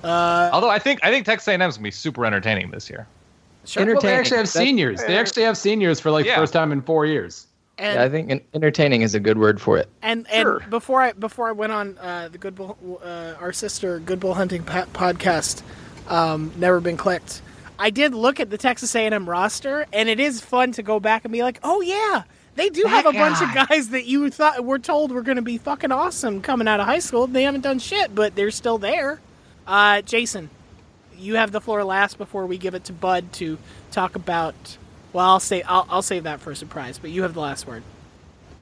Uh, 0.03 0.49
Although 0.53 0.69
I 0.69 0.79
think 0.79 0.99
I 1.03 1.11
think 1.11 1.25
Texas 1.25 1.47
A&M 1.47 1.61
is 1.61 1.75
going 1.75 1.83
to 1.83 1.83
be 1.83 1.91
super 1.91 2.25
entertaining 2.25 2.71
this 2.71 2.89
year. 2.89 3.07
Sure. 3.65 3.85
Well, 3.85 4.01
they 4.01 4.13
actually 4.13 4.37
have 4.37 4.47
That's- 4.47 4.51
seniors. 4.53 5.01
They 5.03 5.17
actually 5.17 5.43
have 5.43 5.57
seniors 5.57 5.99
for 5.99 6.11
like 6.11 6.25
Yeah. 6.25 6.35
first 6.37 6.53
time 6.53 6.71
in 6.71 6.81
four 6.81 7.05
years. 7.05 7.47
And, 7.77 7.95
Yeah, 7.95 8.03
I 8.03 8.09
think 8.09 8.43
entertaining 8.53 9.01
is 9.01 9.15
a 9.15 9.19
good 9.19 9.37
word 9.39 9.59
for 9.59 9.77
it. 9.77 9.89
And 10.03 10.27
and 10.31 10.59
before 10.69 11.01
I 11.01 11.13
before 11.13 11.47
I 11.47 11.51
went 11.51 11.71
on 11.71 11.97
uh, 11.99 12.29
the 12.31 12.37
Good 12.37 12.53
Bull, 12.55 12.77
uh, 13.03 13.33
our 13.39 13.51
sister 13.53 13.97
Good 13.99 14.19
Bull 14.19 14.35
Hunting 14.35 14.63
podcast, 14.63 15.61
um, 16.07 16.51
never 16.57 16.79
been 16.79 16.97
clicked. 16.97 17.41
I 17.79 17.89
did 17.89 18.13
look 18.13 18.39
at 18.39 18.51
the 18.51 18.57
Texas 18.59 18.93
A&M 18.95 19.27
roster, 19.27 19.87
and 19.91 20.07
it 20.09 20.19
is 20.19 20.39
fun 20.41 20.71
to 20.73 20.83
go 20.83 20.99
back 20.99 21.25
and 21.25 21.31
be 21.31 21.41
like, 21.41 21.59
oh 21.63 21.81
yeah, 21.81 22.23
they 22.55 22.69
do 22.69 22.83
have 22.87 23.07
a 23.07 23.13
bunch 23.13 23.41
of 23.41 23.51
guys 23.67 23.89
that 23.89 24.05
you 24.05 24.29
thought 24.29 24.63
were 24.63 24.77
told 24.77 25.11
were 25.11 25.23
going 25.23 25.37
to 25.37 25.41
be 25.41 25.57
fucking 25.57 25.91
awesome 25.91 26.41
coming 26.41 26.67
out 26.67 26.79
of 26.79 26.85
high 26.85 26.99
school. 26.99 27.25
They 27.25 27.43
haven't 27.43 27.61
done 27.61 27.79
shit, 27.79 28.13
but 28.13 28.35
they're 28.35 28.51
still 28.51 28.77
there. 28.77 29.19
Uh, 29.65 30.03
Jason, 30.03 30.51
you 31.21 31.35
have 31.35 31.51
the 31.51 31.61
floor 31.61 31.83
last 31.83 32.17
before 32.17 32.45
we 32.45 32.57
give 32.57 32.73
it 32.73 32.83
to 32.85 32.93
Bud 32.93 33.31
to 33.33 33.57
talk 33.91 34.15
about. 34.15 34.77
Well, 35.13 35.25
I'll 35.25 35.39
say 35.39 35.61
I'll, 35.61 35.85
I'll 35.89 36.01
save 36.01 36.23
that 36.23 36.39
for 36.39 36.51
a 36.51 36.55
surprise, 36.55 36.97
but 36.97 37.11
you 37.11 37.23
have 37.23 37.33
the 37.33 37.39
last 37.39 37.67
word. 37.67 37.83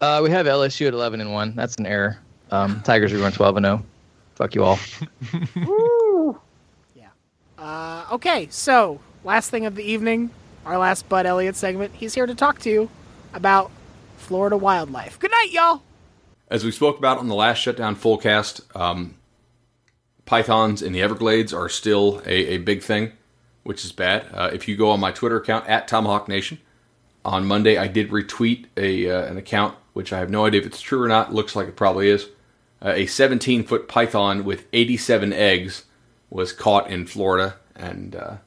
Uh, 0.01 0.22
we 0.24 0.30
have 0.32 0.45
LSU 0.45 0.88
at 0.88 0.93
11 0.93 1.22
and 1.22 1.34
1. 1.34 1.55
That's 1.55 1.76
an 1.76 1.86
error. 1.86 2.20
Um, 2.51 2.82
Tigers 2.84 3.14
are 3.14 3.18
going 3.18 3.34
12 3.34 3.57
and 3.57 3.66
0. 3.66 3.86
Fuck 4.36 4.55
you 4.55 4.64
all. 4.64 4.80
Woo! 5.66 6.39
Yeah. 6.95 7.10
Uh, 7.57 8.05
okay, 8.14 8.47
so 8.49 8.99
last 9.24 9.49
thing 9.49 9.66
of 9.66 9.76
the 9.76 9.84
evening, 9.84 10.30
our 10.66 10.78
last 10.78 11.10
Bud 11.10 11.26
Elliott 11.26 11.55
segment. 11.55 11.93
He's 11.93 12.14
here 12.14 12.26
to 12.26 12.36
talk 12.36 12.60
to 12.60 12.70
you 12.70 12.89
about 13.34 13.72
Florida 14.18 14.55
wildlife. 14.57 15.20
Good 15.20 15.32
night, 15.32 15.51
y'all. 15.51 15.82
As 16.49 16.64
we 16.64 16.72
spoke 16.72 16.97
about 16.97 17.18
on 17.18 17.28
the 17.28 17.36
last 17.36 17.57
shutdown 17.57 17.95
fullcast, 17.95 18.76
um, 18.76 19.16
pythons 20.30 20.84
in 20.84 20.93
the 20.93 21.01
Everglades 21.01 21.51
are 21.55 21.67
still 21.67 22.21
a, 22.23 22.53
a 22.53 22.57
big 22.59 22.84
thing, 22.84 23.13
which 23.63 23.84
is 23.84 23.91
bad. 23.91 24.27
Uh, 24.32 24.51
if 24.53 24.67
you 24.67 24.77
go 24.77 24.91
on 24.91 24.99
my 24.99 25.11
Twitter 25.11 25.38
account 25.38 25.67
at 25.67 25.88
Tomahawk 25.88 26.27
Nation, 26.27 26.59
on 27.25 27.47
Monday 27.47 27.77
I 27.80 27.88
did 27.88 28.11
retweet 28.11 28.67
a 28.77 29.09
uh, 29.09 29.25
an 29.25 29.38
account 29.38 29.75
which 29.93 30.13
I 30.13 30.19
have 30.19 30.30
no 30.30 30.45
idea 30.45 30.61
if 30.61 30.67
it's 30.67 30.82
true 30.82 31.01
or 31.01 31.07
not. 31.07 31.34
Looks 31.34 31.55
like 31.55 31.67
it 31.67 31.75
probably 31.75 32.09
is. 32.09 32.27
Uh, 32.80 32.93
a 32.95 33.07
17 33.07 33.63
foot 33.63 33.88
python 33.88 34.45
with 34.45 34.67
87 34.71 35.34
eggs 35.34 35.86
was 36.30 36.53
caught 36.53 36.91
in 36.91 37.07
Florida, 37.07 37.55
and 37.75 38.15
uh, 38.15 38.38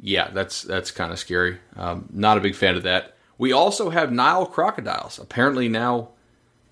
yeah, 0.00 0.30
that's 0.30 0.62
that's 0.62 0.90
kind 0.90 1.12
of 1.12 1.18
scary. 1.18 1.58
Um, 1.76 2.08
not 2.10 2.38
a 2.38 2.40
big 2.40 2.54
fan 2.54 2.74
of 2.74 2.84
that. 2.84 3.14
We 3.36 3.52
also 3.52 3.90
have 3.90 4.10
Nile 4.10 4.46
crocodiles, 4.46 5.18
apparently 5.18 5.68
now 5.68 6.08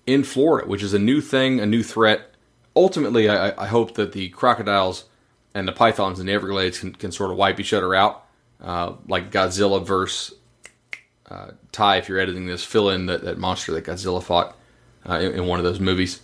in 0.07 0.23
Florida, 0.23 0.67
which 0.67 0.81
is 0.81 0.95
a 0.95 0.99
new 0.99 1.21
thing, 1.21 1.59
a 1.59 1.67
new 1.67 1.83
threat. 1.83 2.28
Ultimately, 2.75 3.29
I, 3.29 3.63
I 3.63 3.67
hope 3.67 3.95
that 3.95 4.11
the 4.11 4.29
crocodiles 4.29 5.05
and 5.53 5.67
the 5.67 5.71
pythons 5.71 6.19
in 6.19 6.27
the 6.27 6.33
Everglades 6.33 6.79
can, 6.79 6.93
can 6.93 7.11
sort 7.11 7.31
of 7.31 7.37
wipe 7.37 7.59
each 7.59 7.73
other 7.73 7.95
out, 7.95 8.25
uh, 8.61 8.93
like 9.07 9.31
Godzilla 9.31 9.85
versus 9.85 10.35
uh, 11.29 11.51
Ty. 11.71 11.97
If 11.97 12.09
you're 12.09 12.19
editing 12.19 12.45
this, 12.45 12.63
fill 12.63 12.89
in 12.89 13.07
that, 13.07 13.23
that 13.23 13.37
monster 13.37 13.71
that 13.73 13.85
Godzilla 13.85 14.21
fought 14.21 14.55
uh, 15.07 15.15
in, 15.15 15.33
in 15.33 15.45
one 15.47 15.59
of 15.59 15.65
those 15.65 15.79
movies. 15.79 16.21